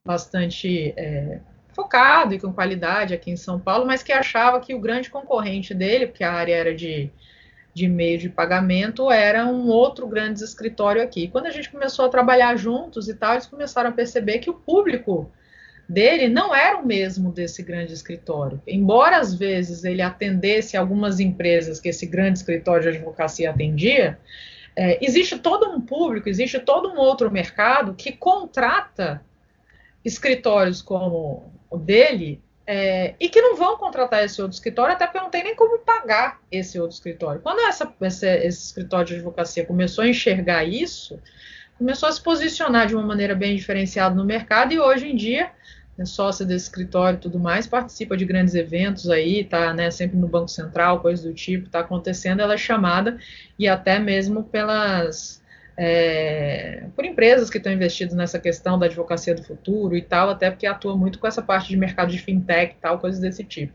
bastante 0.05 0.93
é, 0.97 1.39
focado 1.73 2.35
e 2.35 2.41
com 2.41 2.53
qualidade 2.53 3.15
aqui 3.15 3.31
em 3.31 3.37
São 3.37 3.61
Paulo, 3.61 3.87
mas 3.87 4.03
que 4.03 4.13
achava 4.13 4.61
que 4.61 4.75
o 4.75 4.81
grande 4.81 5.09
concorrente 5.09 5.73
dele, 5.73 6.09
porque 6.09 6.25
a 6.25 6.33
área 6.33 6.55
era 6.55 6.75
de, 6.75 7.11
de 7.73 7.87
meio 7.87 8.19
de 8.19 8.29
pagamento, 8.29 9.11
era 9.11 9.47
um 9.47 9.69
outro 9.69 10.07
grande 10.09 10.43
escritório 10.43 11.01
aqui. 11.03 11.29
Quando 11.29 11.47
a 11.47 11.51
gente 11.51 11.71
começou 11.71 12.05
a 12.05 12.09
trabalhar 12.09 12.57
juntos 12.57 13.09
e 13.09 13.15
tal, 13.15 13.35
eles 13.35 13.47
começaram 13.47 13.91
a 13.91 13.93
perceber 13.93 14.39
que 14.41 14.51
o 14.51 14.55
público 14.55 15.31
dele 15.91 16.29
não 16.29 16.55
era 16.55 16.79
o 16.79 16.87
mesmo 16.87 17.33
desse 17.33 17.65
grande 17.65 17.93
escritório. 17.93 18.63
Embora 18.65 19.19
às 19.19 19.35
vezes 19.35 19.83
ele 19.83 20.01
atendesse 20.01 20.77
algumas 20.77 21.19
empresas 21.19 21.81
que 21.81 21.89
esse 21.89 22.07
grande 22.07 22.39
escritório 22.39 22.83
de 22.83 22.97
advocacia 22.97 23.51
atendia, 23.51 24.17
é, 24.77 25.05
existe 25.05 25.37
todo 25.37 25.69
um 25.69 25.81
público, 25.81 26.29
existe 26.29 26.61
todo 26.61 26.89
um 26.89 26.97
outro 26.97 27.29
mercado 27.29 27.93
que 27.95 28.13
contrata 28.13 29.21
escritórios 30.05 30.81
como 30.81 31.53
o 31.69 31.77
dele 31.77 32.41
é, 32.65 33.15
e 33.19 33.29
que 33.29 33.43
não 33.43 33.57
vão 33.57 33.77
contratar 33.77 34.25
esse 34.25 34.41
outro 34.41 34.55
escritório, 34.55 34.95
até 34.95 35.07
porque 35.07 35.19
não 35.19 35.29
tem 35.29 35.43
nem 35.43 35.57
como 35.57 35.81
pagar 35.81 36.41
esse 36.53 36.79
outro 36.79 36.95
escritório. 36.95 37.41
Quando 37.41 37.59
essa, 37.67 37.93
esse, 38.01 38.29
esse 38.47 38.67
escritório 38.67 39.07
de 39.07 39.15
advocacia 39.15 39.67
começou 39.67 40.05
a 40.05 40.09
enxergar 40.09 40.63
isso, 40.63 41.21
começou 41.77 42.09
a 42.09 42.13
se 42.13 42.23
posicionar 42.23 42.87
de 42.87 42.95
uma 42.95 43.03
maneira 43.03 43.35
bem 43.35 43.57
diferenciada 43.57 44.15
no 44.15 44.25
mercado 44.25 44.73
e 44.73 44.79
hoje 44.79 45.09
em 45.09 45.17
dia 45.17 45.51
é 45.99 46.05
sócia 46.05 46.47
desse 46.47 46.65
escritório 46.65 47.17
e 47.17 47.21
tudo 47.21 47.39
mais, 47.39 47.67
participa 47.67 48.17
de 48.17 48.25
grandes 48.25 48.55
eventos 48.55 49.11
aí, 49.11 49.45
tá 49.45 49.75
né, 49.75 49.91
sempre 49.91 50.17
no 50.17 50.27
Banco 50.27 50.49
Central, 50.49 51.01
coisas 51.01 51.25
do 51.25 51.35
tipo, 51.35 51.67
está 51.67 51.81
acontecendo, 51.81 52.41
ela 52.41 52.55
é 52.55 52.59
chamada 52.59 53.19
e 53.59 53.69
até 53.69 53.99
mesmo 53.99 54.43
pelas 54.43 55.41
é, 55.77 56.85
por 56.95 57.05
empresas 57.05 57.49
que 57.49 57.59
estão 57.59 57.73
investidas 57.73 58.15
nessa 58.15 58.39
questão 58.39 58.79
da 58.79 58.87
advocacia 58.87 59.35
do 59.35 59.43
futuro 59.43 59.97
e 59.97 60.03
tal, 60.03 60.31
até 60.31 60.51
porque 60.51 60.67
atua 60.67 60.97
muito 60.97 61.19
com 61.19 61.27
essa 61.27 61.41
parte 61.41 61.69
de 61.69 61.77
mercado 61.77 62.11
de 62.11 62.19
fintech 62.19 62.75
e 62.77 62.81
tal, 62.81 62.99
coisas 62.99 63.21
desse 63.21 63.45
tipo. 63.45 63.73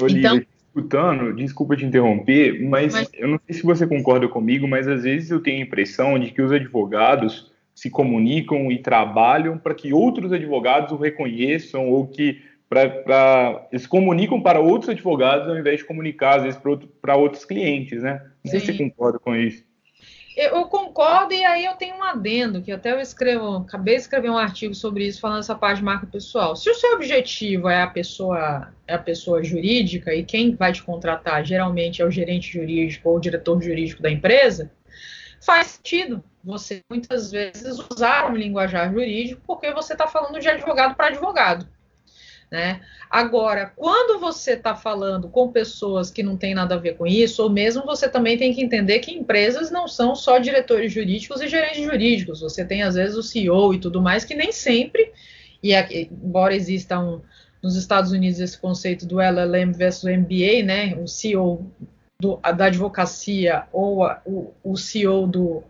Olivia, 0.00 0.20
então, 0.20 0.42
escutando, 0.68 1.34
desculpa 1.34 1.76
te 1.76 1.84
interromper, 1.84 2.62
mas, 2.64 2.92
mas, 2.92 3.10
eu 3.12 3.28
não 3.28 3.40
sei 3.44 3.56
se 3.56 3.62
você 3.62 3.86
concorda 3.86 4.26
comigo, 4.26 4.66
mas 4.66 4.88
às 4.88 5.02
vezes 5.02 5.30
eu 5.30 5.40
tenho 5.40 5.58
a 5.58 5.66
impressão 5.66 6.18
de 6.18 6.30
que 6.30 6.40
os 6.40 6.50
advogados 6.50 7.51
se 7.82 7.90
comunicam 7.90 8.70
e 8.70 8.78
trabalham 8.78 9.58
para 9.58 9.74
que 9.74 9.92
outros 9.92 10.32
advogados 10.32 10.92
o 10.92 10.96
reconheçam 10.96 11.90
ou 11.90 12.06
que 12.06 12.40
para 12.68 13.66
eles 13.72 13.88
comunicam 13.88 14.40
para 14.40 14.60
outros 14.60 14.88
advogados 14.88 15.48
ao 15.48 15.58
invés 15.58 15.80
de 15.80 15.84
comunicar 15.84 16.36
às 16.36 16.42
vezes 16.44 16.60
para 16.60 16.70
outro, 16.70 16.88
outros 17.18 17.44
clientes, 17.44 18.00
né? 18.00 18.22
Não 18.44 18.52
sei 18.52 18.60
se 18.60 18.66
você 18.66 18.78
concorda 18.78 19.18
com 19.18 19.34
isso. 19.34 19.64
Eu 20.36 20.64
concordo, 20.66 21.34
e 21.34 21.44
aí 21.44 21.64
eu 21.64 21.74
tenho 21.74 21.96
um 21.96 22.04
adendo, 22.04 22.62
que 22.62 22.70
até 22.70 22.92
eu 22.92 23.00
escrevo, 23.00 23.56
acabei 23.56 23.96
de 23.96 24.02
escrever 24.02 24.30
um 24.30 24.38
artigo 24.38 24.74
sobre 24.74 25.04
isso, 25.04 25.20
falando 25.20 25.40
essa 25.40 25.54
parte 25.54 25.78
de 25.78 25.84
marca 25.84 26.06
pessoal. 26.06 26.54
Se 26.54 26.70
o 26.70 26.74
seu 26.74 26.94
objetivo 26.94 27.68
é 27.68 27.82
a 27.82 27.88
pessoa, 27.88 28.72
é 28.86 28.94
a 28.94 28.98
pessoa 28.98 29.42
jurídica, 29.42 30.14
e 30.14 30.22
quem 30.22 30.54
vai 30.54 30.72
te 30.72 30.82
contratar 30.84 31.44
geralmente 31.44 32.00
é 32.00 32.06
o 32.06 32.10
gerente 32.10 32.52
jurídico 32.52 33.10
ou 33.10 33.16
o 33.16 33.20
diretor 33.20 33.60
jurídico 33.60 34.00
da 34.00 34.10
empresa, 34.10 34.70
faz 35.42 35.66
sentido 35.68 36.22
você 36.42 36.82
muitas 36.88 37.30
vezes 37.30 37.78
usar 37.90 38.30
um 38.30 38.36
linguajar 38.36 38.92
jurídico, 38.92 39.42
porque 39.46 39.72
você 39.72 39.92
está 39.92 40.06
falando 40.06 40.40
de 40.40 40.48
advogado 40.48 40.94
para 40.94 41.08
advogado. 41.08 41.68
Né? 42.50 42.82
Agora, 43.08 43.72
quando 43.74 44.20
você 44.20 44.52
está 44.52 44.76
falando 44.76 45.28
com 45.28 45.50
pessoas 45.50 46.10
que 46.10 46.22
não 46.22 46.36
têm 46.36 46.54
nada 46.54 46.74
a 46.74 46.78
ver 46.78 46.96
com 46.98 47.06
isso, 47.06 47.42
ou 47.42 47.48
mesmo 47.48 47.84
você 47.84 48.08
também 48.08 48.36
tem 48.36 48.52
que 48.52 48.62
entender 48.62 48.98
que 48.98 49.10
empresas 49.10 49.70
não 49.70 49.88
são 49.88 50.14
só 50.14 50.38
diretores 50.38 50.92
jurídicos 50.92 51.40
e 51.40 51.48
gerentes 51.48 51.82
jurídicos, 51.82 52.40
você 52.40 52.64
tem 52.64 52.82
às 52.82 52.94
vezes 52.94 53.16
o 53.16 53.22
CEO 53.22 53.72
e 53.72 53.78
tudo 53.78 54.02
mais, 54.02 54.24
que 54.24 54.34
nem 54.34 54.52
sempre, 54.52 55.12
e 55.62 55.74
aqui, 55.74 56.10
embora 56.12 56.54
exista 56.54 56.98
um, 56.98 57.22
nos 57.62 57.74
Estados 57.74 58.12
Unidos 58.12 58.38
esse 58.38 58.58
conceito 58.58 59.06
do 59.06 59.18
LLM 59.18 59.72
versus 59.72 60.04
MBA, 60.04 60.62
né, 60.62 60.94
o 60.96 61.08
CEO 61.08 61.72
do, 62.22 62.36
da 62.36 62.66
advocacia 62.66 63.64
ou 63.72 64.04
a, 64.04 64.22
o, 64.24 64.52
o 64.62 64.76
CEO 64.76 65.26
do, 65.26 65.64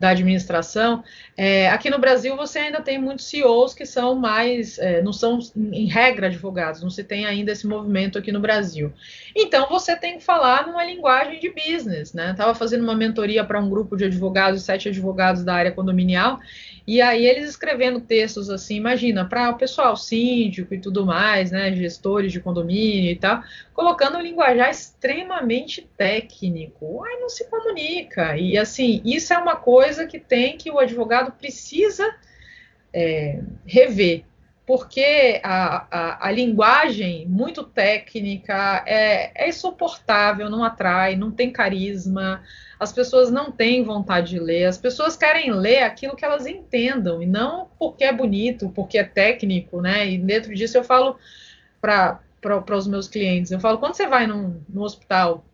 da 0.00 0.08
administração. 0.08 1.04
É, 1.36 1.68
aqui 1.68 1.90
no 1.90 1.98
Brasil 1.98 2.34
você 2.34 2.60
ainda 2.60 2.80
tem 2.80 2.98
muitos 2.98 3.26
CEOs 3.26 3.74
que 3.74 3.84
são 3.84 4.14
mais, 4.14 4.78
é, 4.78 5.02
não 5.02 5.12
são 5.12 5.38
em 5.54 5.86
regra 5.86 6.28
advogados, 6.28 6.80
não 6.80 6.88
se 6.88 7.04
tem 7.04 7.26
ainda 7.26 7.52
esse 7.52 7.66
movimento 7.66 8.16
aqui 8.16 8.32
no 8.32 8.40
Brasil. 8.40 8.90
Então 9.36 9.68
você 9.68 9.94
tem 9.94 10.16
que 10.16 10.24
falar 10.24 10.66
numa 10.66 10.82
linguagem 10.82 11.38
de 11.38 11.50
business, 11.50 12.14
né? 12.14 12.30
Estava 12.30 12.54
fazendo 12.54 12.84
uma 12.84 12.94
mentoria 12.94 13.44
para 13.44 13.60
um 13.60 13.68
grupo 13.68 13.94
de 13.94 14.06
advogados, 14.06 14.62
sete 14.62 14.88
advogados 14.88 15.44
da 15.44 15.54
área 15.54 15.72
condominial, 15.72 16.40
e 16.88 17.02
aí 17.02 17.26
eles 17.26 17.50
escrevendo 17.50 18.00
textos 18.00 18.48
assim, 18.48 18.76
imagina, 18.76 19.22
para 19.22 19.50
o 19.50 19.58
pessoal 19.58 19.94
síndico 19.94 20.72
e 20.72 20.80
tudo 20.80 21.04
mais, 21.04 21.50
né, 21.50 21.70
gestores 21.74 22.32
de 22.32 22.40
condomínio 22.40 23.12
e 23.12 23.14
tal, 23.14 23.42
colocando 23.74 24.16
um 24.16 24.22
linguajar 24.22 24.70
extremamente 24.70 25.86
técnico. 25.98 27.04
Aí 27.04 27.20
não 27.20 27.28
se 27.28 27.44
comunica. 27.50 28.38
E 28.38 28.56
assim, 28.56 29.02
isso 29.04 29.34
é 29.34 29.38
uma 29.38 29.54
coisa 29.54 30.06
que 30.06 30.18
tem 30.18 30.56
que 30.56 30.70
o 30.70 30.78
advogado 30.78 31.30
precisa 31.32 32.10
é, 32.90 33.42
rever 33.66 34.24
porque 34.68 35.40
a, 35.42 35.86
a, 35.90 36.28
a, 36.28 36.30
linguagem 36.30 37.26
muito 37.26 37.64
técnica 37.64 38.84
é, 38.86 39.46
é 39.46 39.48
insuportável, 39.48 40.50
não 40.50 40.62
atrai, 40.62 41.16
não 41.16 41.30
tem 41.30 41.50
carisma, 41.50 42.42
as 42.78 42.92
pessoas 42.92 43.30
não 43.30 43.50
têm 43.50 43.82
vontade 43.82 44.28
de 44.28 44.38
ler, 44.38 44.66
as 44.66 44.76
pessoas 44.76 45.16
querem 45.16 45.50
ler 45.52 45.84
aquilo 45.84 46.14
que 46.14 46.22
elas 46.22 46.46
entendam, 46.46 47.22
e 47.22 47.24
não 47.24 47.70
porque 47.78 48.04
é 48.04 48.12
bonito, 48.12 48.68
porque 48.68 48.98
é 48.98 49.04
técnico, 49.04 49.80
né? 49.80 50.06
E 50.06 50.18
dentro 50.18 50.54
disso 50.54 50.76
eu 50.76 50.84
falo 50.84 51.16
para 51.80 52.20
os 52.76 52.86
meus 52.86 53.08
clientes, 53.08 53.50
eu 53.50 53.60
falo, 53.60 53.78
quando 53.78 53.94
você 53.94 54.06
vai 54.06 54.26
num, 54.26 54.60
no 54.68 54.82
hospital 54.82 55.46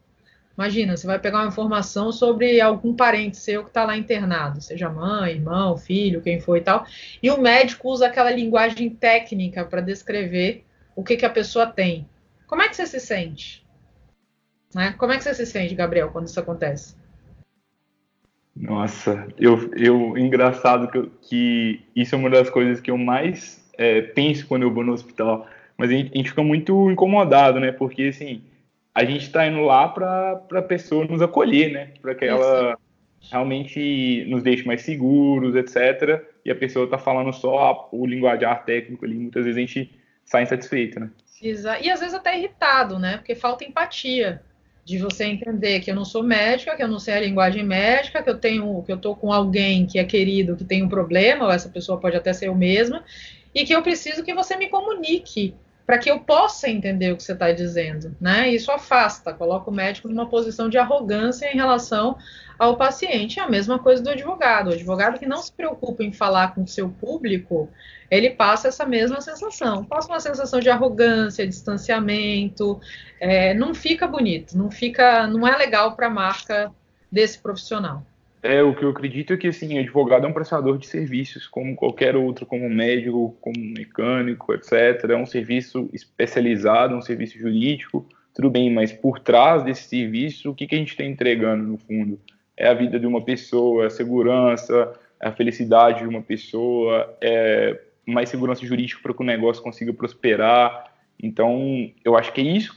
Imagina, 0.56 0.96
você 0.96 1.06
vai 1.06 1.18
pegar 1.18 1.38
uma 1.40 1.48
informação 1.48 2.12
sobre 2.12 2.60
algum 2.60 2.94
parente 2.94 3.36
seu 3.36 3.64
que 3.64 3.70
está 3.70 3.84
lá 3.84 3.96
internado, 3.96 4.60
seja 4.60 4.88
mãe, 4.88 5.32
irmão, 5.32 5.76
filho, 5.76 6.22
quem 6.22 6.40
for 6.40 6.56
e 6.56 6.60
tal, 6.60 6.86
e 7.20 7.30
o 7.30 7.40
médico 7.40 7.90
usa 7.90 8.06
aquela 8.06 8.30
linguagem 8.30 8.88
técnica 8.88 9.64
para 9.64 9.80
descrever 9.80 10.64
o 10.94 11.02
que, 11.02 11.16
que 11.16 11.26
a 11.26 11.30
pessoa 11.30 11.66
tem. 11.66 12.08
Como 12.46 12.62
é 12.62 12.68
que 12.68 12.76
você 12.76 12.86
se 12.86 13.00
sente? 13.00 13.66
Né? 14.72 14.94
Como 14.96 15.12
é 15.12 15.16
que 15.16 15.24
você 15.24 15.34
se 15.34 15.46
sente, 15.46 15.74
Gabriel, 15.74 16.10
quando 16.10 16.28
isso 16.28 16.38
acontece? 16.38 16.96
Nossa, 18.54 19.26
eu, 19.36 19.70
eu 19.76 20.16
engraçado 20.16 20.88
que, 20.88 21.10
que 21.28 21.80
isso 21.96 22.14
é 22.14 22.18
uma 22.18 22.30
das 22.30 22.48
coisas 22.48 22.80
que 22.80 22.90
eu 22.90 22.96
mais 22.96 23.64
é, 23.76 24.00
penso 24.00 24.46
quando 24.46 24.62
eu 24.62 24.72
vou 24.72 24.84
no 24.84 24.92
hospital. 24.92 25.48
Mas 25.76 25.90
a 25.90 25.92
gente, 25.92 26.12
a 26.14 26.16
gente 26.16 26.30
fica 26.30 26.42
muito 26.42 26.88
incomodado, 26.90 27.58
né? 27.58 27.72
Porque 27.72 28.04
assim, 28.04 28.42
a 28.94 29.04
gente 29.04 29.22
está 29.22 29.46
indo 29.46 29.60
lá 29.62 29.88
para 29.88 30.40
a 30.52 30.62
pessoa 30.62 31.04
nos 31.04 31.20
acolher, 31.20 31.72
né? 31.72 31.90
Para 32.00 32.14
que 32.14 32.24
ela 32.24 32.78
realmente 33.30 34.24
nos 34.28 34.42
deixe 34.42 34.64
mais 34.66 34.82
seguros, 34.82 35.56
etc. 35.56 36.22
E 36.44 36.50
a 36.50 36.54
pessoa 36.54 36.84
está 36.84 36.98
falando 36.98 37.32
só 37.32 37.88
o 37.90 38.06
linguajar 38.06 38.64
técnico 38.64 39.04
ali, 39.04 39.16
muitas 39.16 39.44
vezes 39.44 39.56
a 39.56 39.60
gente 39.60 39.90
sai 40.24 40.44
insatisfeito, 40.44 41.00
né? 41.00 41.10
E 41.42 41.90
às 41.90 42.00
vezes 42.00 42.14
até 42.14 42.38
irritado, 42.38 42.98
né? 42.98 43.16
Porque 43.16 43.34
falta 43.34 43.64
empatia 43.64 44.40
de 44.84 44.98
você 44.98 45.24
entender 45.24 45.80
que 45.80 45.90
eu 45.90 45.94
não 45.94 46.04
sou 46.04 46.22
médica, 46.22 46.76
que 46.76 46.82
eu 46.82 46.88
não 46.88 46.98
sei 46.98 47.14
a 47.14 47.20
linguagem 47.20 47.64
médica, 47.64 48.22
que 48.22 48.30
eu 48.30 48.38
tenho, 48.38 48.82
que 48.82 48.92
eu 48.92 48.98
tô 48.98 49.16
com 49.16 49.32
alguém 49.32 49.86
que 49.86 49.98
é 49.98 50.04
querido, 50.04 50.56
que 50.56 50.64
tem 50.64 50.82
um 50.82 50.88
problema, 50.88 51.46
ou 51.46 51.50
essa 51.50 51.68
pessoa 51.68 51.98
pode 51.98 52.16
até 52.16 52.32
ser 52.32 52.48
eu 52.48 52.54
mesma, 52.54 53.02
e 53.54 53.64
que 53.64 53.74
eu 53.74 53.82
preciso 53.82 54.22
que 54.22 54.34
você 54.34 54.56
me 54.56 54.68
comunique 54.68 55.54
para 55.86 55.98
que 55.98 56.10
eu 56.10 56.20
possa 56.20 56.68
entender 56.68 57.12
o 57.12 57.16
que 57.16 57.22
você 57.22 57.32
está 57.32 57.52
dizendo, 57.52 58.16
né? 58.20 58.48
Isso 58.48 58.72
afasta, 58.72 59.34
coloca 59.34 59.70
o 59.70 59.74
médico 59.74 60.08
numa 60.08 60.28
posição 60.28 60.68
de 60.68 60.78
arrogância 60.78 61.46
em 61.52 61.56
relação 61.56 62.16
ao 62.58 62.76
paciente. 62.76 63.38
É 63.38 63.42
a 63.42 63.48
mesma 63.48 63.78
coisa 63.78 64.02
do 64.02 64.10
advogado. 64.10 64.70
O 64.70 64.72
advogado 64.72 65.18
que 65.18 65.26
não 65.26 65.42
se 65.42 65.52
preocupa 65.52 66.02
em 66.02 66.12
falar 66.12 66.54
com 66.54 66.62
o 66.62 66.68
seu 66.68 66.88
público, 66.88 67.68
ele 68.10 68.30
passa 68.30 68.68
essa 68.68 68.86
mesma 68.86 69.20
sensação. 69.20 69.84
Passa 69.84 70.08
uma 70.08 70.20
sensação 70.20 70.58
de 70.58 70.70
arrogância, 70.70 71.46
distanciamento. 71.46 72.80
É, 73.20 73.52
não 73.52 73.74
fica 73.74 74.06
bonito, 74.06 74.56
não 74.56 74.70
fica, 74.70 75.26
não 75.26 75.46
é 75.46 75.56
legal 75.56 75.94
para 75.94 76.06
a 76.06 76.10
marca 76.10 76.72
desse 77.12 77.38
profissional. 77.38 78.04
É, 78.44 78.62
o 78.62 78.74
que 78.74 78.84
eu 78.84 78.90
acredito 78.90 79.32
é 79.32 79.38
que, 79.38 79.46
assim, 79.46 79.78
advogado 79.78 80.26
é 80.26 80.28
um 80.28 80.32
prestador 80.34 80.76
de 80.76 80.86
serviços, 80.86 81.46
como 81.46 81.74
qualquer 81.74 82.14
outro, 82.14 82.44
como 82.44 82.68
médico, 82.68 83.34
como 83.40 83.56
mecânico, 83.58 84.52
etc. 84.52 85.02
É 85.08 85.16
um 85.16 85.24
serviço 85.24 85.88
especializado, 85.94 86.94
um 86.94 87.00
serviço 87.00 87.38
jurídico, 87.38 88.06
tudo 88.34 88.50
bem, 88.50 88.70
mas 88.70 88.92
por 88.92 89.18
trás 89.18 89.62
desse 89.64 89.88
serviço, 89.88 90.50
o 90.50 90.54
que, 90.54 90.66
que 90.66 90.74
a 90.74 90.78
gente 90.78 90.90
está 90.90 91.02
entregando, 91.02 91.64
no 91.64 91.78
fundo? 91.78 92.20
É 92.54 92.68
a 92.68 92.74
vida 92.74 93.00
de 93.00 93.06
uma 93.06 93.24
pessoa, 93.24 93.84
é 93.84 93.86
a 93.86 93.90
segurança, 93.90 94.92
é 95.18 95.28
a 95.28 95.32
felicidade 95.32 96.00
de 96.00 96.06
uma 96.06 96.20
pessoa, 96.20 97.16
é 97.22 97.80
mais 98.04 98.28
segurança 98.28 98.66
jurídica 98.66 99.00
para 99.02 99.14
que 99.14 99.22
o 99.22 99.24
negócio 99.24 99.62
consiga 99.62 99.94
prosperar. 99.94 100.92
Então, 101.18 101.90
eu 102.04 102.14
acho 102.14 102.30
que 102.30 102.42
é 102.42 102.44
isso 102.44 102.76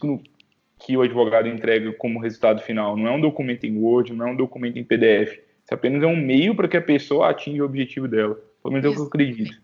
que 0.79 0.95
o 0.95 1.01
advogado 1.01 1.49
entrega 1.49 1.91
como 1.91 2.21
resultado 2.21 2.61
final. 2.61 2.95
Não 2.95 3.05
é 3.05 3.11
um 3.11 3.19
documento 3.19 3.65
em 3.65 3.77
Word, 3.77 4.13
não 4.13 4.29
é 4.29 4.31
um 4.31 4.35
documento 4.37 4.79
em 4.79 4.83
PDF 4.85 5.45
isso 5.67 5.73
apenas 5.73 6.01
é 6.01 6.07
um 6.07 6.15
meio 6.15 6.55
para 6.55 6.69
que 6.69 6.77
a 6.77 6.81
pessoa 6.81 7.29
atinja 7.29 7.61
o 7.61 7.65
objetivo 7.65 8.07
dela. 8.07 8.39
Pelo 8.63 8.73
menos 8.73 8.85
é 8.85 8.89
o 8.89 8.93
que 8.93 9.01
eu 9.01 9.05
acredito. 9.07 9.61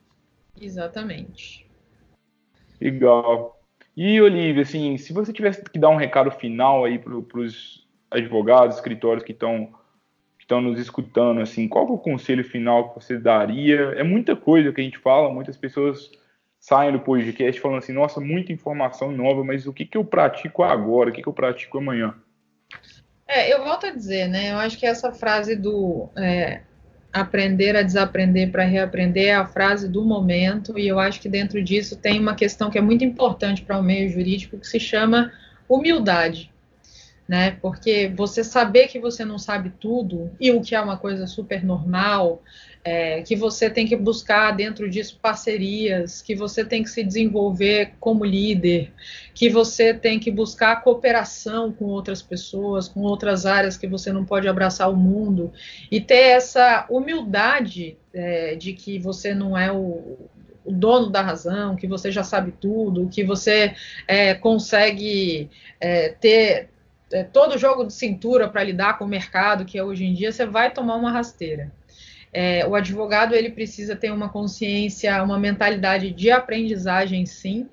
Exatamente. 0.60 1.66
Legal. 2.82 3.58
E, 3.95 4.20
Olivia, 4.20 4.64
assim, 4.64 4.97
se 4.97 5.14
você 5.14 5.32
tivesse 5.32 5.64
que 5.64 5.80
dar 5.80 5.88
um 5.88 5.95
recado 5.95 6.30
final 6.30 6.84
aí 6.84 6.99
para 6.99 7.16
os 7.16 7.88
advogados, 8.12 8.76
escritórios 8.76 9.24
que 9.24 9.32
estão 9.32 9.74
estão 10.38 10.60
nos 10.60 10.78
escutando, 10.78 11.39
assim, 11.39 11.70
qual 11.70 11.88
é 11.88 11.91
o 11.91 11.97
conselho 11.97 12.43
final 12.43 12.89
que 12.89 13.01
você 13.01 13.18
daria? 13.18 13.93
É 13.95 14.04
muita 14.04 14.36
coisa 14.36 14.74
que 14.74 14.82
a 14.82 14.84
gente 14.84 14.97
fala, 14.97 15.34
muitas 15.34 15.56
pessoas 15.56 16.12
saem 16.60 16.91
do 16.91 16.99
podcast 16.99 17.62
falando 17.62 17.78
assim, 17.78 17.93
nossa, 17.93 18.20
muita 18.20 18.51
informação 18.51 19.10
nova, 19.10 19.41
mas 19.41 19.66
o 19.66 19.72
que, 19.72 19.86
que 19.86 19.97
eu 19.97 20.04
pratico 20.04 20.62
agora? 20.64 21.12
O 21.12 21.14
que, 21.14 21.22
que 21.22 21.30
eu 21.30 21.34
pratico 21.34 21.78
amanhã? 21.78 22.14
É, 23.34 23.52
eu 23.52 23.64
volto 23.64 23.88
a 23.88 23.90
dizer, 23.90 24.28
né? 24.28 24.52
Eu 24.52 24.58
acho 24.58 24.78
que 24.78 24.86
essa 24.86 25.12
frase 25.12 25.56
do 25.56 26.08
é, 26.16 26.62
aprender 27.12 27.76
a 27.76 27.82
desaprender 27.82 28.52
para 28.52 28.64
reaprender 28.64 29.30
é 29.30 29.34
a 29.34 29.44
frase 29.44 29.90
do 29.90 30.06
momento, 30.06 30.78
e 30.78 30.88
eu 30.88 31.00
acho 31.00 31.20
que 31.20 31.28
dentro 31.28 31.64
disso 31.64 31.96
tem 31.96 32.20
uma 32.20 32.36
questão 32.36 32.70
que 32.70 32.78
é 32.78 32.82
muito 32.82 33.04
importante 33.04 33.64
para 33.64 33.80
o 33.80 33.82
meio 33.82 34.08
jurídico 34.08 34.60
que 34.60 34.68
se 34.68 34.80
chama 34.80 35.32
humildade. 35.68 36.53
Né? 37.28 37.57
Porque 37.61 38.11
você 38.13 38.43
saber 38.43 38.88
que 38.88 38.99
você 38.99 39.24
não 39.24 39.39
sabe 39.39 39.71
tudo, 39.80 40.32
e 40.39 40.51
o 40.51 40.61
que 40.61 40.76
é 40.76 40.82
uma 40.82 40.97
coisa 40.97 41.26
super 41.26 41.63
normal, 41.63 42.43
é, 42.84 43.21
que 43.21 43.36
você 43.36 43.69
tem 43.69 43.88
que 43.88 43.95
buscar 43.95 44.51
dentro 44.51 44.89
disso 44.89 45.17
parcerias, 45.21 46.21
que 46.21 46.36
você 46.36 46.65
tem 46.65 46.84
que 46.84 46.89
se 46.89 47.01
desenvolver 47.01 47.93
como 47.99 48.26
líder, 48.26 48.91
que 49.34 49.49
você 49.49 49.93
tem 49.93 50.19
que 50.19 50.30
buscar 50.30 50.84
cooperação 50.84 51.71
com 51.71 51.86
outras 51.86 52.21
pessoas, 52.21 52.89
com 52.89 52.99
outras 53.01 53.45
áreas 53.45 53.78
que 53.78 53.88
você 53.88 54.11
não 54.11 54.26
pode 54.26 54.47
abraçar 54.47 54.91
o 54.91 54.97
mundo, 54.97 55.53
e 55.89 56.01
ter 56.01 56.36
essa 56.36 56.86
humildade 56.89 57.97
é, 58.13 58.55
de 58.55 58.74
que 58.74 58.99
você 58.99 59.34
não 59.34 59.57
é 59.57 59.71
o, 59.71 60.30
o 60.65 60.71
dono 60.71 61.09
da 61.09 61.21
razão, 61.21 61.78
que 61.78 61.88
você 61.88 62.11
já 62.11 62.24
sabe 62.24 62.51
tudo, 62.51 63.07
que 63.07 63.24
você 63.24 63.74
é, 64.07 64.34
consegue 64.34 65.49
é, 65.80 66.09
ter 66.09 66.69
é, 67.14 67.24
todo 67.24 67.57
jogo 67.57 67.86
de 67.86 67.93
cintura 67.93 68.49
para 68.49 68.64
lidar 68.64 68.97
com 68.97 69.05
o 69.05 69.07
mercado 69.07 69.66
que 69.66 69.78
é 69.78 69.84
hoje 69.84 70.03
em 70.03 70.14
dia, 70.14 70.32
você 70.32 70.45
vai 70.45 70.72
tomar 70.72 70.95
uma 70.95 71.11
rasteira. 71.11 71.72
É, 72.34 72.66
o 72.66 72.74
advogado 72.74 73.36
ele 73.36 73.51
precisa 73.51 73.95
ter 73.95 74.11
uma 74.11 74.28
consciência, 74.28 75.22
uma 75.24 75.38
mentalidade 75.38 76.09
de 76.11 76.32
aprendizagem, 76.32 77.26
sim, 77.28 77.70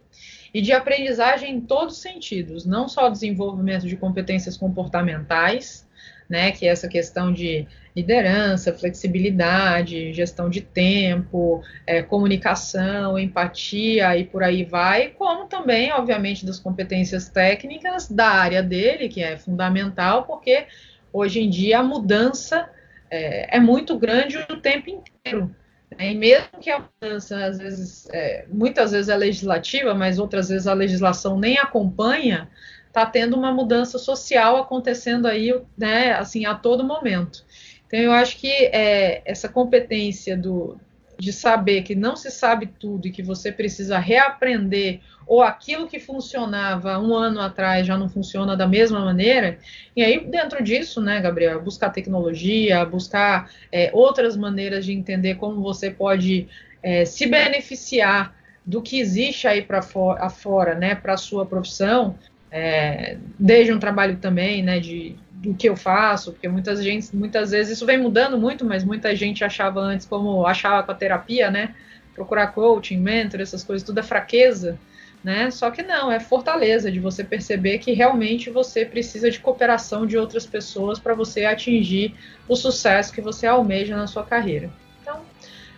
e 0.52 0.60
de 0.60 0.72
aprendizagem 0.72 1.56
em 1.56 1.60
todos 1.60 1.96
os 1.96 2.02
sentidos, 2.02 2.66
não 2.66 2.88
só 2.88 3.08
desenvolvimento 3.08 3.86
de 3.86 3.96
competências 3.96 4.56
comportamentais, 4.56 5.88
né, 6.28 6.52
que 6.52 6.66
é 6.66 6.70
essa 6.70 6.86
questão 6.86 7.32
de 7.32 7.66
liderança, 7.94 8.72
flexibilidade, 8.72 10.12
gestão 10.12 10.48
de 10.48 10.60
tempo, 10.60 11.60
é, 11.84 12.02
comunicação, 12.02 13.18
empatia 13.18 14.16
e 14.16 14.24
por 14.24 14.44
aí 14.44 14.64
vai, 14.64 15.08
como 15.08 15.46
também, 15.46 15.92
obviamente, 15.92 16.46
das 16.46 16.60
competências 16.60 17.28
técnicas 17.28 18.08
da 18.08 18.28
área 18.28 18.62
dele, 18.62 19.08
que 19.08 19.20
é 19.20 19.36
fundamental, 19.36 20.22
porque 20.22 20.66
hoje 21.12 21.40
em 21.40 21.50
dia 21.50 21.80
a 21.80 21.82
mudança 21.82 22.70
é, 23.10 23.56
é 23.56 23.60
muito 23.60 23.98
grande 23.98 24.38
o 24.38 24.56
tempo 24.56 24.88
inteiro. 24.88 25.54
E 25.98 26.14
mesmo 26.14 26.48
que 26.60 26.70
a 26.70 26.84
mudança, 27.02 27.44
às 27.44 27.58
vezes, 27.58 28.08
é, 28.12 28.46
muitas 28.48 28.92
vezes 28.92 29.08
é 29.08 29.16
legislativa, 29.16 29.92
mas 29.94 30.18
outras 30.18 30.48
vezes 30.48 30.66
a 30.66 30.72
legislação 30.72 31.38
nem 31.38 31.58
acompanha, 31.58 32.48
está 32.86 33.06
tendo 33.06 33.36
uma 33.36 33.52
mudança 33.52 33.98
social 33.98 34.56
acontecendo 34.56 35.26
aí, 35.26 35.52
né, 35.76 36.12
assim, 36.12 36.46
a 36.46 36.54
todo 36.54 36.84
momento. 36.84 37.44
Então, 37.86 37.98
eu 37.98 38.12
acho 38.12 38.36
que 38.36 38.48
é, 38.48 39.22
essa 39.24 39.48
competência 39.48 40.36
do, 40.36 40.78
de 41.18 41.32
saber 41.32 41.82
que 41.82 41.94
não 41.94 42.16
se 42.16 42.30
sabe 42.30 42.66
tudo 42.66 43.06
e 43.06 43.10
que 43.10 43.22
você 43.22 43.52
precisa 43.52 43.98
reaprender 43.98 45.00
ou 45.30 45.44
aquilo 45.44 45.86
que 45.86 46.00
funcionava 46.00 46.98
um 46.98 47.14
ano 47.14 47.40
atrás 47.40 47.86
já 47.86 47.96
não 47.96 48.08
funciona 48.08 48.56
da 48.56 48.66
mesma 48.66 48.98
maneira. 48.98 49.60
E 49.94 50.02
aí, 50.02 50.26
dentro 50.26 50.60
disso, 50.60 51.00
né, 51.00 51.20
Gabriel, 51.20 51.62
buscar 51.62 51.90
tecnologia, 51.90 52.84
buscar 52.84 53.48
é, 53.70 53.90
outras 53.92 54.36
maneiras 54.36 54.84
de 54.84 54.92
entender 54.92 55.36
como 55.36 55.62
você 55.62 55.88
pode 55.88 56.48
é, 56.82 57.04
se 57.04 57.28
beneficiar 57.28 58.34
do 58.66 58.82
que 58.82 58.98
existe 58.98 59.46
aí 59.46 59.62
para 59.62 59.80
fora, 59.82 60.74
né, 60.74 60.96
para 60.96 61.12
a 61.12 61.16
sua 61.16 61.46
profissão, 61.46 62.18
é, 62.50 63.16
desde 63.38 63.72
um 63.72 63.78
trabalho 63.78 64.16
também, 64.16 64.64
né, 64.64 64.80
de 64.80 65.14
do 65.30 65.54
que 65.54 65.68
eu 65.68 65.76
faço, 65.76 66.32
porque 66.32 66.48
muitas, 66.48 66.82
gente, 66.82 67.14
muitas 67.16 67.52
vezes 67.52 67.74
isso 67.76 67.86
vem 67.86 67.96
mudando 67.96 68.36
muito, 68.36 68.64
mas 68.64 68.82
muita 68.82 69.14
gente 69.14 69.44
achava 69.44 69.80
antes 69.80 70.04
como 70.04 70.44
achava 70.44 70.82
com 70.82 70.90
a 70.90 70.94
terapia, 70.94 71.50
né? 71.50 71.74
Procurar 72.14 72.48
coaching, 72.48 72.98
mentor, 72.98 73.40
essas 73.40 73.64
coisas, 73.64 73.86
tudo 73.86 74.00
é 74.00 74.02
fraqueza 74.02 74.78
né? 75.22 75.50
Só 75.50 75.70
que 75.70 75.82
não, 75.82 76.10
é 76.10 76.18
fortaleza 76.18 76.90
de 76.90 76.98
você 76.98 77.22
perceber 77.22 77.78
que 77.78 77.92
realmente 77.92 78.50
você 78.50 78.84
precisa 78.84 79.30
de 79.30 79.38
cooperação 79.38 80.06
de 80.06 80.16
outras 80.16 80.46
pessoas 80.46 80.98
para 80.98 81.14
você 81.14 81.44
atingir 81.44 82.14
o 82.48 82.56
sucesso 82.56 83.12
que 83.12 83.20
você 83.20 83.46
almeja 83.46 83.96
na 83.96 84.06
sua 84.06 84.24
carreira. 84.24 84.70
Então, 85.02 85.20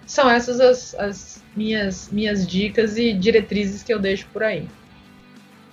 são 0.06 0.30
essas 0.30 0.60
as, 0.60 0.94
as 0.94 1.44
minhas, 1.56 2.10
minhas 2.12 2.46
dicas 2.46 2.96
e 2.96 3.12
diretrizes 3.12 3.82
que 3.82 3.92
eu 3.92 3.98
deixo 3.98 4.26
por 4.32 4.42
aí. 4.42 4.66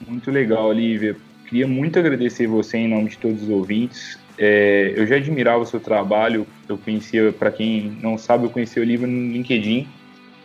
Muito 0.07 0.32
legal, 0.32 0.67
Olivia. 0.67 1.15
Queria 1.47 1.67
muito 1.67 1.97
agradecer 1.99 2.47
você 2.47 2.78
em 2.78 2.88
nome 2.88 3.09
de 3.09 3.17
todos 3.17 3.43
os 3.43 3.49
ouvintes. 3.49 4.17
É, 4.38 4.93
eu 4.95 5.05
já 5.05 5.17
admirava 5.17 5.61
o 5.61 5.65
seu 5.65 5.80
trabalho. 5.80 6.47
Eu 6.67 6.78
conhecia, 6.78 7.32
para 7.32 7.51
quem 7.51 7.97
não 8.01 8.17
sabe, 8.17 8.45
eu 8.45 8.49
conheci 8.49 8.80
a 8.80 8.82
Olivia 8.82 9.05
no 9.05 9.32
LinkedIn 9.34 9.88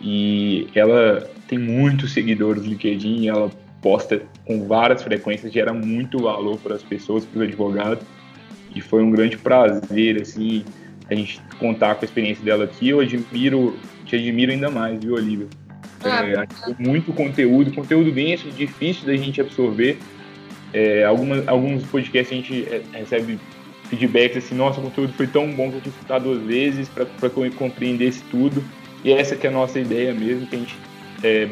e 0.00 0.66
ela 0.74 1.28
tem 1.48 1.58
muitos 1.58 2.12
seguidores 2.12 2.62
no 2.62 2.70
LinkedIn, 2.70 3.28
ela 3.28 3.50
posta 3.80 4.22
com 4.46 4.66
várias 4.66 5.02
frequências, 5.02 5.52
gera 5.52 5.72
muito 5.72 6.18
valor 6.18 6.58
para 6.58 6.74
as 6.74 6.82
pessoas, 6.82 7.24
para 7.24 7.40
os 7.40 7.48
advogados, 7.48 8.04
e 8.74 8.80
foi 8.80 9.02
um 9.02 9.10
grande 9.10 9.36
prazer, 9.36 10.20
assim, 10.20 10.64
a 11.10 11.14
gente 11.14 11.40
contar 11.58 11.94
com 11.94 12.04
a 12.04 12.06
experiência 12.06 12.44
dela 12.44 12.64
aqui. 12.64 12.88
Eu 12.88 13.00
admiro, 13.00 13.76
te 14.04 14.16
admiro 14.16 14.52
ainda 14.52 14.70
mais, 14.70 14.98
viu, 14.98 15.14
Olivia? 15.14 15.46
Ah, 16.02 16.24
é, 16.24 16.46
muito 16.78 17.12
conteúdo, 17.12 17.72
conteúdo 17.72 18.10
denso, 18.10 18.50
difícil 18.50 19.06
da 19.06 19.16
gente 19.16 19.40
absorver. 19.40 19.98
É, 20.72 21.04
algumas, 21.04 21.46
alguns 21.46 21.84
podcasts 21.84 22.32
a 22.32 22.34
gente 22.34 22.64
é, 22.64 22.82
recebe 22.92 23.38
feedbacks 23.84 24.38
assim, 24.38 24.54
nossa, 24.54 24.80
o 24.80 24.84
conteúdo 24.84 25.12
foi 25.12 25.26
tão 25.26 25.50
bom 25.52 25.70
que 25.70 25.76
eu 25.76 25.80
tive 25.80 25.82
que 25.82 25.88
escutar 25.88 26.18
duas 26.18 26.42
vezes 26.42 26.88
para 26.88 27.30
compreender 27.30 28.08
isso 28.08 28.24
tudo. 28.30 28.62
E 29.04 29.12
essa 29.12 29.36
que 29.36 29.46
é 29.46 29.50
a 29.50 29.52
nossa 29.52 29.78
ideia 29.78 30.14
mesmo, 30.14 30.46
que 30.46 30.56
a 30.56 30.58
gente 30.58 30.76
é, 31.22 31.48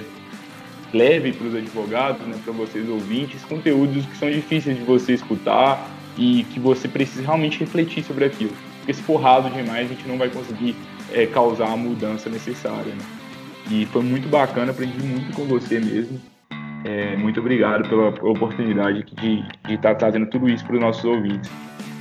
leve 0.93 1.33
para 1.33 1.47
os 1.47 1.55
advogados, 1.55 2.27
né, 2.27 2.37
para 2.43 2.53
vocês 2.53 2.89
ouvintes, 2.89 3.45
conteúdos 3.45 4.07
que 4.07 4.17
são 4.17 4.31
difíceis 4.31 4.77
de 4.77 4.83
você 4.83 5.13
escutar 5.13 5.87
e 6.17 6.45
que 6.45 6.59
você 6.59 6.89
precisa 6.89 7.23
realmente 7.23 7.59
refletir 7.61 8.03
sobre 8.03 8.25
aquilo. 8.25 8.53
Porque 8.79 8.95
se 8.95 9.03
for 9.03 9.17
raso 9.17 9.49
demais, 9.51 9.91
a 9.91 9.95
gente 9.95 10.09
não 10.09 10.19
vai 10.19 10.29
conseguir 10.29 10.75
é, 11.13 11.27
causar 11.27 11.71
a 11.71 11.77
mudança 11.77 12.29
necessária. 12.29 12.95
Né? 12.95 13.05
E 13.71 13.87
foi 13.87 14.03
muito 14.03 14.29
bacana, 14.29 14.73
aprendi 14.73 15.01
muito 15.03 15.33
com 15.35 15.45
você 15.45 15.79
mesmo. 15.79 16.21
É, 16.85 17.17
muito 17.17 17.39
obrigado 17.39 17.89
pela 17.89 18.09
oportunidade 18.09 19.05
de, 19.05 19.45
estar 19.73 19.95
trazendo 19.95 20.27
tudo 20.27 20.49
isso 20.49 20.65
para 20.65 20.75
os 20.75 20.81
nossos 20.81 21.05
ouvintes. 21.05 21.51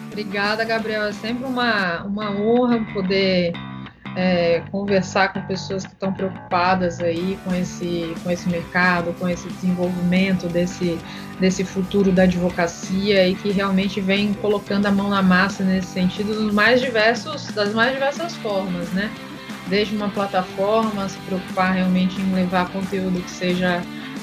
Obrigada, 0.08 0.66
Gabriel. 0.66 1.04
É 1.04 1.12
sempre 1.12 1.46
uma, 1.46 2.04
uma 2.04 2.32
honra 2.32 2.80
poder 2.94 3.54
é, 4.16 4.62
conversar 4.72 5.32
com 5.32 5.42
pessoas 5.42 5.86
que 5.86 5.94
estão 5.94 6.12
preocupadas 6.12 7.00
aí 7.00 7.38
com 7.44 7.54
esse, 7.54 8.14
com 8.24 8.30
esse 8.30 8.50
mercado, 8.50 9.14
com 9.18 9.28
esse 9.28 9.48
desenvolvimento 9.48 10.48
desse, 10.48 10.98
desse 11.40 11.64
futuro 11.64 12.12
da 12.12 12.24
advocacia 12.24 13.28
e 13.28 13.36
que 13.36 13.52
realmente 13.52 14.02
vem 14.02 14.34
colocando 14.34 14.86
a 14.86 14.92
mão 14.92 15.10
na 15.10 15.22
massa 15.22 15.64
nesse 15.64 15.88
sentido 15.88 16.34
dos 16.34 16.54
mais 16.54 16.82
diversos, 16.82 17.48
das 17.48 17.74
mais 17.74 17.94
diversas 17.94 18.36
formas, 18.38 18.90
né? 18.90 19.10
Desde 19.68 19.96
uma 19.96 20.10
plataforma, 20.10 21.08
se 21.08 21.18
preocupar 21.20 21.74
realmente 21.74 22.20
em 22.20 22.34
levar 22.34 22.70
conteúdo 22.70 23.22
que 23.22 23.32
seja 23.32 23.82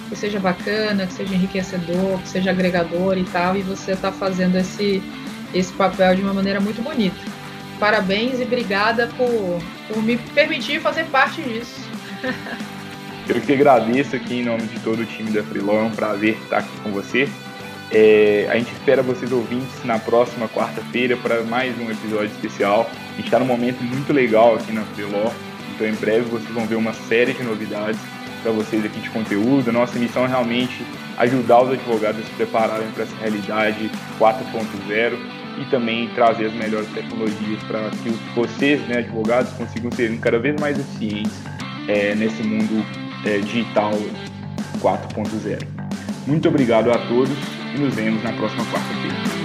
que 0.08 0.16
seja 0.16 0.40
bacana, 0.40 1.06
que 1.06 1.12
seja 1.12 1.34
enriquecedor, 1.34 2.18
que 2.22 2.28
seja 2.28 2.50
agregador 2.50 3.18
e 3.18 3.24
tal, 3.24 3.54
e 3.58 3.60
você 3.60 3.92
está 3.92 4.10
fazendo 4.10 4.56
esse, 4.56 5.02
esse 5.52 5.70
papel 5.74 6.16
de 6.16 6.22
uma 6.22 6.32
maneira 6.32 6.60
muito 6.60 6.80
bonita. 6.82 7.37
Parabéns 7.78 8.40
e 8.40 8.42
obrigada 8.42 9.08
por, 9.16 9.62
por 9.86 10.02
me 10.02 10.16
permitir 10.16 10.80
fazer 10.80 11.04
parte 11.06 11.40
disso. 11.42 11.80
Eu 13.28 13.40
que 13.40 13.52
agradeço 13.52 14.16
aqui 14.16 14.40
em 14.40 14.44
nome 14.44 14.62
de 14.62 14.80
todo 14.80 15.00
o 15.00 15.04
time 15.04 15.30
da 15.30 15.42
Freeló, 15.42 15.80
é 15.80 15.82
um 15.82 15.90
prazer 15.90 16.36
estar 16.42 16.58
aqui 16.58 16.80
com 16.82 16.90
você. 16.90 17.28
É, 17.92 18.48
a 18.50 18.56
gente 18.56 18.72
espera 18.72 19.02
vocês 19.02 19.30
ouvintes 19.30 19.84
na 19.84 19.98
próxima 19.98 20.48
quarta-feira 20.48 21.16
para 21.16 21.42
mais 21.42 21.78
um 21.78 21.90
episódio 21.90 22.30
especial. 22.34 22.90
A 23.12 23.16
gente 23.16 23.26
está 23.26 23.38
num 23.38 23.46
momento 23.46 23.82
muito 23.82 24.12
legal 24.12 24.56
aqui 24.56 24.72
na 24.72 24.82
Freeló, 24.82 25.30
então 25.74 25.86
em 25.86 25.94
breve 25.94 26.22
vocês 26.22 26.50
vão 26.50 26.66
ver 26.66 26.76
uma 26.76 26.92
série 26.92 27.32
de 27.32 27.42
novidades 27.42 28.00
para 28.42 28.50
vocês 28.50 28.84
aqui 28.84 28.98
de 28.98 29.10
conteúdo. 29.10 29.72
Nossa 29.72 29.98
missão 29.98 30.24
é 30.24 30.28
realmente 30.28 30.84
ajudar 31.18 31.62
os 31.62 31.72
advogados 31.72 32.22
a 32.22 32.24
se 32.24 32.30
prepararem 32.32 32.88
para 32.92 33.04
essa 33.04 33.16
realidade 33.16 33.90
4.0 34.18 35.37
e 35.60 35.64
também 35.70 36.08
trazer 36.14 36.46
as 36.46 36.52
melhores 36.52 36.88
tecnologias 36.90 37.62
para 37.64 37.90
que 37.90 38.10
vocês, 38.34 38.80
né, 38.88 38.98
advogados, 38.98 39.52
consigam 39.52 39.90
ser 39.92 40.16
cada 40.18 40.38
vez 40.38 40.58
mais 40.60 40.78
eficientes 40.78 41.32
é, 41.88 42.14
nesse 42.14 42.42
mundo 42.42 42.84
é, 43.24 43.38
digital 43.38 43.92
4.0. 44.80 45.66
Muito 46.26 46.48
obrigado 46.48 46.90
a 46.90 46.98
todos 47.08 47.36
e 47.74 47.78
nos 47.78 47.94
vemos 47.94 48.22
na 48.22 48.32
próxima 48.32 48.64
quarta-feira. 48.66 49.37